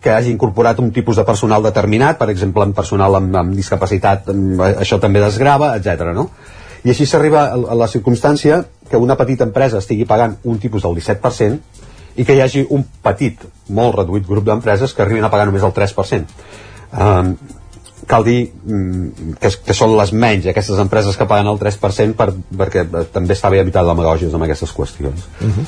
[0.00, 4.30] que hagi incorporat un tipus de personal determinat, per exemple, en personal amb, amb discapacitat,
[4.72, 6.12] això també desgrava, etc.
[6.16, 6.30] no?
[6.84, 10.96] I així s'arriba a la circumstància que una petita empresa estigui pagant un tipus del
[10.96, 11.58] 17%
[12.16, 13.38] i que hi hagi un petit,
[13.68, 16.36] molt reduït grup d'empreses que arribin a pagar només el 3%.
[16.90, 17.34] Um,
[18.10, 22.30] cal dir mm, que, que són les menys aquestes empreses que paguen el 3% per,
[22.62, 22.84] perquè
[23.14, 25.28] també està bé evitar demagògies amb aquestes qüestions.
[25.38, 25.66] Uh -huh.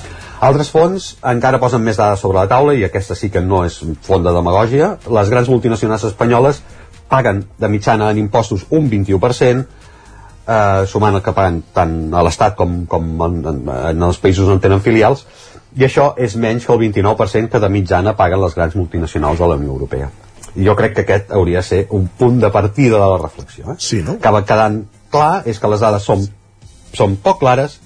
[0.48, 3.78] Altres fons encara posen més dades sobre la taula i aquesta sí que no és
[4.02, 4.97] font de demagògia.
[5.09, 6.62] Les grans multinacionals espanyoles
[7.09, 9.66] paguen de mitjana en impostos un 21%,
[10.47, 13.62] eh, sumant el que paguen tant a l'Estat com, com en, en,
[13.93, 15.27] en els països on tenen filials,
[15.77, 19.48] i això és menys que el 29% que de mitjana paguen les grans multinacionals de
[19.48, 20.10] la Unió Europea.
[20.52, 23.73] I jo crec que aquest hauria de ser un punt de partida de la reflexió.
[23.73, 23.77] Eh?
[23.78, 24.19] Sí, no?
[24.20, 24.82] Acaba quedant
[25.12, 26.27] clar és que les dades són,
[26.93, 27.78] són poc clares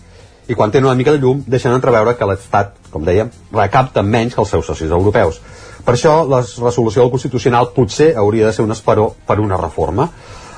[0.50, 4.34] i quan tenen una mica de llum deixen entreveure que l'Estat, com dèiem, recapta menys
[4.34, 5.40] que els seus socis europeus.
[5.86, 10.08] Per això la resolució del Constitucional potser hauria de ser un esperó per una reforma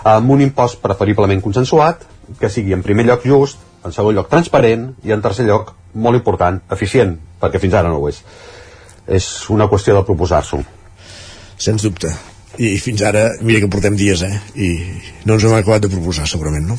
[0.04, 2.04] amb un impost preferiblement consensuat
[2.38, 6.18] que sigui en primer lloc just, en segon lloc transparent i en tercer lloc molt
[6.18, 8.20] important, eficient, perquè fins ara no ho és.
[9.08, 10.60] És una qüestió de proposar-s'ho.
[11.58, 12.12] Sens dubte.
[12.58, 14.34] I fins ara, mira que portem dies, eh?
[14.58, 14.68] I
[15.26, 16.76] no ens hem acabat de proposar, segurament, no?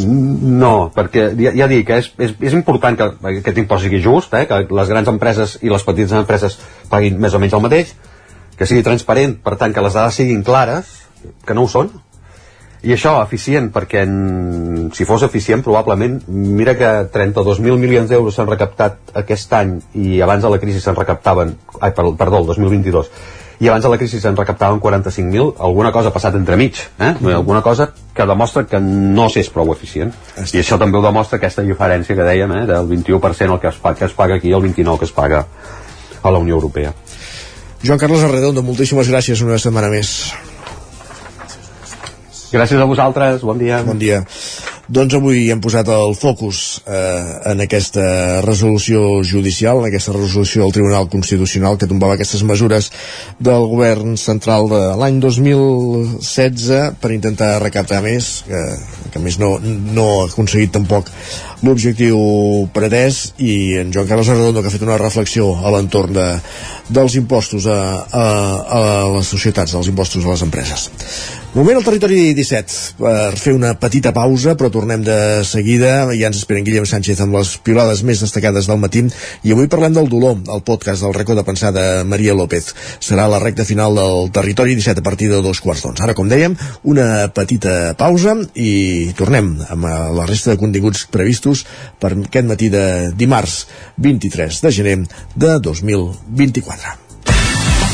[0.00, 4.44] No, perquè ja, ja dic, és, és, és important que aquest impost sigui just, eh?
[4.48, 6.56] que les grans empreses i les petites empreses
[6.92, 7.94] paguin més o menys el mateix,
[8.60, 10.90] que sigui transparent, per tant, que les dades siguin clares,
[11.48, 11.88] que no ho són,
[12.84, 18.48] i això, eficient, perquè en, si fos eficient, probablement, mira que 32.000 milions d'euros s'han
[18.48, 23.10] recaptat aquest any i abans de la crisi se'n recaptaven, ai, perdó, el 2022,
[23.60, 27.12] i abans de la crisi se'n recaptaven 45.000, alguna cosa ha passat entremig, eh?
[27.32, 30.12] Alguna cosa que demostra que no s'és prou eficient.
[30.36, 30.54] Estic.
[30.56, 32.64] I això també ho demostra aquesta diferència que dèiem, eh?
[32.68, 35.12] del 21% el que es, paga, que es paga aquí i el 29% que es
[35.12, 35.44] paga
[36.22, 36.94] a la Unió Europea.
[37.82, 40.10] Joan Carles Arredondo, moltíssimes gràcies una setmana més.
[42.50, 43.80] Gràcies a vosaltres, bon dia.
[43.86, 44.24] Bon dia.
[44.90, 50.72] Doncs avui hem posat el focus eh, en aquesta resolució judicial, en aquesta resolució del
[50.74, 52.88] Tribunal Constitucional que tombava aquestes mesures
[53.38, 58.62] del govern central de l'any 2016 per intentar recaptar més, que,
[59.14, 61.12] que més no, no ha aconseguit tampoc
[61.62, 62.18] l'objectiu
[62.74, 66.26] pretès i en Joan Carles Arredondo que ha fet una reflexió a l'entorn de,
[66.90, 67.78] dels impostos a,
[68.10, 68.26] a,
[68.80, 68.82] a
[69.14, 70.90] les societats, dels impostos a les empreses.
[71.50, 76.04] Moment al territori 17 per fer una petita pausa, però tornem de seguida.
[76.14, 79.02] Ja ens esperen Guillem Sánchez amb les piolades més destacades del matí.
[79.42, 82.70] I avui parlem del dolor, el podcast del racó de pensar de Maria López.
[83.02, 86.06] Serà la recta final del territori 17 a partir de dos quarts d'ons.
[86.06, 86.54] Ara, com dèiem,
[86.86, 91.66] una petita pausa i tornem amb la resta de continguts previstos
[91.98, 93.64] per aquest matí de dimarts
[93.98, 94.98] 23 de gener
[95.34, 97.09] de 2024.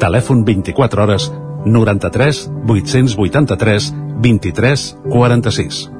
[0.00, 1.30] Telèfon 24 hores
[1.64, 5.90] 93 883 23 46.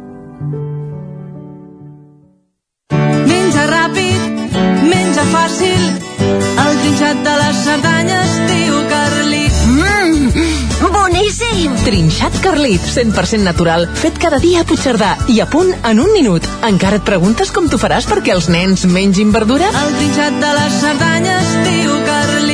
[3.28, 4.56] Menja ràpid,
[4.90, 5.84] menja fàcil,
[6.64, 9.60] el trinxat de les Cerdanyes diu Carlit.
[9.74, 11.76] Mmm, boníssim!
[11.84, 16.48] Trinxat Carlit, 100% natural, fet cada dia a Puigcerdà i a punt en un minut.
[16.66, 19.70] Encara et preguntes com t'ho faràs perquè els nens mengin verdura?
[19.84, 22.53] El trinxat de les Cerdanyes diu Carlit.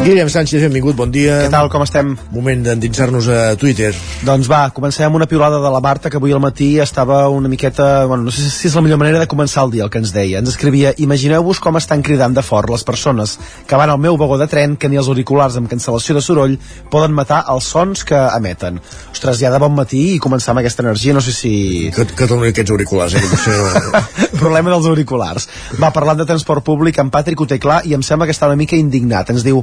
[0.00, 1.34] Guillem Sánchez, benvingut, bon dia.
[1.44, 2.14] Què tal, com estem?
[2.32, 3.90] Moment d'endinsar-nos a Twitter.
[4.24, 7.50] Doncs va, comencem amb una piulada de la Marta, que avui al matí estava una
[7.52, 8.06] miqueta...
[8.08, 10.14] Bueno, no sé si és la millor manera de començar el dia, el que ens
[10.14, 10.40] deia.
[10.40, 13.34] Ens escrivia, imagineu-vos com estan cridant de fort les persones
[13.68, 16.56] que van al meu vagó de tren que ni els auriculars amb cancel·lació de soroll
[16.88, 18.80] poden matar els sons que emeten.
[19.12, 21.52] Ostres, ja de bon matí i començar amb aquesta energia, no sé si...
[21.92, 23.24] Que, que dono aquests auriculars, eh?
[23.34, 24.32] potser...
[24.40, 25.50] Problema dels auriculars.
[25.76, 28.48] Va, parlant de transport públic, en Patrick ho té clar i em sembla que està
[28.48, 29.36] una mica indignat.
[29.36, 29.60] Ens diu,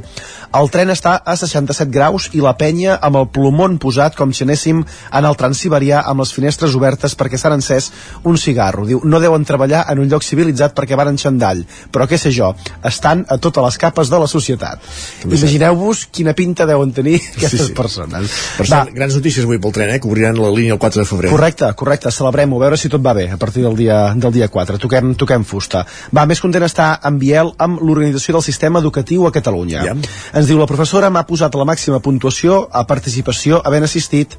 [0.58, 4.44] el tren està a 67 graus i la penya amb el plomón posat com si
[4.44, 7.90] anéssim en el transiberià amb les finestres obertes perquè s'han encès
[8.24, 8.86] un cigarro.
[8.88, 12.32] Diu, no deuen treballar en un lloc civilitzat perquè van en xandall, però què sé
[12.34, 12.52] jo,
[12.84, 14.80] estan a totes les capes de la societat.
[15.26, 17.74] Imagineu-vos quina pinta deuen tenir aquestes Sí, sí.
[17.76, 18.30] persones.
[18.58, 19.98] Per cert, grans notícies avui pel tren, eh?
[20.00, 21.30] que obriran la línia el 4 de febrer.
[21.32, 24.48] Correcte, correcte, celebrem-ho, a veure si tot va bé a partir del dia, del dia
[24.48, 25.84] 4, toquem, toquem fusta.
[26.14, 29.84] Va, més content està en Biel amb l'organització del sistema educatiu a Catalunya.
[29.88, 29.94] Ja.
[30.34, 34.38] Ens diu, la professora m'ha posat la màxima puntuació a participació havent assistit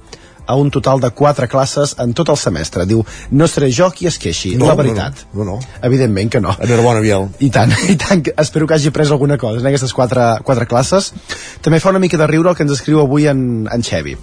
[0.50, 2.86] a un total de 4 classes en tot el semestre.
[2.90, 5.14] Diu, no seré jo qui es queixi, No, la veritat.
[5.34, 5.60] no, no, no.
[5.86, 6.56] Evidentment que no.
[6.60, 7.28] Enhorabona, Biel.
[7.40, 11.14] I tant, i tant, espero que hagi pres alguna cosa en aquestes quatre, quatre classes.
[11.62, 14.18] També fa una mica de riure el que ens escriu avui en, en Xevi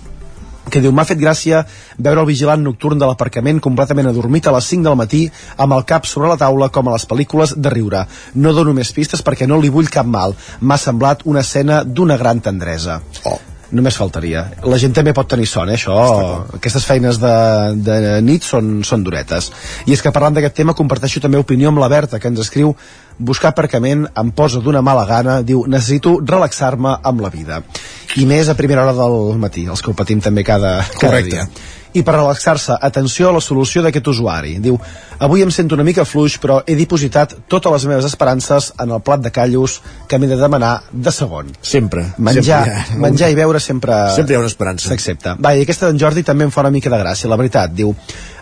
[0.71, 1.63] que diu, m'ha fet gràcia
[1.99, 5.25] veure el vigilant nocturn de l'aparcament completament adormit a les 5 del matí
[5.57, 8.07] amb el cap sobre la taula com a les pel·lícules de riure.
[8.35, 10.35] No dono més pistes perquè no li vull cap mal.
[10.61, 13.01] M'ha semblat una escena d'una gran tendresa.
[13.25, 13.39] Oh.
[13.75, 14.45] Només faltaria.
[14.71, 15.95] La gent també pot tenir son, eh, això.
[16.55, 17.33] Aquestes feines de,
[17.89, 19.51] de nit són, són duretes.
[19.91, 22.77] I és que parlant d'aquest tema comparteixo també opinió amb la Berta, que ens escriu
[23.19, 27.63] buscar aparcament em posa d'una mala gana, diu, necessito relaxar-me amb la vida.
[28.17, 31.31] I més a primera hora del matí, els que ho patim també cada, cada Correcte.
[31.31, 31.49] dia.
[31.97, 34.57] I per relaxar-se, atenció a la solució d'aquest usuari.
[34.61, 34.77] Diu,
[35.19, 39.01] avui em sento una mica fluix, però he dipositat totes les meves esperances en el
[39.01, 41.55] plat de callos que m'he de demanar de segon.
[41.63, 42.05] Sempre.
[42.19, 43.97] Menjar, Sempre menjar i beure sempre...
[44.17, 44.91] Sempre hi ha una esperança.
[44.93, 45.37] S'accepta.
[45.41, 47.73] Va, i aquesta d'en Jordi també em fa una mica de gràcia, la veritat.
[47.73, 47.95] Diu,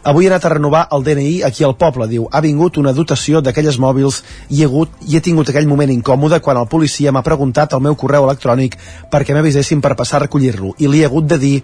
[0.03, 2.09] avui he anat a renovar el DNI aquí al poble.
[2.11, 5.95] Diu, ha vingut una dotació d'aquelles mòbils i he, hagut, i he tingut aquell moment
[5.95, 8.79] incòmode quan el policia m'ha preguntat el meu correu electrònic
[9.13, 10.75] perquè m'avisessin per passar a recollir-lo.
[10.79, 11.57] I li he hagut de dir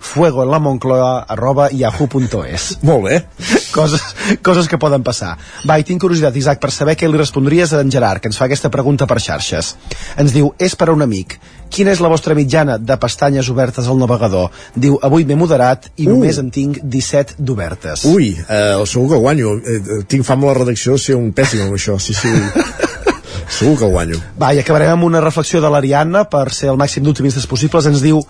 [0.00, 3.18] fuego en la Moncloa arroba yahoo.es Molt bé.
[3.70, 4.00] coses,
[4.42, 5.36] coses que poden passar.
[5.68, 8.38] Va, i tinc curiositat, Isaac, per saber què li respondries a en Gerard, que ens
[8.40, 9.76] fa aquesta pregunta per xarxes.
[10.18, 11.36] Ens diu, és per a un amic.
[11.70, 14.48] Quina és la vostra mitjana de pestanyes obertes al navegador?
[14.74, 16.14] Diu, avui m'he moderat i Uh.
[16.16, 18.04] només en tinc 17 d'obertes.
[18.10, 19.54] Ui, eh, segur que guanyo.
[19.60, 21.98] Eh, eh, tinc fama a la redacció de ser un pèssim amb això.
[22.00, 22.28] Sí, sí.
[23.60, 24.18] segur que guanyo.
[24.40, 27.86] Va, i acabarem amb una reflexió de l'Ariadna per ser el màxim d'optimistes possibles.
[27.86, 28.20] Ens diu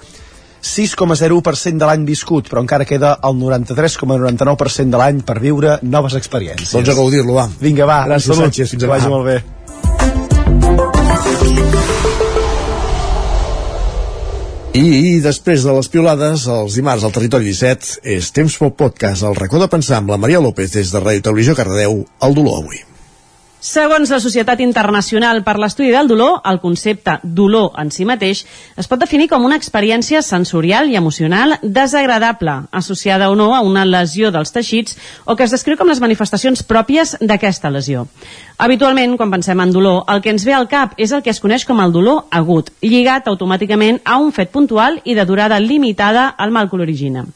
[0.63, 6.75] 6,01% de l'any viscut, però encara queda el 93,99% de l'any per viure noves experiències.
[6.77, 7.49] Doncs a gaudir-lo, va.
[7.61, 8.77] Vinga, va, Gràcies, salut, Sánchez.
[8.77, 9.41] Fins que vagi molt bé.
[14.71, 14.85] I,
[15.17, 19.35] I després de les piolades, els dimarts al Territori 17, és temps pel podcast, el
[19.35, 22.85] racó de pensar amb la Maria López des de Ràdio Televisió Cardedeu, el dolor avui.
[23.61, 28.47] Segons la Societat Internacional per l'Estudi del Dolor, el concepte dolor en si mateix
[28.81, 33.85] es pot definir com una experiència sensorial i emocional desagradable, associada o no a una
[33.85, 34.97] lesió dels teixits
[35.27, 38.07] o que es descriu com les manifestacions pròpies d'aquesta lesió.
[38.57, 41.41] Habitualment, quan pensem en dolor, el que ens ve al cap és el que es
[41.45, 46.31] coneix com el dolor agut, lligat automàticament a un fet puntual i de durada limitada
[46.33, 47.27] al mal que l'origina.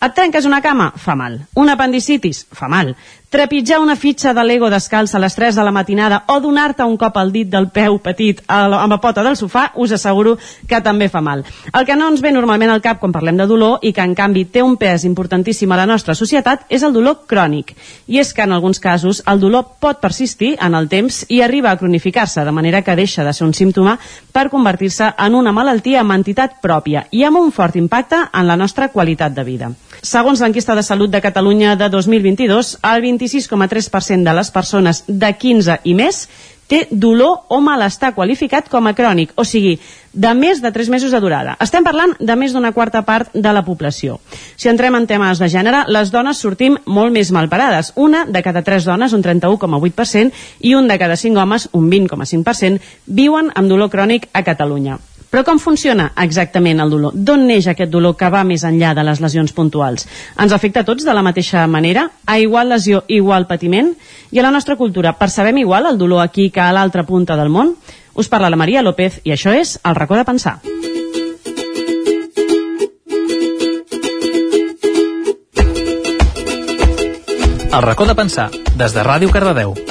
[0.00, 0.86] Et trenques una cama?
[0.96, 1.34] Fa mal.
[1.60, 2.46] Un apendicitis?
[2.56, 2.94] Fa mal.
[3.30, 6.96] Trepitjar una fitxa de Lego descalça a les 3 de la matinada o donar-te un
[6.98, 10.32] cop al dit del peu petit a la, amb la pota del sofà, us asseguro
[10.66, 11.44] que també fa mal.
[11.70, 14.16] El que no ens ve normalment al cap quan parlem de dolor i que en
[14.18, 17.76] canvi té un pes importantíssim a la nostra societat és el dolor crònic.
[18.08, 21.70] I és que en alguns casos el dolor pot persistir en el temps i arriba
[21.70, 23.98] a cronificar-se, de manera que deixa de ser un símptoma
[24.32, 28.56] per convertir-se en una malaltia amb entitat pròpia i amb un fort impacte en la
[28.56, 29.70] nostra qualitat de vida.
[30.02, 35.80] Segons l'enquesta de salut de Catalunya de 2022, el 26,3% de les persones de 15
[35.84, 36.24] i més
[36.70, 39.74] té dolor o malestar qualificat com a crònic, o sigui,
[40.14, 41.56] de més de 3 mesos de durada.
[41.60, 44.20] Estem parlant de més d'una quarta part de la població.
[44.56, 47.92] Si entrem en temes de gènere, les dones sortim molt més malparades.
[47.96, 50.30] Una de cada 3 dones, un 31,8%,
[50.60, 55.00] i un de cada 5 homes, un 20,5%, viuen amb dolor crònic a Catalunya.
[55.30, 57.14] Però com funciona exactament el dolor?
[57.14, 60.08] D'on neix aquest dolor que va més enllà de les lesions puntuals?
[60.42, 62.08] Ens afecta a tots de la mateixa manera?
[62.26, 63.94] A igual lesió, igual patiment?
[64.34, 67.48] I a la nostra cultura, percebem igual el dolor aquí que a l'altra punta del
[67.48, 67.76] món?
[68.14, 70.58] Us parla la Maria López i això és El racó de pensar.
[77.70, 79.89] El racó de pensar, des de Ràdio Cardedeu.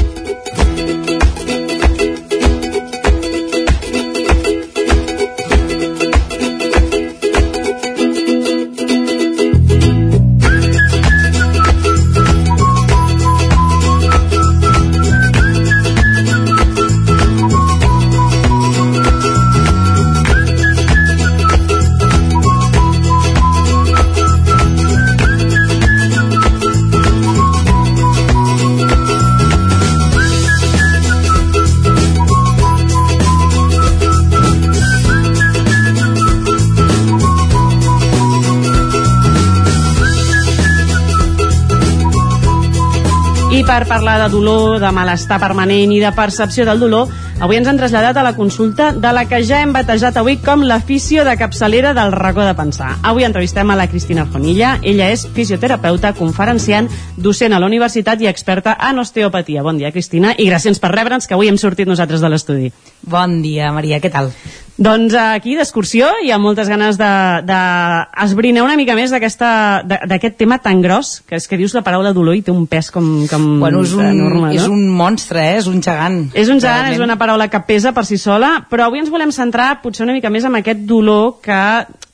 [43.70, 47.78] Per parlar de dolor, de malestar permanent i de percepció del dolor, avui ens han
[47.78, 51.92] traslladat a la consulta de la que ja hem batejat avui com l'afició de capçalera
[51.94, 52.96] del racó de pensar.
[53.06, 54.80] Avui entrevistem a la Cristina Arjonilla.
[54.82, 59.62] Ella és fisioterapeuta, conferenciant, docent a la universitat i experta en osteopatia.
[59.62, 62.74] Bon dia, Cristina, i gràcies per rebre'ns, que avui hem sortit nosaltres de l'estudi.
[63.06, 64.34] Bon dia, Maria, què tal?
[64.80, 70.60] Doncs aquí d'excursió i amb moltes ganes d'esbrinar de, de una mica més d'aquest tema
[70.64, 73.48] tan gros, que és que dius la paraula dolor i té un pes com, com
[73.60, 74.56] Bueno, és un, enorme, no?
[74.56, 75.58] és un monstre, eh?
[75.60, 76.22] és un gegant.
[76.32, 76.96] És un gegant, Realment.
[76.96, 80.16] és una paraula que pesa per si sola, però avui ens volem centrar potser una
[80.16, 81.60] mica més en aquest dolor que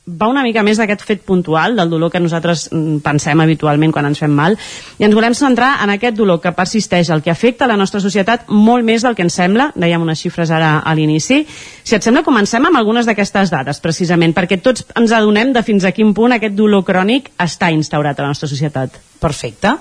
[0.06, 4.06] va una mica més d'aquest fet puntual, del dolor que nosaltres mm, pensem habitualment quan
[4.06, 4.54] ens fem mal,
[4.98, 8.46] i ens volem centrar en aquest dolor que persisteix, el que afecta la nostra societat
[8.52, 11.42] molt més del que ens sembla, dèiem unes xifres ara a l'inici.
[11.82, 15.84] Si et sembla, comencem amb algunes d'aquestes dades, precisament, perquè tots ens adonem de fins
[15.84, 19.02] a quin punt aquest dolor crònic està instaurat a la nostra societat.
[19.20, 19.72] Perfecte.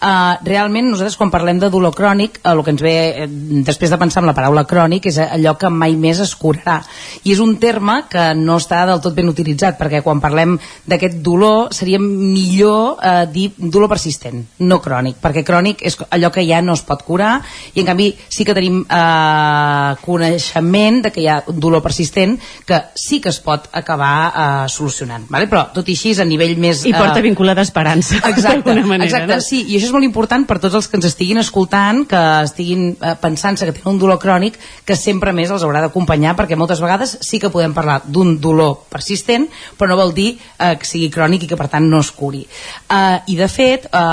[0.00, 2.94] Uh, realment, nosaltres quan parlem de dolor crònic, uh, el que ens ve,
[3.24, 3.26] eh,
[3.66, 6.80] després de pensar en la paraula crònic, és allò que mai més es curarà.
[7.24, 10.56] I és un terme que no està del tot ben utilitzat, perquè quan parlem
[10.90, 16.44] d'aquest dolor seria millor uh, dir dolor persistent, no crònic, perquè crònic és allò que
[16.46, 17.38] ja no es pot curar,
[17.74, 22.36] i en canvi sí que tenim uh, coneixement de que hi ha un dolor persistent
[22.66, 25.26] que sí que es pot acabar uh, solucionant.
[25.30, 25.48] Vale?
[25.50, 26.84] Però tot i així, a nivell més...
[26.88, 29.08] I porta eh, vinculada esperança, Exacte, manera.
[29.08, 29.44] exacte, no?
[29.44, 32.90] sí, i això és molt important per tots els que ens estiguin escoltant, que estiguin
[32.92, 36.82] eh, pensant-se que tenen un dolor crònic, que sempre més els haurà d'acompanyar, perquè moltes
[36.82, 39.48] vegades sí que podem parlar d'un dolor persistent,
[39.78, 42.42] però no vol dir eh, que sigui crònic i que per tant no es curi.
[42.44, 44.04] Eh, I de fet, eh,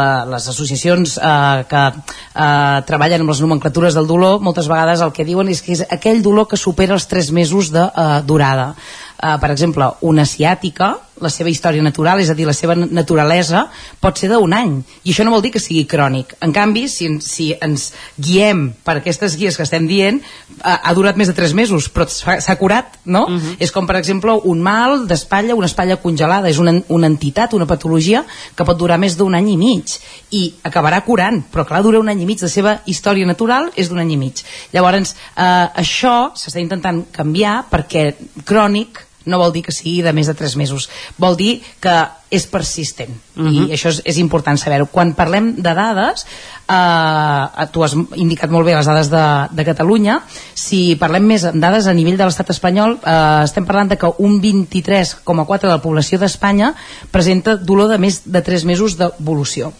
[0.00, 5.14] la, les associacions eh, que eh, treballen amb les nomenclatures del dolor, moltes vegades el
[5.16, 8.74] que diuen és que és aquell dolor que supera els 3 mesos de eh, durada.
[9.16, 10.90] Uh, per exemple, una ciàtica,
[11.22, 13.66] la seva història natural, és a dir, la seva naturalesa,
[14.00, 14.78] pot ser d'un any.
[15.04, 16.34] I això no vol dir que sigui crònic.
[16.44, 17.90] En canvi, si, si ens
[18.20, 20.20] guiem per aquestes guies que estem dient,
[20.58, 23.24] uh, ha durat més de 3 mesos, però s'ha s'ha curat, no?
[23.26, 23.56] Uh -huh.
[23.58, 26.48] És com, per exemple, un mal d'espatlla, una espatlla congelada.
[26.48, 28.24] És una, una entitat, una patologia
[28.54, 29.84] que pot durar més d'un any i mig
[30.30, 32.42] i acabarà curant, però clar, dura un any i mig.
[32.42, 34.44] La seva història natural és d'un any i mig.
[34.72, 35.42] Llavors, eh,
[35.82, 38.14] això s'està intentant canviar perquè
[38.44, 40.88] crònic no vol dir que sigui de més de 3 mesos.
[41.18, 41.96] Vol dir que
[42.30, 43.68] és persistent Mhm.
[43.68, 46.24] i això és, és important saber-ho quan parlem de dades
[46.66, 50.22] eh, tu has indicat molt bé les dades de, de Catalunya
[50.54, 54.10] si parlem més en dades a nivell de l'estat espanyol eh, estem parlant de que
[54.18, 56.72] un 23,4 de la població d'Espanya
[57.12, 59.72] presenta dolor de més de 3 mesos d'evolució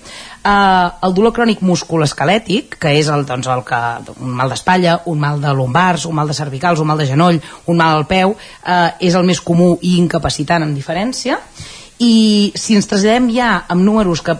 [0.47, 3.82] eh, el dolor crònic musculoesquelètic que és el, doncs, el que,
[4.16, 7.40] un mal d'espatlla un mal de lumbars, un mal de cervicals un mal de genoll,
[7.66, 11.40] un mal al peu eh, és el més comú i incapacitant en diferència
[12.02, 14.36] i si ens traslladem ja amb números que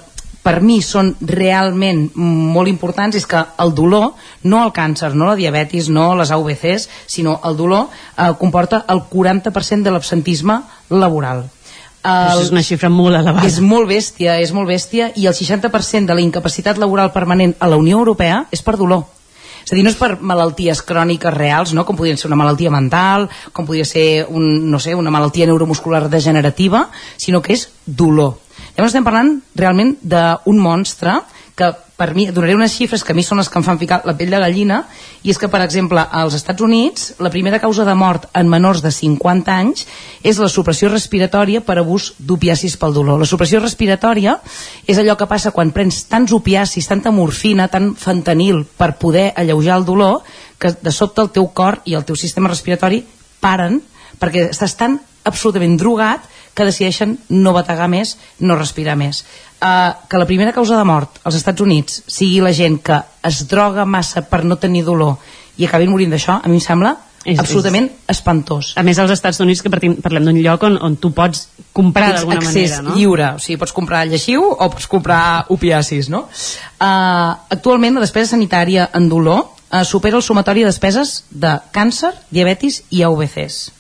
[0.47, 4.13] per mi són realment molt importants és que el dolor,
[4.47, 9.03] no el càncer, no la diabetis, no les AVCs, sinó el dolor eh, comporta el
[9.11, 10.61] 40% de l'absentisme
[10.91, 11.49] laboral.
[12.07, 13.47] Això és una xifra molt elevada.
[13.49, 17.69] És molt bèstia, és molt bèstia, i el 60% de la incapacitat laboral permanent a
[17.71, 19.05] la Unió Europea és per dolor.
[19.67, 21.83] És a dir, no és per malalties cròniques reals, no?
[21.85, 26.05] com podria ser una malaltia mental, com podria ser un, no sé, una malaltia neuromuscular
[26.09, 26.85] degenerativa,
[27.19, 28.37] sinó que és dolor.
[28.77, 31.17] Llavors estem parlant realment d'un monstre
[31.57, 34.03] que per mi, donaré unes xifres que a mi són les que em fan ficar
[34.05, 34.83] la pell de gallina
[35.25, 38.83] i és que, per exemple, als Estats Units la primera causa de mort en menors
[38.85, 39.87] de 50 anys
[40.21, 43.23] és la supressió respiratòria per abús d'opiacis pel dolor.
[43.25, 44.37] La supressió respiratòria
[44.85, 49.81] és allò que passa quan prens tants opiacis, tanta morfina, tant fentanil per poder alleujar
[49.81, 50.21] el dolor
[50.61, 53.01] que de sobte el teu cor i el teu sistema respiratori
[53.41, 53.81] paren
[54.21, 59.23] perquè estàs tan absolutament drogat que decideixen no bategar més, no respirar més.
[59.61, 63.45] Uh, que la primera causa de mort als Estats Units sigui la gent que es
[63.49, 65.17] droga massa per no tenir dolor
[65.57, 66.97] i acabin morint d'això, a mi em sembla
[67.27, 68.75] És- absolutament espantós.
[68.77, 72.13] A més, als Estats Units, que partim, parlem d'un lloc on, on tu pots comprar
[72.15, 72.95] d'alguna accés manera, no?
[72.95, 76.27] lliure, o sigui, pots comprar lleixiu o pots comprar opiacis, no?
[76.79, 79.43] Uh, actualment la despesa sanitària en dolor
[79.73, 83.73] uh, supera el sumatori de despeses de càncer, diabetis i AVCs.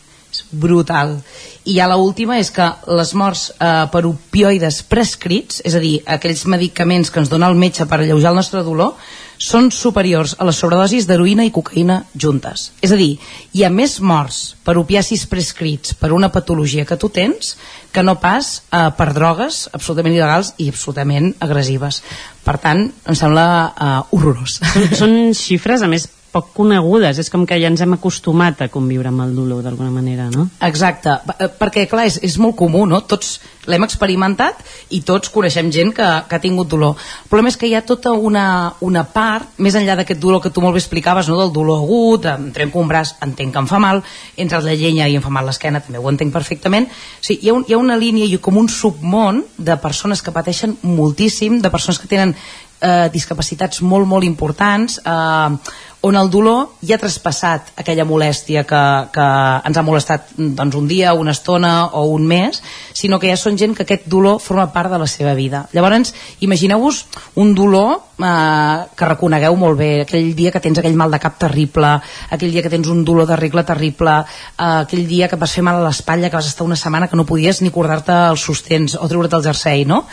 [0.63, 1.19] Brutal.
[1.67, 5.97] I ja la última és que les morts eh, per opioides prescrits, és a dir,
[6.07, 8.95] aquells medicaments que ens dona el metge per alleujar el nostre dolor,
[9.37, 12.71] són superiors a les sobredosis d'heroïna i cocaïna juntes.
[12.81, 13.17] És a dir,
[13.53, 17.57] hi ha més morts per opiacis prescrits per una patologia que tu tens
[17.93, 22.03] que no pas eh, per drogues absolutament il·legals i absolutament agressives.
[22.47, 24.61] Per tant, em sembla eh, horrorós.
[24.73, 27.19] Són, són xifres, a més, poc conegudes.
[27.23, 30.49] És com que ja ens hem acostumat a conviure amb el dolor d'alguna manera, no?
[30.67, 33.03] Exacte, eh, perquè clar, és, és molt comú, no?
[33.09, 34.61] Tots l'hem experimentat
[34.95, 36.95] i tots coneixem gent que, que ha tingut dolor.
[37.25, 38.47] El problema és que hi ha tota una,
[38.87, 41.39] una part, més enllà d'aquest dolor que tu molt bé explicaves, no?
[41.41, 44.03] del dolor agut, em trenco un braç, entenc que em fa mal,
[44.37, 46.87] entre la llenya i em fa mal l'esquena, també ho entenc perfectament.
[46.87, 50.23] O sigui, hi, ha un, hi ha una línia i com un submón de persones
[50.23, 52.37] que pateixen moltíssim, de persones que tenen
[52.81, 58.83] eh, discapacitats molt, molt importants, eh, on el dolor ja ha traspassat aquella molèstia que,
[59.11, 59.27] que
[59.67, 62.61] ens ha molestat doncs, un dia, una estona o un mes,
[62.95, 65.65] sinó que ja són gent que aquest dolor forma part de la seva vida.
[65.75, 66.15] Llavors,
[66.47, 67.03] imagineu-vos
[67.43, 71.41] un dolor eh, que reconegueu molt bé, aquell dia que tens aquell mal de cap
[71.43, 71.97] terrible,
[72.31, 75.59] aquell dia que tens un dolor de regla terrible, eh, aquell dia que et vas
[75.59, 78.47] fer mal a l'espatlla, que vas estar una setmana que no podies ni cordar-te els
[78.47, 80.05] sostens o treure't el jersei, no?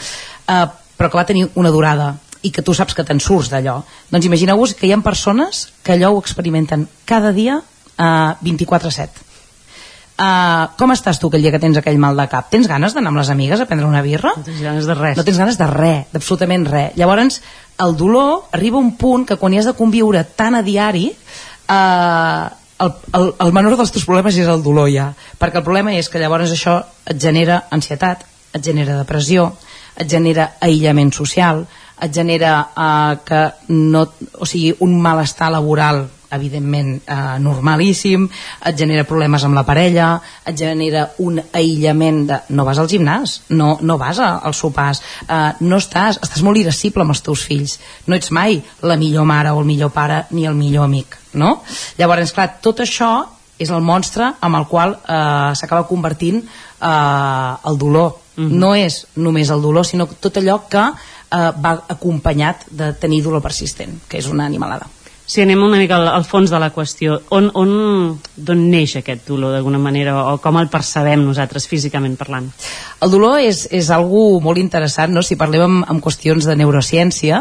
[0.47, 0.65] Eh,
[0.97, 2.13] però que va tenir una durada
[2.43, 3.79] i que tu saps que te'n surts d'allò.
[4.11, 7.61] Doncs imagineu-vos que hi ha persones que allò ho experimenten cada dia
[7.97, 9.33] eh, 24-7.
[10.13, 12.45] Uh, com estàs tu aquell dia que tens aquell mal de cap?
[12.53, 14.35] Tens ganes d'anar amb les amigues a prendre una birra?
[14.37, 15.15] No tens ganes de res.
[15.17, 16.91] No tens ganes de res, d'absolutament res.
[17.01, 17.39] Llavors,
[17.81, 21.07] el dolor arriba a un punt que quan hi has de conviure tan a diari,
[21.09, 22.43] eh,
[22.85, 25.09] el, el, el menor dels teus problemes és el dolor ja.
[25.41, 26.77] Perquè el problema és que llavors això
[27.09, 28.21] et genera ansietat,
[28.53, 29.49] et genera depressió,
[29.97, 31.65] et genera aïllament social,
[32.01, 34.07] et genera eh, que no,
[34.39, 38.25] o sigui, un malestar laboral evidentment eh, normalíssim,
[38.65, 40.15] et genera problemes amb la parella,
[40.45, 42.39] et genera un aïllament de...
[42.57, 46.61] no vas al gimnàs, no, no vas a, als sopars, eh, no estàs, estàs molt
[46.61, 50.23] irascible amb els teus fills, no ets mai la millor mare o el millor pare
[50.31, 51.59] ni el millor amic, no?
[51.99, 53.13] Llavors, clar, tot això
[53.61, 58.19] és el monstre amb el qual eh, s'acaba convertint eh, el dolor.
[58.35, 58.59] Mm -hmm.
[58.59, 60.83] No és només el dolor, sinó tot allò que
[61.33, 64.89] eh, va acompanyat de tenir dolor persistent, que és una animalada.
[65.25, 67.69] Si anem una mica al, al fons de la qüestió, on, on,
[68.35, 72.49] d'on neix aquest dolor d'alguna manera o com el percebem nosaltres físicament parlant?
[72.99, 75.23] El dolor és, és algo molt interessant, no?
[75.23, 77.39] si parlem amb, amb qüestions de neurociència,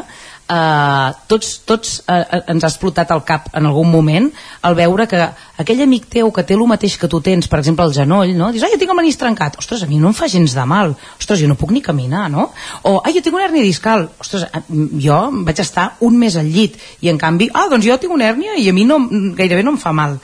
[0.53, 4.29] eh, tots, tots eh, ens ha explotat al cap en algun moment
[4.67, 5.21] al veure que
[5.63, 8.51] aquell amic teu que té el mateix que tu tens, per exemple el genoll, no?
[8.53, 10.67] dius, ai, jo tinc el manís trencat, ostres, a mi no em fa gens de
[10.69, 12.49] mal, ostres, jo no puc ni caminar, no?
[12.83, 14.65] O, ai, jo tinc una hèrnia discal, ostres, eh,
[15.03, 18.29] jo vaig estar un mes al llit i en canvi, ah, doncs jo tinc una
[18.31, 19.01] hèrnia i a mi no,
[19.39, 20.19] gairebé no em fa mal.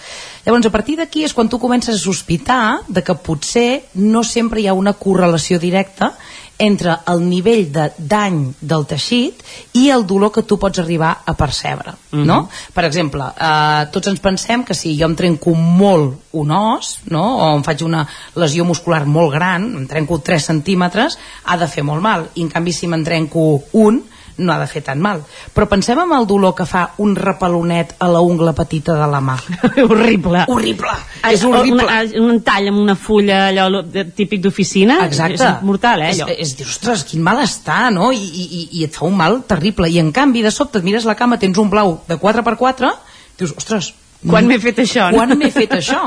[0.49, 4.63] Llavors, a partir d'aquí és quan tu comences a sospitar de que potser no sempre
[4.63, 6.15] hi ha una correlació directa
[6.59, 9.43] entre el nivell de dany del teixit
[9.79, 12.25] i el dolor que tu pots arribar a percebre Mhm.
[12.27, 12.49] no?
[12.75, 17.25] per exemple, eh, tots ens pensem que si jo em trenco molt un os no?
[17.39, 21.85] o em faig una lesió muscular molt gran em trenco 3 centímetres ha de fer
[21.85, 24.03] molt mal i en canvi si me'n trenco un
[24.39, 25.21] no ha de fer tan mal
[25.55, 29.21] però pensem en el dolor que fa un repalonet a la ungla petita de la
[29.21, 29.37] mà
[29.89, 33.83] horrible horrible Ah, és horrible una, un tall amb una fulla allò
[34.15, 35.35] típic d'oficina Exacte.
[35.43, 38.13] és mortal eh, És, allò és, dius, ostres, quin mal està, no?
[38.15, 39.89] I, i- i et fa un mal terrible.
[39.91, 42.93] I en canvi, de sobte, et mires la cama, tens un blau de 4x4,
[43.39, 45.21] dius, ostres, Quan m'he fet això, no?
[45.21, 46.01] Quan m'he fet això?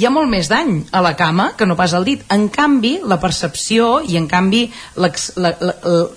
[0.00, 2.22] Hi ha molt més dany a la cama que no pas al dit.
[2.32, 4.62] En canvi, la percepció i en canvi
[4.96, 5.74] la, la, la,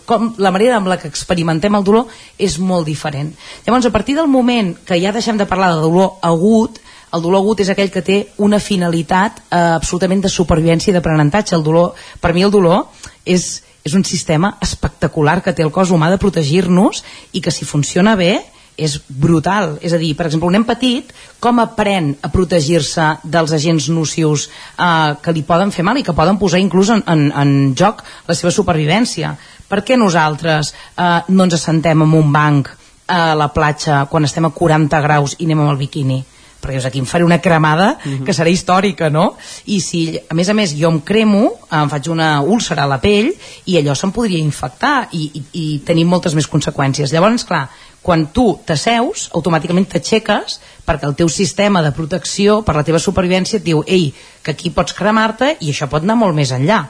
[0.08, 2.08] com, la manera amb la que experimentem el dolor
[2.40, 3.34] és molt diferent.
[3.66, 6.80] Llavors, a partir del moment que ja deixem de parlar de dolor agut,
[7.12, 11.58] el dolor agut és aquell que té una finalitat eh, absolutament de supervivència i d'aprenentatge.
[11.60, 12.88] El dolor, per mi el dolor
[13.28, 17.04] és, és un sistema espectacular que té el cos humà de protegir-nos
[17.36, 18.38] i que si funciona bé
[18.82, 19.78] és brutal.
[19.82, 24.48] És a dir, per exemple, un nen petit com aprèn a protegir-se dels agents nocius
[24.48, 28.04] eh, que li poden fer mal i que poden posar inclús en, en, en joc
[28.28, 29.36] la seva supervivència.
[29.70, 32.74] Per què nosaltres eh, no ens assentem en un banc
[33.12, 36.22] a la platja quan estem a 40 graus i anem amb el biquini?
[36.62, 37.96] perquè dius, aquí em faré una cremada
[38.26, 39.34] que serà històrica, no?
[39.74, 43.00] I si, a més a més, jo em cremo, em faig una úlcera a la
[43.02, 43.32] pell
[43.66, 47.12] i allò se'm podria infectar i, i, i tenir moltes més conseqüències.
[47.16, 47.66] Llavors, clar,
[48.02, 53.60] quan tu t'asseus, automàticament t'aixeques perquè el teu sistema de protecció per la teva supervivència
[53.60, 54.10] et diu ei,
[54.42, 56.82] que aquí pots cremar-te i això pot anar molt més enllà.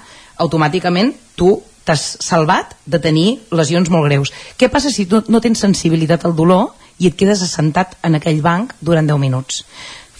[0.41, 4.31] Automàticament tu t'has salvat de tenir lesions molt greus.
[4.57, 6.71] Què passa si tu no tens sensibilitat al dolor
[7.01, 9.65] i et quedes assentat en aquell banc durant 10 minuts?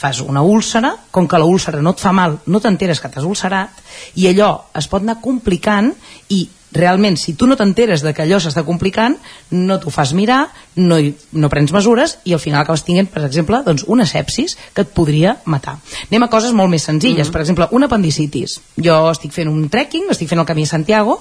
[0.02, 3.28] Fas una úlcera, com que la úlcera no et fa mal, no t'enteres que t'has
[3.28, 3.84] ulcerat,
[4.18, 5.92] i allò es pot anar complicant
[6.34, 9.18] i realment, si tu no t'enteres de que allò s'està complicant,
[9.52, 10.46] no t'ho fas mirar,
[10.76, 14.56] no, hi, no prens mesures i al final acabes tinguent, per exemple, doncs, una sepsis
[14.74, 15.78] que et podria matar.
[16.10, 18.60] Anem a coses molt més senzilles, per exemple, un apendicitis.
[18.80, 21.20] Jo estic fent un trekking, estic fent el camí de Santiago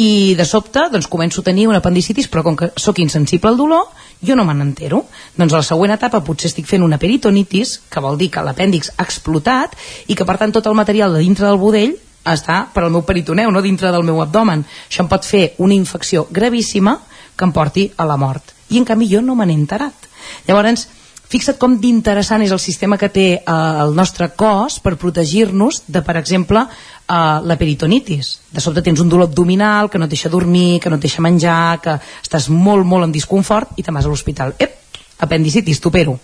[0.00, 3.60] i de sobte doncs, començo a tenir un apendicitis, però com que sóc insensible al
[3.60, 3.92] dolor,
[4.24, 5.04] jo no me n'entero.
[5.36, 8.94] Doncs a la següent etapa potser estic fent una peritonitis, que vol dir que l'apèndix
[8.96, 9.76] ha explotat
[10.08, 11.96] i que per tant tot el material de dintre del budell
[12.32, 14.64] està per al meu peritoneu, no dintre del meu abdomen.
[14.88, 16.98] Això em pot fer una infecció gravíssima
[17.36, 18.54] que em porti a la mort.
[18.70, 20.08] I en canvi jo no me n'he enterat.
[20.46, 20.86] Llavors,
[21.30, 23.42] fixa't com d'interessant és el sistema que té eh,
[23.82, 28.32] el nostre cos per protegir-nos de, per exemple, eh, la peritonitis.
[28.50, 31.24] De sobte tens un dolor abdominal que no et deixa dormir, que no et deixa
[31.24, 34.54] menjar, que estàs molt, molt en disconfort i te'n vas a l'hospital.
[34.58, 34.78] Ep,
[35.26, 36.18] apendicitis, t'opero.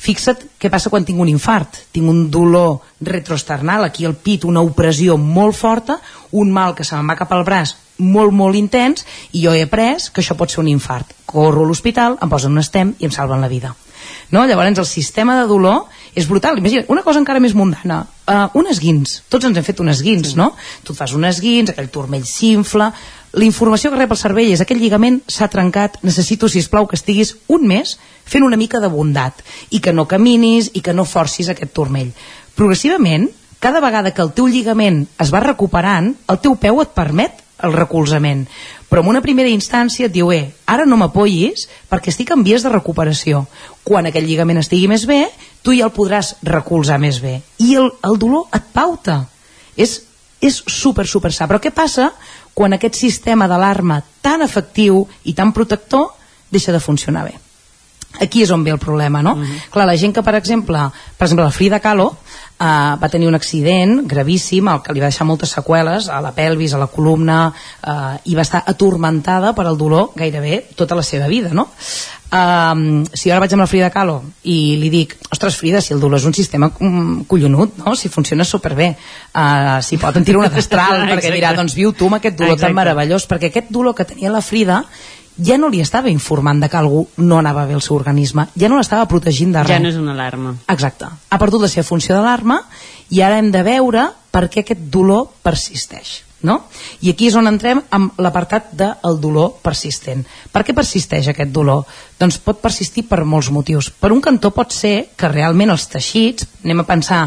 [0.00, 1.82] Fixa't què passa quan tinc un infart.
[1.92, 6.00] Tinc un dolor retrosternal, aquí al pit, una opressió molt forta,
[6.32, 9.04] un mal que se me'n va cap al braç molt, molt intens,
[9.36, 11.12] i jo he après que això pot ser un infart.
[11.28, 13.74] Corro a l'hospital, em posen un estem i em salven la vida.
[14.30, 14.44] No?
[14.46, 16.58] Llavors el sistema de dolor és brutal.
[16.58, 19.20] Imagina, una cosa encara més mundana, uh, un esguins.
[19.30, 20.38] Tots ens hem fet un esguins, sí.
[20.38, 20.52] no?
[20.86, 22.92] Tu fas un esguins, aquell turmell s'infla,
[23.32, 26.98] la informació que rep el cervell és aquell lligament s'ha trencat, necessito, si plau que
[26.98, 27.96] estiguis un mes
[28.26, 32.10] fent una mica de bondat i que no caminis i que no forcis aquest turmell.
[32.58, 33.28] Progressivament,
[33.60, 37.74] cada vegada que el teu lligament es va recuperant, el teu peu et permet el
[37.74, 38.46] recolzament.
[38.90, 42.62] Però en una primera instància et diu, eh, ara no m'apoyis perquè estic en vies
[42.62, 43.46] de recuperació.
[43.84, 45.26] Quan aquell lligament estigui més bé,
[45.62, 47.40] tu ja el podràs recolzar més bé.
[47.58, 49.24] I el, el dolor et pauta.
[49.76, 50.02] És,
[50.40, 51.46] és super, super sa.
[51.46, 52.10] Però què passa
[52.54, 56.10] quan aquest sistema d'alarma tan efectiu i tan protector
[56.50, 57.38] deixa de funcionar bé?
[58.18, 59.34] aquí és on ve el problema, no?
[59.34, 59.70] Uh -huh.
[59.70, 60.78] Clar, la gent que, per exemple,
[61.16, 62.16] per exemple, la Frida Kahlo
[62.60, 66.34] eh, va tenir un accident gravíssim, el que li va deixar moltes seqüeles a la
[66.36, 67.42] pelvis, a la columna,
[67.80, 71.70] eh, i va estar atormentada per el dolor gairebé tota la seva vida, no?
[72.30, 75.98] Um, si ara vaig amb la Frida Kahlo i li dic, ostres Frida, si el
[75.98, 77.96] dolor és un sistema collonut, no?
[77.98, 82.06] si funciona superbé uh, si pot en tirar una destral perquè dirà, doncs viu tu
[82.06, 82.68] amb aquest dolor Exacte.
[82.68, 84.84] tan meravellós perquè aquest dolor que tenia la Frida
[85.44, 88.68] ja no li estava informant de que algú no anava bé el seu organisme, ja
[88.68, 89.74] no l'estava protegint de res.
[89.74, 90.54] Ja no és una alarma.
[90.68, 91.08] Exacte.
[91.08, 92.62] Ha perdut la seva funció d'alarma
[93.10, 96.20] i ara hem de veure per què aquest dolor persisteix.
[96.42, 96.54] no?
[97.04, 100.22] I aquí és on entrem amb l'apartat del dolor persistent.
[100.48, 101.82] Per què persisteix aquest dolor?
[102.16, 103.90] Doncs pot persistir per molts motius.
[103.90, 107.26] Per un cantó pot ser que realment els teixits, anem a pensar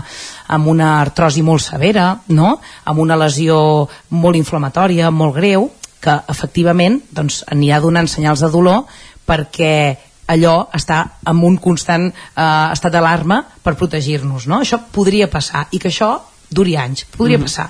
[0.49, 2.55] en una artrosi molt severa, no?
[2.85, 5.69] amb una lesió molt inflamatòria, molt greu,
[6.03, 8.83] que efectivament doncs, anirà donant senyals de dolor
[9.27, 9.75] perquè
[10.33, 10.99] allò està
[11.29, 14.47] en un constant eh, estat d'alarma per protegir-nos.
[14.47, 14.61] No?
[14.63, 16.15] Això podria passar i que això
[16.53, 17.47] duri anys, podria mm.
[17.47, 17.69] passar.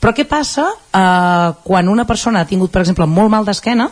[0.00, 3.88] Però què passa eh, quan una persona ha tingut, per exemple, molt mal d'esquena,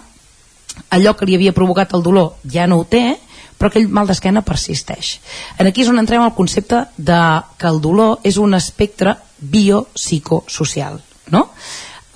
[0.94, 3.18] allò que li havia provocat el dolor ja no ho té,
[3.58, 5.18] però aquell mal d'esquena persisteix.
[5.58, 7.20] En aquí és on entrem al concepte de
[7.58, 11.00] que el dolor és un espectre biopsicosocial.
[11.34, 11.48] No?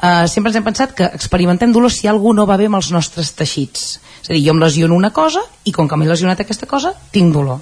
[0.03, 2.91] Uh, sempre ens hem pensat que experimentem dolor si algú no va bé amb els
[2.91, 4.01] nostres teixits.
[4.23, 6.91] És a dir, jo em lesiono una cosa i com que m'he lesionat aquesta cosa,
[7.15, 7.61] tinc dolor.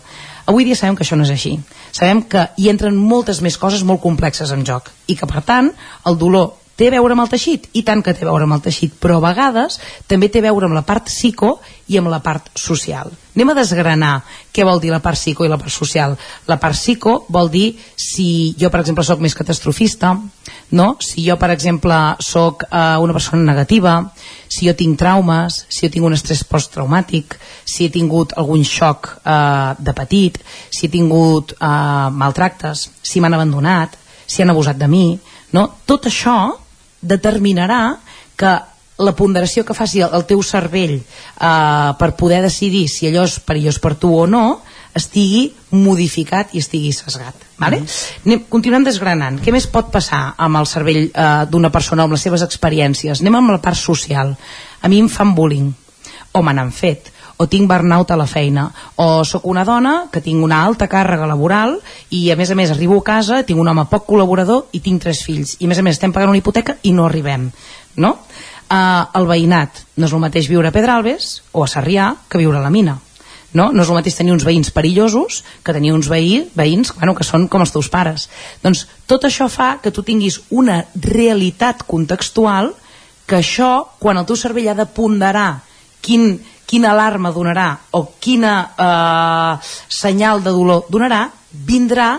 [0.48, 1.52] Avui dia sabem que això no és així.
[1.92, 5.68] Sabem que hi entren moltes més coses molt complexes en joc i que, per tant,
[6.08, 8.56] el dolor té a veure amb el teixit, i tant que té a veure amb
[8.56, 9.76] el teixit, però a vegades
[10.08, 11.58] també té a veure amb la part psico
[11.92, 13.10] i amb la part social.
[13.36, 14.14] Anem a desgranar
[14.54, 16.16] què vol dir la part psico i la part social.
[16.48, 17.66] La part psico vol dir
[18.00, 20.14] si jo, per exemple, sóc més catastrofista,
[20.72, 20.86] no?
[21.04, 23.98] si jo, per exemple, sóc eh, una persona negativa,
[24.48, 27.36] si jo tinc traumes, si jo tinc un estrès posttraumàtic,
[27.68, 30.40] si he tingut algun xoc eh, de petit,
[30.72, 35.06] si he tingut eh, maltractes, si m'han abandonat, si han abusat de mi,
[35.52, 35.68] no?
[35.84, 36.38] tot això
[37.00, 37.96] determinarà
[38.36, 38.58] que
[39.00, 43.80] la ponderació que faci el, teu cervell eh, per poder decidir si allò és perillós
[43.80, 44.60] per tu o no
[44.96, 47.80] estigui modificat i estigui sesgat vale?
[47.80, 48.44] Mm -hmm.
[48.48, 52.42] continuem desgranant què més pot passar amb el cervell eh, d'una persona amb les seves
[52.42, 54.36] experiències anem amb la part social
[54.80, 55.72] a mi em fan bullying
[56.32, 58.66] o me n'han fet o tinc burnout a la feina,
[59.00, 61.78] o sóc una dona que tinc una alta càrrega laboral
[62.12, 65.00] i a més a més arribo a casa, tinc un home poc col·laborador i tinc
[65.02, 67.48] tres fills, i a més a més estem pagant una hipoteca i no arribem,
[67.96, 68.16] no?
[68.70, 72.60] Uh, el veïnat, no és el mateix viure a Pedralbes o a Sarrià que viure
[72.60, 73.00] a la mina
[73.52, 73.70] no?
[73.72, 77.26] no és el mateix tenir uns veïns perillosos que tenir uns veí, veïns bueno, que
[77.26, 78.28] són com els teus pares
[78.62, 82.70] doncs tot això fa que tu tinguis una realitat contextual
[83.26, 85.50] que això, quan el teu cervell ha de ponderar
[86.02, 86.40] quin,
[86.70, 87.68] quina alarma donarà
[87.98, 92.12] o quina eh, senyal de dolor donarà, vindrà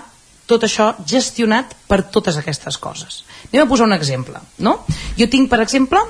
[0.50, 3.22] tot això gestionat per totes aquestes coses.
[3.52, 4.42] Anem a posar un exemple.
[4.60, 4.82] No?
[5.16, 6.02] Jo tinc, per exemple,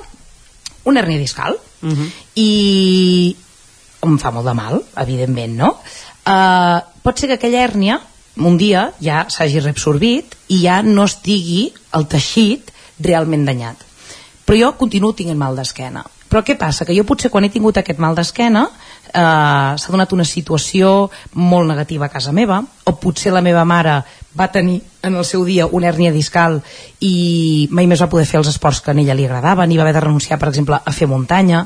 [0.90, 1.94] una hernia discal uh mhm.
[1.94, 2.10] -huh.
[2.36, 3.36] i
[4.02, 5.78] em fa molt de mal, evidentment, no?
[6.26, 8.00] Uh, pot ser que aquella hèrnia
[8.38, 13.78] un dia ja s'hagi reabsorbit i ja no estigui el teixit realment danyat.
[14.46, 16.88] Però jo continuo tinguent mal d'esquena però què passa?
[16.88, 18.64] Que jo potser quan he tingut aquest mal d'esquena
[19.12, 24.00] eh, s'ha donat una situació molt negativa a casa meva, o potser la meva mare
[24.40, 26.62] va tenir en el seu dia una hèrnia discal
[27.04, 29.84] i mai més va poder fer els esports que a ella li agradaven i va
[29.84, 31.66] haver de renunciar, per exemple, a fer muntanya.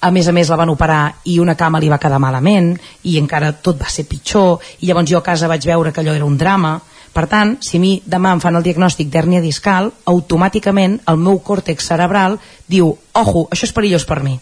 [0.00, 2.72] A més a més la van operar i una cama li va quedar malament
[3.04, 4.58] i encara tot va ser pitjor.
[4.80, 6.80] I llavors jo a casa vaig veure que allò era un drama
[7.12, 11.40] per tant, si a mi demà em fan el diagnòstic d'hèrnia discal, automàticament el meu
[11.42, 12.38] còrtex cerebral
[12.70, 14.36] diu, ojo, això és perillós per mi.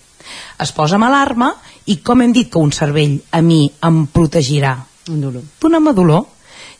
[0.60, 1.54] Es posa amb alarma
[1.88, 4.76] i com hem dit que un cervell a mi em protegirà?
[5.08, 5.44] Un dolor.
[5.60, 6.26] Dona'm dolor.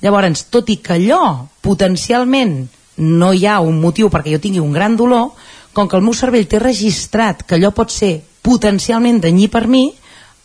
[0.03, 2.61] Llavors, tot i que allò potencialment
[2.99, 5.33] no hi ha un motiu perquè jo tingui un gran dolor,
[5.73, 9.89] com que el meu cervell té registrat que allò pot ser potencialment danyí per mi,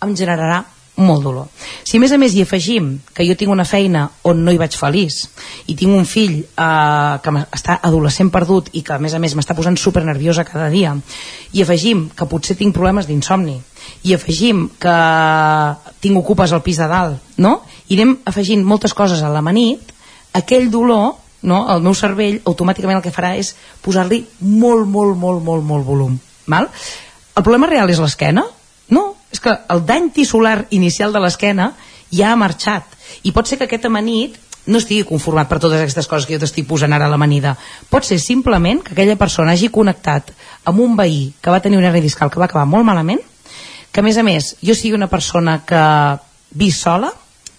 [0.04, 0.64] em generarà
[0.96, 1.48] molt dolor.
[1.84, 4.60] Si a més a més hi afegim que jo tinc una feina on no hi
[4.62, 5.24] vaig feliç
[5.66, 9.34] i tinc un fill eh, que està adolescent perdut i que a més a més
[9.34, 10.94] m'està posant super nerviosa cada dia
[11.54, 13.58] i afegim que potser tinc problemes d'insomni
[14.06, 14.98] i afegim que
[16.04, 17.62] tinc ocupes al pis de dalt no?
[17.90, 19.94] i anem afegint moltes coses a l'amanit
[20.38, 21.64] aquell dolor no?
[21.74, 26.20] el meu cervell automàticament el que farà és posar-li molt, molt, molt, molt, molt volum
[26.46, 26.70] val?
[26.70, 28.46] el problema real és l'esquena?
[28.94, 31.74] no, és que el dany tissular inicial de l'esquena
[32.14, 32.86] ja ha marxat.
[33.26, 36.44] I pot ser que aquest amanit no estigui conformat per totes aquestes coses que jo
[36.44, 37.58] t'estic posant ara a l'amanida.
[37.90, 40.32] Pot ser simplement que aquella persona hagi connectat
[40.70, 43.20] amb un veí que va tenir una hernia discal que va acabar molt malament
[43.92, 45.84] que a més a més jo sigui una persona que
[46.58, 47.12] visc sola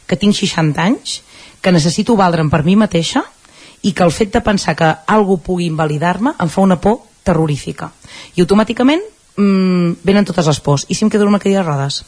[0.07, 1.21] que tinc 60 anys
[1.61, 3.23] que necessito valdre'm per mi mateixa
[3.83, 7.91] i que el fet de pensar que algú pugui invalidar-me em fa una por terrorífica.
[8.37, 9.03] I automàticament
[9.37, 10.87] mm, venen totes les pors.
[10.89, 12.05] I si em quedo en una cadira de rodes?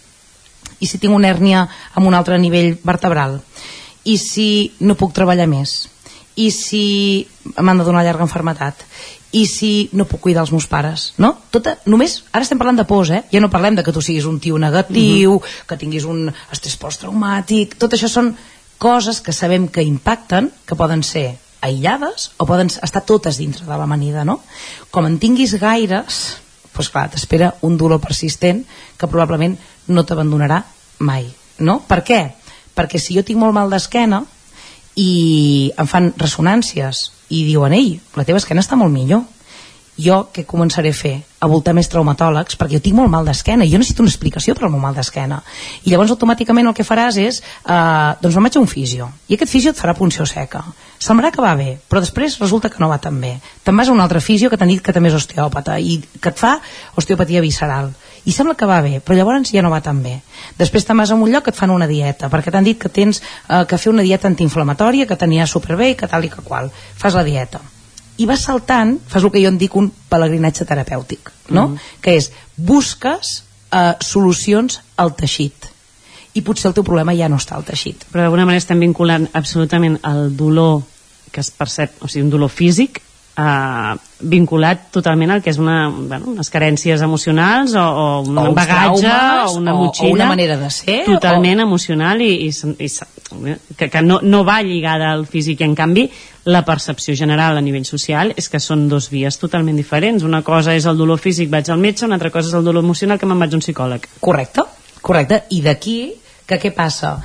[0.80, 3.40] I si tinc una hèrnia amb un altre nivell vertebral?
[4.04, 4.48] I si
[4.80, 5.88] no puc treballar més?
[6.36, 7.26] I si
[7.56, 8.84] m'han de donar llarga enfermetat?
[9.36, 11.32] i si no puc cuidar els meus pares no?
[11.52, 13.24] Tota, només, ara estem parlant de pors eh?
[13.32, 15.42] ja no parlem de que tu siguis un tio negatiu mhm.
[15.42, 15.66] -huh.
[15.68, 18.36] que tinguis un estrès posttraumàtic tot això són
[18.78, 23.76] coses que sabem que impacten que poden ser aïllades o poden estar totes dintre de
[23.76, 24.40] l'amanida, no?
[24.90, 26.38] Com en tinguis gaires,
[26.76, 28.62] doncs clar, t'espera un dolor persistent
[28.96, 29.56] que probablement
[29.88, 30.62] no t'abandonarà
[30.98, 31.28] mai,
[31.58, 31.80] no?
[31.88, 32.20] Per què?
[32.76, 34.22] Perquè si jo tinc molt mal d'esquena
[35.00, 39.24] i em fan ressonàncies i diuen, ei, la teva esquena està molt millor,
[39.96, 41.14] jo què començaré a fer?
[41.40, 44.54] A voltar més traumatòlegs, perquè jo tinc molt mal d'esquena i jo necessito una explicació
[44.56, 45.42] per al meu mal d'esquena.
[45.84, 49.34] I llavors automàticament el que faràs és, eh, doncs me'n vaig a un fisio, i
[49.34, 50.64] aquest fisio et farà punció seca.
[50.98, 53.38] Semblarà que va bé, però després resulta que no va tan bé.
[53.64, 56.28] Te'n vas a un altre fisio que t'han dit que també és osteòpata i que
[56.28, 56.58] et fa
[56.96, 57.92] osteopatia visceral.
[58.24, 60.22] I sembla que va bé, però llavors ja no va tan bé.
[60.58, 62.88] Després te'n vas a un lloc que et fan una dieta, perquè t'han dit que
[62.88, 66.42] tens eh, que fer una dieta antiinflamatòria, que tenia superbé i que tal i que
[66.42, 66.72] qual.
[66.96, 67.75] Fas la dieta
[68.16, 71.68] i vas saltant, fas el que jo en dic un pelegrinatge terapèutic, no?
[71.68, 71.88] Mm.
[72.00, 73.32] que és, busques
[73.70, 75.70] eh, solucions al teixit
[76.36, 78.04] i potser el teu problema ja no està al teixit.
[78.12, 80.82] Però d'alguna manera estem vinculant absolutament el dolor
[81.32, 83.00] que es percep, o sigui, un dolor físic,
[83.38, 88.52] eh, vinculat totalment al que és una, bueno, unes carències emocionals o, o un O
[88.56, 92.50] bagatge traumes, o una o- o motxilla una manera de ser, totalment emocional i, i,
[92.80, 92.88] i
[93.76, 96.06] que, que no, no va lligada al físic i en canvi
[96.46, 100.74] la percepció general a nivell social és que són dos vies totalment diferents una cosa
[100.78, 103.26] és el dolor físic, vaig al metge una altra cosa és el dolor emocional que
[103.26, 104.62] me'n vaig a un psicòleg Correcte,
[105.02, 105.42] correcte.
[105.50, 105.98] I d'aquí,
[106.46, 107.16] que què passa?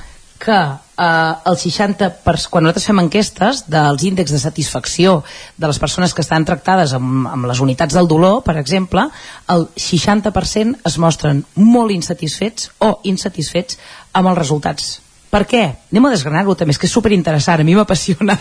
[0.42, 5.20] Que eh, el 60%, per, quan nosaltres fem enquestes dels índexs de satisfacció
[5.56, 9.06] de les persones que estan tractades amb, amb les unitats del dolor, per exemple,
[9.54, 13.78] el 60% es mostren molt insatisfets o insatisfets
[14.12, 14.98] amb els resultats.
[15.32, 15.62] Per què?
[15.94, 18.36] Anem a desgranar-ho també, és que és superinteressant, a mi m'apassiona.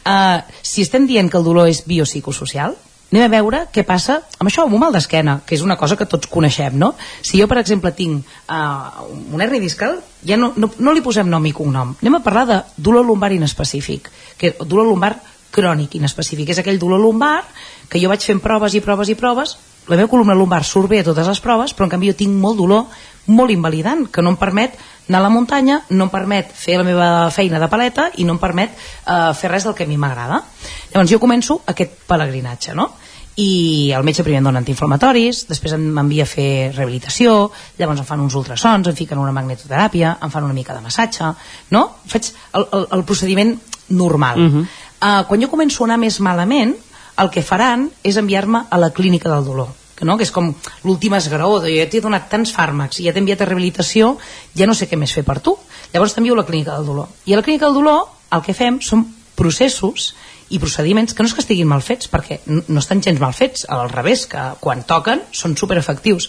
[0.00, 2.78] Uh, si estem dient que el dolor és biopsicosocial,
[3.10, 5.96] anem a veure què passa amb això, amb un mal d'esquena, que és una cosa
[5.98, 6.92] que tots coneixem, no?
[7.22, 9.02] Si jo, per exemple, tinc uh,
[9.34, 11.96] un herni discal, ja no, no, no li posem nom i cognom.
[12.02, 15.16] Anem a parlar de dolor lumbar inespecífic, que dolor lumbar
[15.50, 16.52] crònic inespecífic.
[16.54, 17.42] És aquell dolor lumbar
[17.90, 19.56] que jo vaig fent proves i proves i proves,
[19.90, 22.30] la meva columna lumbar surt bé a totes les proves, però en canvi jo tinc
[22.38, 22.86] molt dolor,
[23.26, 24.76] molt invalidant, que no em permet
[25.08, 28.36] anar a la muntanya, no em permet fer la meva feina de paleta i no
[28.36, 30.44] em permet eh, fer res del que a mi m'agrada.
[30.92, 32.92] Llavors jo començo aquest pelegrinatge, no?
[33.40, 38.06] i el metge primer em dona antiinflamatoris, després em- m'envia a fer rehabilitació, llavors em
[38.06, 41.32] fan uns ultrasons, em fiquen una magnetoteràpia, em fan una mica de massatge,
[41.70, 41.84] no?
[42.10, 43.56] Faig el, el, el procediment
[43.88, 44.38] normal.
[44.38, 44.62] Uh -huh.
[44.66, 46.74] uh, quan jo començo a anar més malament,
[47.16, 50.16] el que faran és enviar-me a la clínica del dolor que, no?
[50.16, 50.50] que és com
[50.86, 54.14] l'últim esgraó de ja t'he donat tants fàrmacs i ja t'he enviat a rehabilitació
[54.56, 55.58] ja no sé què més fer per tu
[55.92, 58.56] llavors t'envio a la clínica del dolor i a la clínica del dolor el que
[58.56, 59.04] fem són
[59.36, 60.14] processos
[60.50, 63.66] i procediments que no és que estiguin mal fets perquè no estan gens mal fets
[63.70, 66.28] al revés, que quan toquen són superefectius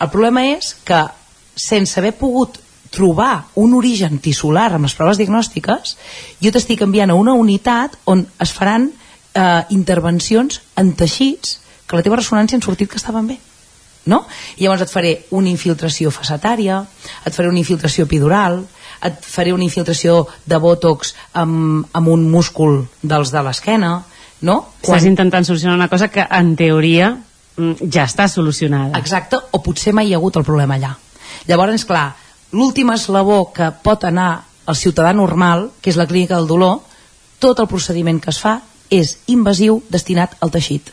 [0.00, 1.04] el problema és que
[1.54, 2.58] sense haver pogut
[2.90, 5.96] trobar un origen tissular amb les proves diagnòstiques
[6.42, 11.60] jo t'estic enviant a una unitat on es faran eh, intervencions en teixits
[11.90, 13.40] que la teva ressonància han sortit que estaven bé
[14.06, 14.24] no?
[14.56, 16.80] I llavors et faré una infiltració facetària,
[17.26, 18.62] et faré una infiltració epidural,
[19.04, 23.92] et faré una infiltració de bòtox amb, amb un múscul dels de l'esquena,
[24.46, 24.56] no?
[24.82, 28.98] Estàs intentant solucionar una cosa que en teoria mm, ja està solucionada.
[29.00, 30.94] Exacte, o potser mai hi ha hagut el problema allà.
[31.48, 32.10] Llavors, clar,
[32.52, 34.30] l'últim eslabó que pot anar
[34.66, 36.80] al ciutadà normal, que és la clínica del dolor,
[37.40, 38.60] tot el procediment que es fa
[38.90, 40.90] és invasiu destinat al teixit.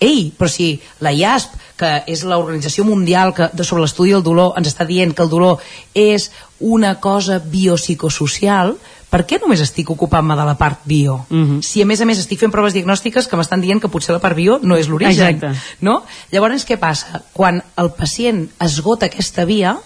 [0.00, 0.72] Ei, però si
[1.04, 5.12] la IASP, que és l'Organització Mundial que, de sobre l'estudi del dolor, ens està dient
[5.12, 5.60] que el dolor
[5.92, 8.74] és una cosa biopsicosocial,
[9.10, 11.26] per què només estic ocupant-me de la part bio?
[11.28, 11.62] Mm -hmm.
[11.62, 14.20] Si a més a més estic fent proves diagnòstiques que m'estan dient que potser la
[14.20, 15.40] part bio no és l'origen.
[15.80, 16.04] No?
[16.30, 17.22] Llavors, què passa?
[17.32, 19.76] Quan el pacient esgota aquesta via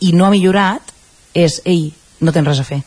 [0.00, 0.82] i no ha millorat,
[1.34, 2.82] és, ei, no tens res a fer.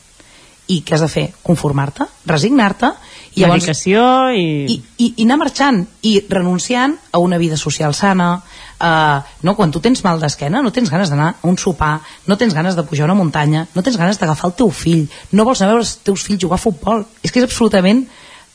[0.68, 1.26] I què has de fer?
[1.44, 2.06] Conformar-te?
[2.30, 2.92] Resignar-te?
[3.36, 4.04] I llavors, Medicació
[4.36, 4.44] i...
[4.68, 9.56] i, i, i anar marxant i renunciant a una vida social sana uh, no?
[9.56, 11.94] quan tu tens mal d'esquena no tens ganes d'anar a un sopar
[12.28, 15.06] no tens ganes de pujar a una muntanya no tens ganes d'agafar el teu fill
[15.32, 18.04] no vols anar a veure els teus fills jugar a futbol és que és absolutament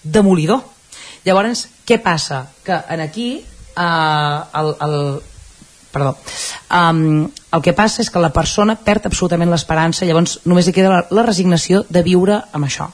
[0.03, 0.61] demolidor
[1.25, 2.45] llavors què passa?
[2.67, 4.99] que en aquí uh, el, el,
[5.93, 6.17] perdó
[6.71, 10.93] um, el que passa és que la persona perd absolutament l'esperança llavors només li queda
[10.93, 12.89] la, la resignació de viure amb això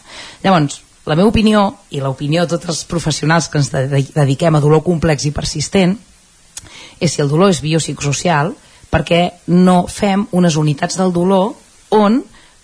[0.45, 4.61] llavors la meva opinió i l'opinió de tots els professionals que ens de- dediquem a
[4.63, 5.97] dolor complex i persistent
[7.01, 8.53] és si el dolor és biopsicosocial
[8.93, 11.55] perquè no fem unes unitats del dolor
[11.97, 12.23] on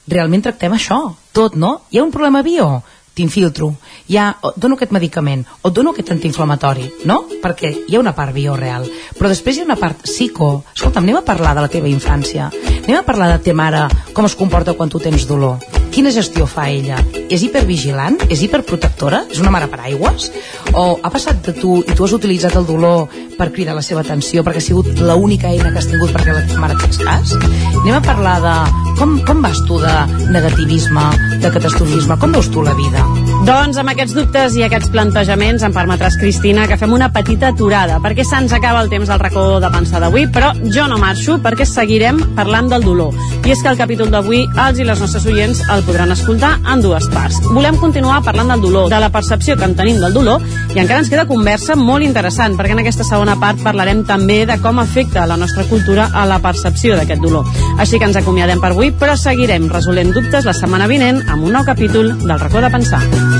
[0.08, 1.00] realment tractem això,
[1.36, 1.82] tot, no?
[1.90, 2.82] Hi ha un problema bio?
[3.18, 3.72] T'infiltro.
[4.08, 7.24] Et dono aquest medicament, o dono aquest antiinflamatori, no?
[7.42, 8.86] Perquè hi ha una part bio real.
[9.18, 10.62] Però després hi ha una part psico.
[10.76, 12.52] Escolta'm, anem a parlar de la teva infància.
[12.84, 13.84] Anem a parlar de ta mare,
[14.14, 15.87] com es comporta quan tu tens dolor.
[15.98, 17.00] Quina gestió fa ella?
[17.26, 18.20] És hipervigilant?
[18.30, 19.24] És hiperprotectora?
[19.34, 20.28] És una mare per aigües?
[20.70, 24.04] O ha passat de tu i tu has utilitzat el dolor per cridar la seva
[24.06, 27.34] atenció perquè ha sigut l'única eina que has tingut perquè la mare tens cas?
[27.80, 28.54] Anem a parlar de
[29.00, 29.96] com, com vas tu de
[30.30, 31.08] negativisme,
[31.42, 33.02] de catastrofisme, com veus tu la vida?
[33.48, 37.96] Doncs amb aquests dubtes i aquests plantejaments em permetràs, Cristina, que fem una petita aturada,
[38.04, 41.64] perquè se'ns acaba el temps del racó de pensar d'avui, però jo no marxo perquè
[41.64, 43.16] seguirem parlant del dolor.
[43.48, 46.84] I és que el capítol d'avui els i les nostres oients el podran escoltar en
[46.84, 47.38] dues parts.
[47.46, 50.44] Volem continuar parlant del dolor, de la percepció que en tenim del dolor,
[50.74, 54.58] i encara ens queda conversa molt interessant, perquè en aquesta segona part parlarem també de
[54.60, 57.48] com afecta la nostra cultura a la percepció d'aquest dolor.
[57.78, 61.56] Així que ens acomiadem per avui, però seguirem resolent dubtes la setmana vinent amb un
[61.56, 63.37] nou capítol del racó de pensar.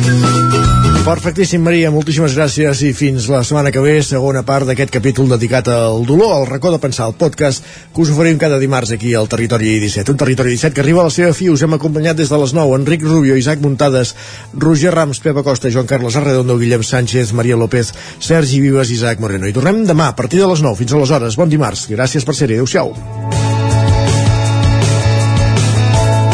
[1.09, 5.71] Perfectíssim, Maria, moltíssimes gràcies i fins la setmana que ve, segona part d'aquest capítol dedicat
[5.73, 7.65] al dolor, al racó de pensar, el podcast
[7.95, 10.13] que us oferim cada dimarts aquí al Territori 17.
[10.13, 12.53] Un Territori 17 que arriba a la seva fi, us hem acompanyat des de les
[12.53, 14.13] 9, Enric Rubio, Isaac Muntades,
[14.53, 19.49] Roger Rams, Pepa Costa, Joan Carles Arredondo, Guillem Sánchez, Maria López, Sergi Vives Isaac Moreno.
[19.49, 21.41] I tornem demà a partir de les 9, fins aleshores.
[21.41, 22.93] Bon dimarts, gràcies per ser-hi, adeu-siau.